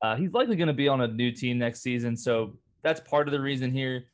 Uh, 0.01 0.15
he's 0.15 0.31
likely 0.31 0.55
going 0.55 0.67
to 0.67 0.73
be 0.73 0.87
on 0.87 1.01
a 1.01 1.07
new 1.07 1.31
team 1.31 1.57
next 1.57 1.81
season, 1.81 2.15
so 2.15 2.57
that's 2.83 3.01
part 3.01 3.27
of 3.27 3.33
the 3.33 3.41
reason 3.41 3.69
here. 3.69 4.05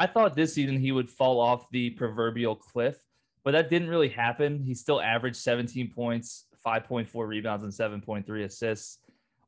I 0.00 0.06
thought 0.06 0.34
this 0.34 0.54
season 0.54 0.78
he 0.78 0.90
would 0.90 1.10
fall 1.10 1.38
off 1.38 1.68
the 1.70 1.90
proverbial 1.90 2.56
cliff, 2.56 2.96
but 3.44 3.52
that 3.52 3.70
didn't 3.70 3.88
really 3.88 4.08
happen. 4.08 4.62
He 4.62 4.74
still 4.74 5.00
averaged 5.00 5.36
17 5.36 5.92
points, 5.92 6.46
5.4 6.66 7.28
rebounds, 7.28 7.64
and 7.64 8.02
7.3 8.02 8.44
assists 8.44 8.98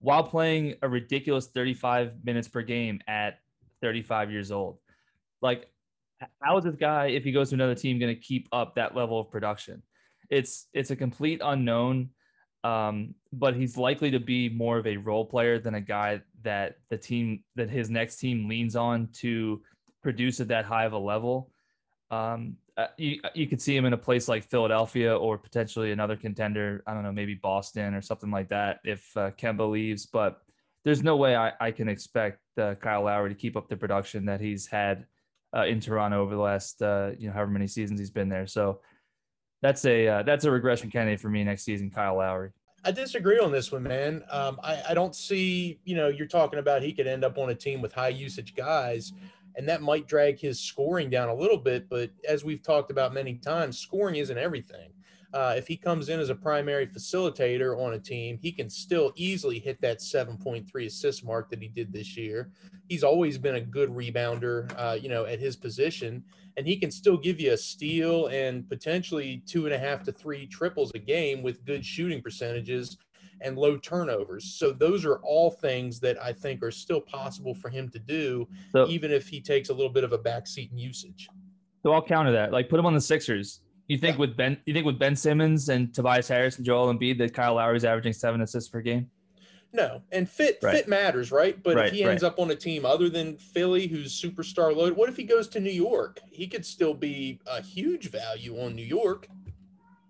while 0.01 0.23
playing 0.23 0.75
a 0.83 0.89
ridiculous 0.89 1.47
35 1.49 2.25
minutes 2.25 2.49
per 2.49 2.63
game 2.63 3.01
at 3.09 3.39
35 3.81 4.31
years 4.31 4.53
old. 4.53 4.79
Like, 5.41 5.71
how 6.41 6.57
is 6.59 6.65
this 6.65 6.77
guy, 6.77 7.07
if 7.07 7.25
he 7.25 7.33
goes 7.33 7.51
to 7.51 7.55
another 7.55 7.75
team, 7.75 7.99
going 7.99 8.15
to 8.15 8.21
keep 8.21 8.49
up 8.53 8.75
that 8.75 8.95
level 8.95 9.21
of 9.21 9.31
production? 9.31 9.83
It's 10.29 10.67
it's 10.73 10.91
a 10.91 10.97
complete 10.97 11.41
unknown, 11.45 12.11
um, 12.65 13.15
but 13.33 13.55
he's 13.55 13.77
likely 13.77 14.11
to 14.11 14.19
be 14.19 14.49
more 14.49 14.79
of 14.79 14.87
a 14.87 14.97
role 14.97 15.25
player 15.25 15.59
than 15.59 15.75
a 15.75 15.81
guy 15.81 16.23
that 16.43 16.77
the 16.91 16.97
team 16.97 17.45
that 17.55 17.71
his 17.71 17.91
next 17.91 18.17
team 18.17 18.49
leans 18.49 18.75
on 18.77 19.09
to 19.19 19.63
produce 20.03 20.41
at 20.41 20.49
that 20.49 20.65
high 20.65 20.85
of 20.85 20.93
a 20.93 20.99
level. 20.99 21.51
Um, 22.11 22.57
uh, 22.77 22.89
you, 22.99 23.21
you 23.35 23.47
could 23.47 23.61
see 23.61 23.75
him 23.75 23.87
in 23.87 23.93
a 23.93 23.99
place 23.99 24.29
like 24.29 24.45
Philadelphia 24.45 25.17
or 25.17 25.39
potentially 25.39 25.93
another 25.93 26.17
contender. 26.17 26.83
I 26.87 26.95
don't 26.95 27.03
know, 27.03 27.13
maybe 27.13 27.35
Boston 27.35 27.95
or 27.95 28.03
something 28.03 28.31
like 28.31 28.49
that 28.49 28.81
if 28.85 29.17
uh, 29.17 29.31
Kemba 29.31 29.69
leaves. 29.71 30.05
But 30.05 30.43
there's 30.85 31.03
no 31.03 31.17
way 31.17 31.35
I, 31.35 31.53
I 31.61 31.71
can 31.71 31.89
expect 31.89 32.41
uh, 32.59 32.75
Kyle 32.75 33.05
Lowry 33.05 33.31
to 33.31 33.35
keep 33.35 33.57
up 33.57 33.69
the 33.69 33.77
production 33.77 34.27
that 34.27 34.41
he's 34.41 34.67
had 34.67 35.07
uh, 35.57 35.65
in 35.65 35.81
Toronto 35.81 36.21
over 36.21 36.35
the 36.35 36.41
last 36.41 36.83
uh, 36.83 37.13
you 37.19 37.29
know 37.29 37.33
however 37.33 37.51
many 37.51 37.67
seasons 37.67 37.99
he's 37.99 38.11
been 38.11 38.29
there. 38.29 38.47
So 38.47 38.81
that's 39.63 39.85
a 39.87 40.07
uh, 40.07 40.23
that's 40.23 40.45
a 40.45 40.51
regression 40.51 40.91
candidate 40.91 41.21
for 41.21 41.31
me 41.31 41.45
next 41.45 41.65
season, 41.65 41.91
Kyle 41.91 42.17
Lowry. 42.17 42.51
I 42.85 42.93
disagree 42.93 43.41
on 43.41 43.51
this 43.51 43.73
one, 43.73 43.83
man. 43.83 44.23
Um, 44.31 44.61
I, 44.63 44.81
I 44.91 44.95
don't 44.95 45.15
see, 45.17 45.81
you 45.85 45.97
know, 45.97 46.07
you're 46.07 46.29
talking 46.29 46.61
about 46.61 46.83
he 46.83 46.93
could 46.93 47.09
end 47.09 47.25
up 47.25 47.37
on 47.37 47.51
a 47.51 47.55
team 47.55 47.81
with 47.81 47.93
high 47.93 48.11
usage 48.11 48.55
guys 48.55 49.13
and 49.57 49.69
that 49.69 49.83
might 49.83 50.07
drag 50.07 50.39
his 50.39 50.61
scoring 50.61 51.11
down 51.11 51.29
a 51.29 51.35
little 51.35 51.57
bit. 51.57 51.89
But 51.89 52.11
as 52.29 52.45
we've 52.45 52.63
talked 52.63 52.91
about 52.91 53.15
many 53.15 53.35
times, 53.35 53.79
scoring 53.79 54.17
isn't 54.17 54.39
everything. 54.39 54.91
Uh, 55.33 55.55
if 55.57 55.67
he 55.67 55.77
comes 55.77 56.09
in 56.09 56.21
as 56.21 56.31
a 56.31 56.35
primary 56.35 56.87
facilitator 56.87 57.79
on 57.79 57.95
a 57.95 57.99
team, 57.99 58.39
he 58.41 58.53
can 58.53 58.71
still 58.71 59.13
easily 59.17 59.59
hit 59.59 59.81
that 59.81 59.99
7.3 59.99 60.87
assist 60.87 61.25
mark 61.25 61.51
that 61.51 61.61
he 61.61 61.69
did 61.69 61.93
this 61.93 62.17
year. 62.17 62.51
He's 62.89 63.03
always 63.03 63.37
been 63.37 63.57
a 63.57 63.61
good 63.61 63.91
rebounder, 63.91 64.73
uh, 64.79 64.97
you 65.01 65.09
know, 65.09 65.27
at 65.27 65.41
his 65.41 65.57
position, 65.57 66.25
and 66.57 66.67
he 66.67 66.77
can 66.77 66.91
still 66.91 67.17
give 67.17 67.41
you 67.41 67.53
a 67.53 67.57
steal 67.57 68.29
and 68.29 68.67
potentially 68.69 69.43
two 69.47 69.67
and 69.67 69.75
a 69.75 69.79
half 69.79 70.03
to 70.05 70.13
three 70.13 70.47
triples 70.47 70.93
a 70.95 70.99
game 70.99 71.43
with 71.43 71.65
good 71.67 71.85
shooting 71.85 72.23
percentages 72.23 72.97
and 73.41 73.57
low 73.57 73.77
turnovers. 73.77 74.45
So 74.59 74.73
those 74.73 75.05
are 75.05 75.17
all 75.23 75.51
things 75.51 76.01
that 76.01 76.23
I 76.23 76.33
think 76.33 76.63
are 76.63 76.71
still 76.71 77.01
possible 77.01 77.55
for 77.55 77.69
him 77.69 77.89
to 77.91 77.99
do, 77.99 78.49
so, 78.73 78.89
even 78.89 79.11
if 79.11 79.29
he 79.29 79.41
takes 79.41 79.69
a 79.69 79.75
little 79.75 79.93
bit 79.93 80.05
of 80.05 80.13
a 80.13 80.19
backseat 80.19 80.73
in 80.73 80.79
usage. 80.79 81.29
So 81.83 81.93
I'll 81.93 82.03
counter 82.03 82.33
that. 82.33 82.53
Like 82.53 82.69
put 82.69 82.81
him 82.81 82.87
on 82.87 82.95
the 82.95 83.01
Sixers. 83.01 83.61
You 83.89 83.99
think 83.99 84.17
yeah. 84.17 84.21
with 84.21 84.37
Ben? 84.37 84.57
You 84.67 84.75
think 84.75 84.87
with 84.87 84.99
Ben 84.99 85.15
Simmons 85.15 85.69
and 85.69 85.95
Tobias 85.95 86.27
Harris 86.27 86.57
and 86.57 86.67
Joel 86.67 86.93
Embiid 86.93 87.19
that 87.19 87.33
Kyle 87.33 87.55
Lowry 87.55 87.77
is 87.77 87.85
averaging 87.85 88.13
seven 88.13 88.41
assists 88.41 88.69
per 88.69 88.81
game? 88.81 89.09
No, 89.73 90.01
and 90.11 90.29
fit 90.29 90.59
right. 90.63 90.75
fit 90.75 90.89
matters, 90.89 91.31
right? 91.31 91.63
But 91.63 91.77
right, 91.77 91.87
if 91.87 91.93
he 91.93 92.03
ends 92.03 92.23
right. 92.23 92.33
up 92.33 92.39
on 92.39 92.51
a 92.51 92.57
team 92.57 92.85
other 92.85 93.09
than 93.09 93.37
Philly, 93.37 93.87
who's 93.87 94.21
superstar 94.21 94.75
loaded, 94.75 94.97
what 94.97 95.09
if 95.09 95.17
he 95.17 95.25
goes 95.25 95.49
to 95.49 95.61
New 95.61 95.71
York? 95.71 96.21
He 96.31 96.47
could 96.47 96.65
still 96.65 96.95
be 96.95 97.41
a 97.47 97.61
huge 97.61 98.11
value 98.11 98.59
on 98.59 98.75
New 98.75 98.85
York. 98.85 99.29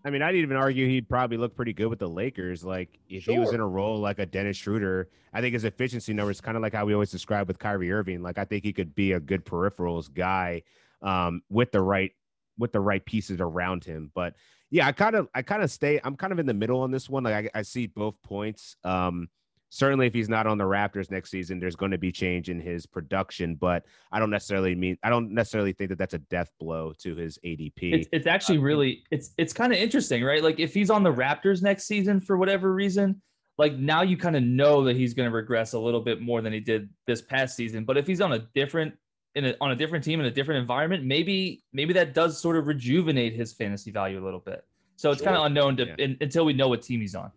I 0.07 0.11
mean, 0.11 0.23
I'd 0.23 0.37
even 0.37 0.57
argue 0.57 0.87
he'd 0.87 1.09
probably 1.09 1.37
look 1.37 1.57
pretty 1.57 1.73
good 1.73 1.89
with 1.89 1.99
the 1.99 2.09
Lakers. 2.09 2.65
Like 2.65 3.01
if 3.09 3.25
sure. 3.25 3.35
he 3.35 3.41
was 3.41 3.53
in 3.53 3.59
a 3.59 3.67
role 3.67 3.99
like 3.99 4.21
a 4.21 4.25
Dennis 4.25 4.57
Schroeder, 4.57 5.11
I 5.33 5.41
think 5.41 5.55
his 5.55 5.65
efficiency 5.65 6.15
numbers 6.15 6.41
kind 6.41 6.57
of 6.57 6.63
like 6.63 6.75
how 6.75 6.87
we 6.87 6.95
always 6.95 7.11
describe 7.11 7.49
with 7.49 7.59
Kyrie 7.59 7.91
Irving. 7.91 8.23
Like 8.23 8.39
I 8.39 8.45
think 8.45 8.63
he 8.63 8.73
could 8.73 8.95
be 8.95 9.13
a 9.13 9.21
good 9.21 9.45
peripherals 9.45 10.13
guy 10.15 10.63
um, 11.03 11.43
with 11.51 11.73
the 11.73 11.81
right 11.81 12.13
with 12.57 12.71
the 12.71 12.79
right 12.79 13.05
pieces 13.05 13.41
around 13.41 13.83
him. 13.83 14.13
But 14.15 14.37
yeah, 14.71 14.87
I 14.87 14.93
kind 14.93 15.17
of 15.17 15.29
I 15.35 15.43
kind 15.43 15.65
of 15.65 15.73
stay. 15.73 15.99
I'm 16.05 16.15
kind 16.15 16.33
of 16.33 16.39
in 16.39 16.47
the 16.47 16.55
middle 16.55 16.83
on 16.83 16.93
this 16.93 17.11
one. 17.11 17.25
Like 17.25 17.51
I, 17.53 17.59
I 17.59 17.63
see 17.63 17.89
both 17.89 18.23
points. 18.23 18.77
Um, 18.85 19.29
certainly 19.71 20.07
if 20.07 20.15
he's 20.15 20.29
not 20.29 20.47
on 20.47 20.59
the 20.59 20.65
Raptors 20.65 21.11
next 21.11 21.31
season, 21.31 21.59
there's 21.59 21.77
going 21.77 21.91
to 21.91 21.99
be 21.99 22.13
change 22.13 22.49
in 22.49 22.61
his 22.61 22.87
production. 22.87 23.55
But 23.55 23.85
I 24.13 24.19
don't 24.19 24.31
necessarily 24.31 24.75
mean 24.75 24.99
I 25.03 25.11
don't 25.11 25.33
necessarily 25.33 25.73
think 25.73 25.91
that 25.91 25.99
that's 25.99 26.15
a 26.15 26.19
death 26.19 26.51
blow 26.59 26.93
to 26.99 27.15
his 27.15 27.39
ADP. 27.45 27.75
It's, 27.95 28.09
it's 28.13 28.27
actually 28.27 28.59
uh, 28.59 28.63
really 28.63 29.05
it's 29.11 29.31
it's 29.39 29.53
kind 29.53 29.73
of 29.73 29.79
interesting, 29.79 30.23
right? 30.25 30.43
Like 30.43 30.61
if 30.61 30.75
he's 30.75 30.91
on 30.91 31.03
the 31.03 31.13
Raptors 31.13 31.63
next 31.63 31.85
season 31.87 32.21
for 32.21 32.37
whatever 32.37 32.73
reason, 32.73 33.21
like 33.59 33.75
now 33.75 34.03
you 34.03 34.17
kind 34.17 34.37
of 34.37 34.43
know 34.43 34.85
that 34.85 34.97
he's 34.97 35.15
going 35.15 35.29
to 35.29 35.35
regress 35.35 35.73
a 35.73 35.79
little 35.79 36.01
bit 36.01 36.21
more 36.21 36.43
than 36.43 36.53
he 36.53 36.61
did 36.61 36.89
this 37.07 37.23
past 37.23 37.57
season. 37.57 37.85
But 37.85 37.97
if 37.97 38.07
he's 38.07 38.21
on 38.21 38.33
a 38.33 38.41
different 38.55 38.95
in 39.35 39.47
a, 39.47 39.55
on 39.61 39.71
a 39.71 39.77
different 39.77 40.05
team 40.05 40.21
in 40.21 40.27
a 40.27 40.31
different 40.31 40.61
environment, 40.61 41.05
maybe 41.05 41.63
maybe 41.73 41.93
that 41.95 42.15
does 42.15 42.41
sort 42.41 42.57
of 42.57 42.67
rejuvenate 42.67 43.35
his 43.35 43.53
fantasy 43.53 43.91
value 43.91 44.23
a 44.23 44.25
little 44.25 44.41
bit. 44.41 44.65
So 44.97 45.11
it's 45.11 45.21
sure. 45.21 45.27
kind 45.27 45.37
of 45.37 45.45
unknown 45.45 45.77
to, 45.77 45.87
yeah. 45.87 45.95
in, 45.99 46.17
until 46.23 46.47
we 46.47 46.55
know 46.55 46.69
what 46.69 46.81
team 46.81 47.01
he's 47.03 47.15
on. 47.15 47.31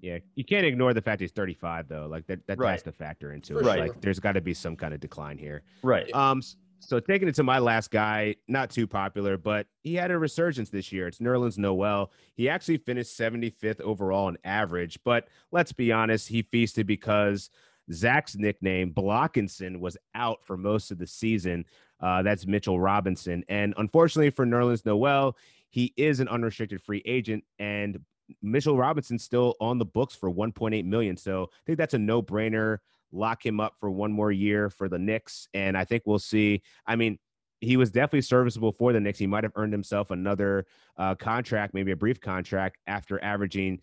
Yeah, 0.00 0.18
you 0.34 0.44
can't 0.44 0.64
ignore 0.64 0.94
the 0.94 1.02
fact 1.02 1.20
he's 1.20 1.32
35 1.32 1.88
though. 1.88 2.06
Like 2.08 2.26
that 2.26 2.46
that 2.46 2.58
right. 2.58 2.72
has 2.72 2.82
to 2.84 2.92
factor 2.92 3.32
into 3.32 3.54
For 3.54 3.60
it. 3.60 3.66
Right. 3.66 3.80
Like 3.80 4.00
there's 4.00 4.20
got 4.20 4.32
to 4.32 4.40
be 4.40 4.54
some 4.54 4.76
kind 4.76 4.94
of 4.94 5.00
decline 5.00 5.38
here. 5.38 5.62
Right. 5.82 6.12
Um 6.14 6.42
so 6.80 7.00
taking 7.00 7.28
it 7.28 7.34
to 7.34 7.42
my 7.42 7.58
last 7.58 7.90
guy, 7.90 8.36
not 8.46 8.70
too 8.70 8.86
popular, 8.86 9.36
but 9.36 9.66
he 9.82 9.94
had 9.94 10.10
a 10.10 10.18
resurgence 10.18 10.70
this 10.70 10.92
year. 10.92 11.08
It's 11.08 11.18
Nerlens 11.18 11.58
Noel. 11.58 12.12
He 12.34 12.48
actually 12.48 12.78
finished 12.78 13.18
75th 13.18 13.80
overall 13.80 14.28
in 14.28 14.38
average, 14.44 14.98
but 15.04 15.26
let's 15.50 15.72
be 15.72 15.90
honest, 15.90 16.28
he 16.28 16.42
feasted 16.42 16.86
because 16.86 17.50
Zach's 17.92 18.36
nickname 18.36 18.92
Blockinson 18.92 19.80
was 19.80 19.96
out 20.14 20.38
for 20.44 20.56
most 20.56 20.90
of 20.90 20.98
the 20.98 21.06
season. 21.06 21.64
Uh, 22.00 22.22
that's 22.22 22.46
Mitchell 22.46 22.78
Robinson, 22.78 23.44
and 23.48 23.74
unfortunately 23.76 24.30
for 24.30 24.46
Nerlens 24.46 24.86
Noel, 24.86 25.36
he 25.70 25.92
is 25.96 26.20
an 26.20 26.28
unrestricted 26.28 26.80
free 26.80 27.02
agent, 27.04 27.42
and 27.58 27.98
Mitchell 28.42 28.76
Robinson's 28.76 29.24
still 29.24 29.54
on 29.60 29.78
the 29.78 29.84
books 29.84 30.14
for 30.14 30.30
1.8 30.30 30.84
million. 30.84 31.16
So 31.16 31.44
I 31.44 31.62
think 31.66 31.78
that's 31.78 31.94
a 31.94 31.98
no-brainer. 31.98 32.78
Lock 33.10 33.44
him 33.44 33.58
up 33.58 33.74
for 33.78 33.90
one 33.90 34.12
more 34.12 34.30
year 34.30 34.68
for 34.68 34.88
the 34.88 34.98
Knicks, 34.98 35.48
and 35.54 35.78
I 35.78 35.84
think 35.84 36.02
we'll 36.04 36.18
see. 36.18 36.62
I 36.86 36.94
mean, 36.94 37.18
he 37.60 37.76
was 37.76 37.90
definitely 37.90 38.20
serviceable 38.20 38.72
for 38.72 38.92
the 38.92 39.00
Knicks. 39.00 39.18
He 39.18 39.26
might 39.26 39.44
have 39.44 39.52
earned 39.56 39.72
himself 39.72 40.10
another 40.10 40.66
uh, 40.96 41.14
contract, 41.14 41.74
maybe 41.74 41.92
a 41.92 41.96
brief 41.96 42.20
contract, 42.20 42.76
after 42.86 43.22
averaging 43.24 43.80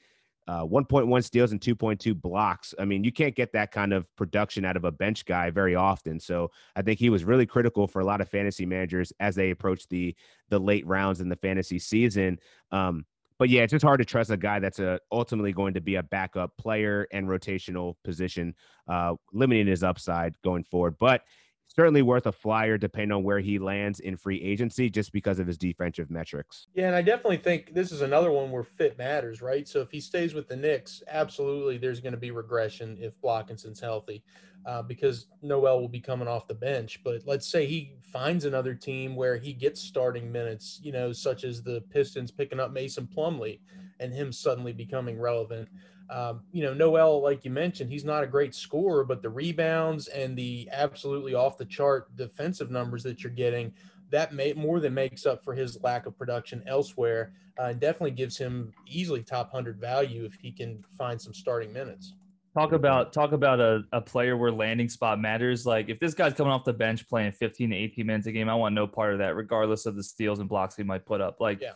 uh, 0.47 0.63
1.1 0.63 1.23
steals 1.23 1.51
and 1.51 1.59
2.2 1.59 2.19
blocks. 2.19 2.73
I 2.77 2.85
mean, 2.85 3.03
you 3.03 3.11
can't 3.11 3.35
get 3.35 3.51
that 3.53 3.71
kind 3.71 3.93
of 3.93 4.05
production 4.15 4.63
out 4.63 4.77
of 4.77 4.83
a 4.83 4.91
bench 4.91 5.25
guy 5.25 5.49
very 5.49 5.75
often. 5.75 6.19
So 6.19 6.51
I 6.75 6.83
think 6.83 6.99
he 6.99 7.09
was 7.09 7.23
really 7.23 7.47
critical 7.47 7.87
for 7.87 7.99
a 7.99 8.05
lot 8.05 8.21
of 8.21 8.29
fantasy 8.29 8.65
managers 8.65 9.11
as 9.19 9.35
they 9.35 9.49
approach 9.49 9.87
the 9.87 10.15
the 10.49 10.59
late 10.59 10.85
rounds 10.85 11.19
in 11.19 11.29
the 11.29 11.35
fantasy 11.35 11.79
season. 11.79 12.39
Um, 12.71 13.05
but 13.37 13.49
yeah, 13.49 13.63
it's 13.63 13.71
just 13.71 13.83
hard 13.83 13.99
to 13.99 14.05
trust 14.05 14.29
a 14.29 14.37
guy 14.37 14.59
that's 14.59 14.79
a, 14.79 14.99
ultimately 15.11 15.51
going 15.51 15.73
to 15.73 15.81
be 15.81 15.95
a 15.95 16.03
backup 16.03 16.55
player 16.57 17.07
and 17.11 17.27
rotational 17.27 17.95
position, 18.03 18.55
uh, 18.87 19.15
limiting 19.33 19.67
his 19.67 19.83
upside 19.83 20.33
going 20.41 20.63
forward. 20.63 20.95
But 20.99 21.21
certainly 21.75 22.01
worth 22.01 22.25
a 22.25 22.31
flyer 22.31 22.77
depending 22.77 23.11
on 23.11 23.23
where 23.23 23.39
he 23.39 23.59
lands 23.59 23.99
in 23.99 24.15
free 24.15 24.41
agency 24.41 24.89
just 24.89 25.11
because 25.11 25.39
of 25.39 25.47
his 25.47 25.57
defensive 25.57 26.09
metrics. 26.09 26.67
Yeah, 26.73 26.87
and 26.87 26.95
I 26.95 27.01
definitely 27.01 27.37
think 27.37 27.73
this 27.73 27.91
is 27.91 28.01
another 28.01 28.31
one 28.31 28.51
where 28.51 28.63
fit 28.63 28.97
matters, 28.97 29.41
right? 29.41 29.67
So 29.67 29.81
if 29.81 29.91
he 29.91 29.99
stays 29.99 30.33
with 30.33 30.47
the 30.47 30.55
Knicks, 30.55 31.03
absolutely 31.09 31.77
there's 31.77 31.99
going 31.99 32.13
to 32.13 32.19
be 32.19 32.31
regression 32.31 32.97
if 32.99 33.19
Blockinson's 33.21 33.79
healthy 33.79 34.23
uh, 34.65 34.81
because 34.81 35.27
Noel 35.41 35.79
will 35.79 35.89
be 35.89 35.99
coming 35.99 36.27
off 36.27 36.47
the 36.47 36.53
bench. 36.53 37.01
But 37.03 37.21
let's 37.25 37.47
say 37.47 37.65
he 37.65 37.93
finds 38.01 38.45
another 38.45 38.73
team 38.73 39.15
where 39.15 39.37
he 39.37 39.53
gets 39.53 39.81
starting 39.81 40.31
minutes, 40.31 40.79
you 40.81 40.91
know, 40.91 41.11
such 41.11 41.43
as 41.43 41.61
the 41.61 41.83
Pistons 41.89 42.31
picking 42.31 42.59
up 42.59 42.71
Mason 42.71 43.07
Plumlee 43.07 43.59
and 43.99 44.13
him 44.13 44.31
suddenly 44.31 44.73
becoming 44.73 45.19
relevant. 45.19 45.69
Um, 46.09 46.41
you 46.51 46.63
know, 46.63 46.73
Noel, 46.73 47.21
like 47.21 47.45
you 47.45 47.51
mentioned, 47.51 47.91
he's 47.91 48.05
not 48.05 48.23
a 48.23 48.27
great 48.27 48.53
scorer, 48.53 49.03
but 49.03 49.21
the 49.21 49.29
rebounds 49.29 50.07
and 50.07 50.37
the 50.37 50.69
absolutely 50.71 51.33
off 51.33 51.57
the 51.57 51.65
chart 51.65 52.15
defensive 52.15 52.69
numbers 52.69 53.03
that 53.03 53.23
you're 53.23 53.33
getting, 53.33 53.73
that 54.11 54.33
may 54.33 54.53
more 54.53 54.79
than 54.79 54.93
makes 54.93 55.25
up 55.25 55.43
for 55.43 55.53
his 55.53 55.81
lack 55.81 56.05
of 56.05 56.17
production 56.17 56.63
elsewhere, 56.67 57.33
uh, 57.59 57.65
and 57.65 57.79
definitely 57.79 58.11
gives 58.11 58.37
him 58.37 58.71
easily 58.87 59.23
top 59.23 59.51
hundred 59.51 59.79
value 59.79 60.25
if 60.25 60.35
he 60.35 60.51
can 60.51 60.83
find 60.97 61.19
some 61.19 61.33
starting 61.33 61.73
minutes. 61.73 62.13
Talk 62.53 62.71
about 62.71 63.11
talk 63.11 63.33
about 63.33 63.59
a, 63.59 63.81
a 63.91 63.99
player 63.99 64.37
where 64.37 64.51
landing 64.51 64.87
spot 64.87 65.19
matters. 65.19 65.65
Like 65.65 65.89
if 65.89 65.99
this 65.99 66.13
guy's 66.13 66.33
coming 66.33 66.53
off 66.53 66.63
the 66.63 66.71
bench 66.71 67.07
playing 67.09 67.33
15 67.33 67.71
to 67.71 67.75
18 67.75 68.05
minutes 68.05 68.27
a 68.27 68.31
game, 68.31 68.47
I 68.47 68.55
want 68.55 68.75
no 68.75 68.87
part 68.87 69.11
of 69.11 69.19
that, 69.19 69.35
regardless 69.35 69.85
of 69.85 69.95
the 69.95 70.03
steals 70.03 70.39
and 70.39 70.47
blocks 70.47 70.75
he 70.75 70.83
might 70.83 71.05
put 71.05 71.19
up. 71.19 71.41
Like 71.41 71.61
yeah. 71.61 71.71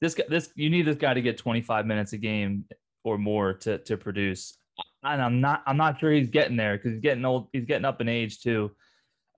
this 0.00 0.14
guy, 0.14 0.24
this 0.28 0.50
you 0.56 0.70
need 0.70 0.86
this 0.86 0.96
guy 0.96 1.14
to 1.14 1.22
get 1.22 1.38
25 1.38 1.86
minutes 1.86 2.14
a 2.14 2.18
game 2.18 2.64
or 3.04 3.18
more 3.18 3.52
to 3.52 3.78
to 3.78 3.96
produce. 3.96 4.56
And 5.02 5.22
I'm 5.22 5.40
not 5.40 5.62
I'm 5.66 5.76
not 5.76 6.00
sure 6.00 6.10
he's 6.10 6.30
getting 6.30 6.56
there 6.56 6.76
because 6.76 6.92
he's 6.92 7.00
getting 7.00 7.24
old. 7.24 7.48
He's 7.52 7.66
getting 7.66 7.84
up 7.84 8.00
in 8.00 8.08
age 8.08 8.40
too. 8.40 8.72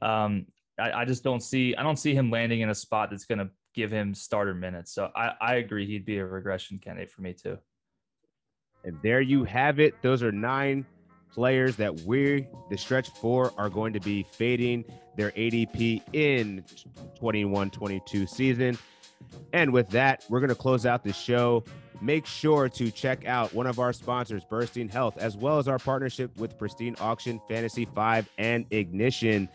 Um, 0.00 0.46
I, 0.78 0.92
I 0.92 1.04
just 1.04 1.24
don't 1.24 1.42
see 1.42 1.74
I 1.74 1.82
don't 1.82 1.98
see 1.98 2.14
him 2.14 2.30
landing 2.30 2.60
in 2.60 2.70
a 2.70 2.74
spot 2.74 3.10
that's 3.10 3.24
going 3.24 3.38
to 3.38 3.50
give 3.74 3.90
him 3.90 4.14
starter 4.14 4.54
minutes. 4.54 4.92
So 4.92 5.10
I, 5.14 5.32
I 5.40 5.54
agree 5.56 5.86
he'd 5.86 6.06
be 6.06 6.18
a 6.18 6.24
regression 6.24 6.78
candidate 6.78 7.10
for 7.10 7.20
me 7.20 7.34
too. 7.34 7.58
And 8.84 8.98
there 9.02 9.20
you 9.20 9.44
have 9.44 9.80
it. 9.80 10.00
Those 10.00 10.22
are 10.22 10.32
nine 10.32 10.86
players 11.30 11.76
that 11.76 12.00
we, 12.02 12.46
the 12.70 12.78
stretch 12.78 13.10
four, 13.10 13.52
are 13.58 13.68
going 13.68 13.92
to 13.92 14.00
be 14.00 14.22
fading 14.22 14.84
their 15.16 15.32
ADP 15.32 16.02
in 16.14 16.64
21 17.18 17.70
22 17.70 18.26
season. 18.26 18.78
And 19.52 19.72
with 19.72 19.88
that, 19.90 20.24
we're 20.28 20.40
going 20.40 20.48
to 20.48 20.54
close 20.54 20.86
out 20.86 21.02
the 21.02 21.12
show. 21.12 21.64
Make 22.00 22.26
sure 22.26 22.68
to 22.68 22.90
check 22.90 23.26
out 23.26 23.54
one 23.54 23.66
of 23.66 23.78
our 23.78 23.92
sponsors, 23.92 24.44
Bursting 24.44 24.88
Health, 24.88 25.16
as 25.18 25.36
well 25.36 25.58
as 25.58 25.66
our 25.66 25.78
partnership 25.78 26.36
with 26.36 26.58
Pristine 26.58 26.94
Auction, 27.00 27.40
Fantasy 27.48 27.86
5, 27.86 28.28
and 28.38 28.66
Ignition. 28.70 29.48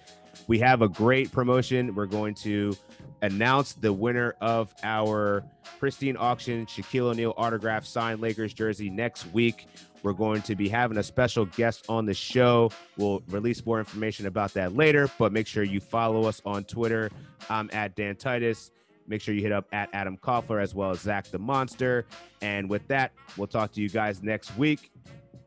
We 0.48 0.60
have 0.60 0.82
a 0.82 0.90
great 0.90 1.32
promotion. 1.32 1.94
We're 1.94 2.08
going 2.08 2.34
to 2.36 2.76
announce 3.22 3.74
the 3.74 3.94
winner 3.94 4.36
of 4.42 4.74
our 4.84 5.44
Pristine 5.80 6.18
Auction 6.18 6.66
Shaquille 6.66 7.12
O'Neal 7.12 7.34
autograph 7.38 7.86
signed 7.86 8.22
Lakers 8.22 8.54
jersey 8.54 8.90
next 8.90 9.32
week. 9.34 9.68
We're 10.04 10.14
going 10.14 10.42
to 10.44 10.56
be 10.56 10.68
having 10.68 10.98
a 10.98 11.04
special 11.04 11.46
guest 11.46 11.86
on 11.88 12.06
the 12.06 12.14
show. 12.14 12.72
We'll 12.98 13.22
release 13.28 13.64
more 13.66 13.78
information 13.78 14.26
about 14.26 14.54
that 14.56 14.76
later, 14.76 15.10
but 15.20 15.32
make 15.32 15.46
sure 15.46 15.64
you 15.64 15.80
follow 15.80 16.26
us 16.26 16.42
on 16.44 16.64
Twitter. 16.64 17.12
I'm 17.50 17.70
at 17.72 17.96
Dan 17.96 18.16
Titus. 18.16 18.72
Make 19.08 19.22
sure 19.22 19.34
you 19.34 19.42
hit 19.42 19.52
up 19.52 19.68
at 19.72 19.90
Adam 19.94 20.18
Koffler 20.18 20.62
as 20.62 20.74
well 20.74 20.92
as 20.92 21.00
Zach 21.00 21.28
the 21.28 21.40
Monster. 21.40 22.06
And 22.42 22.70
with 22.70 22.88
that, 22.88 23.12
we'll 23.38 23.48
talk 23.48 23.72
to 23.74 23.82
you 23.82 23.90
guys 23.90 24.22
next 24.24 24.56
week. 24.58 24.92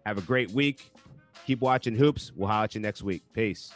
Have 0.07 0.19
a 0.19 0.23
great 0.23 0.51
week. 0.51 0.91
Keep 1.47 1.61
watching 1.61 1.95
hoops. 1.95 2.33
We'll 2.35 2.49
holler 2.49 2.65
at 2.65 2.75
you 2.75 2.81
next 2.81 3.03
week. 3.03 3.23
Peace. 3.33 3.73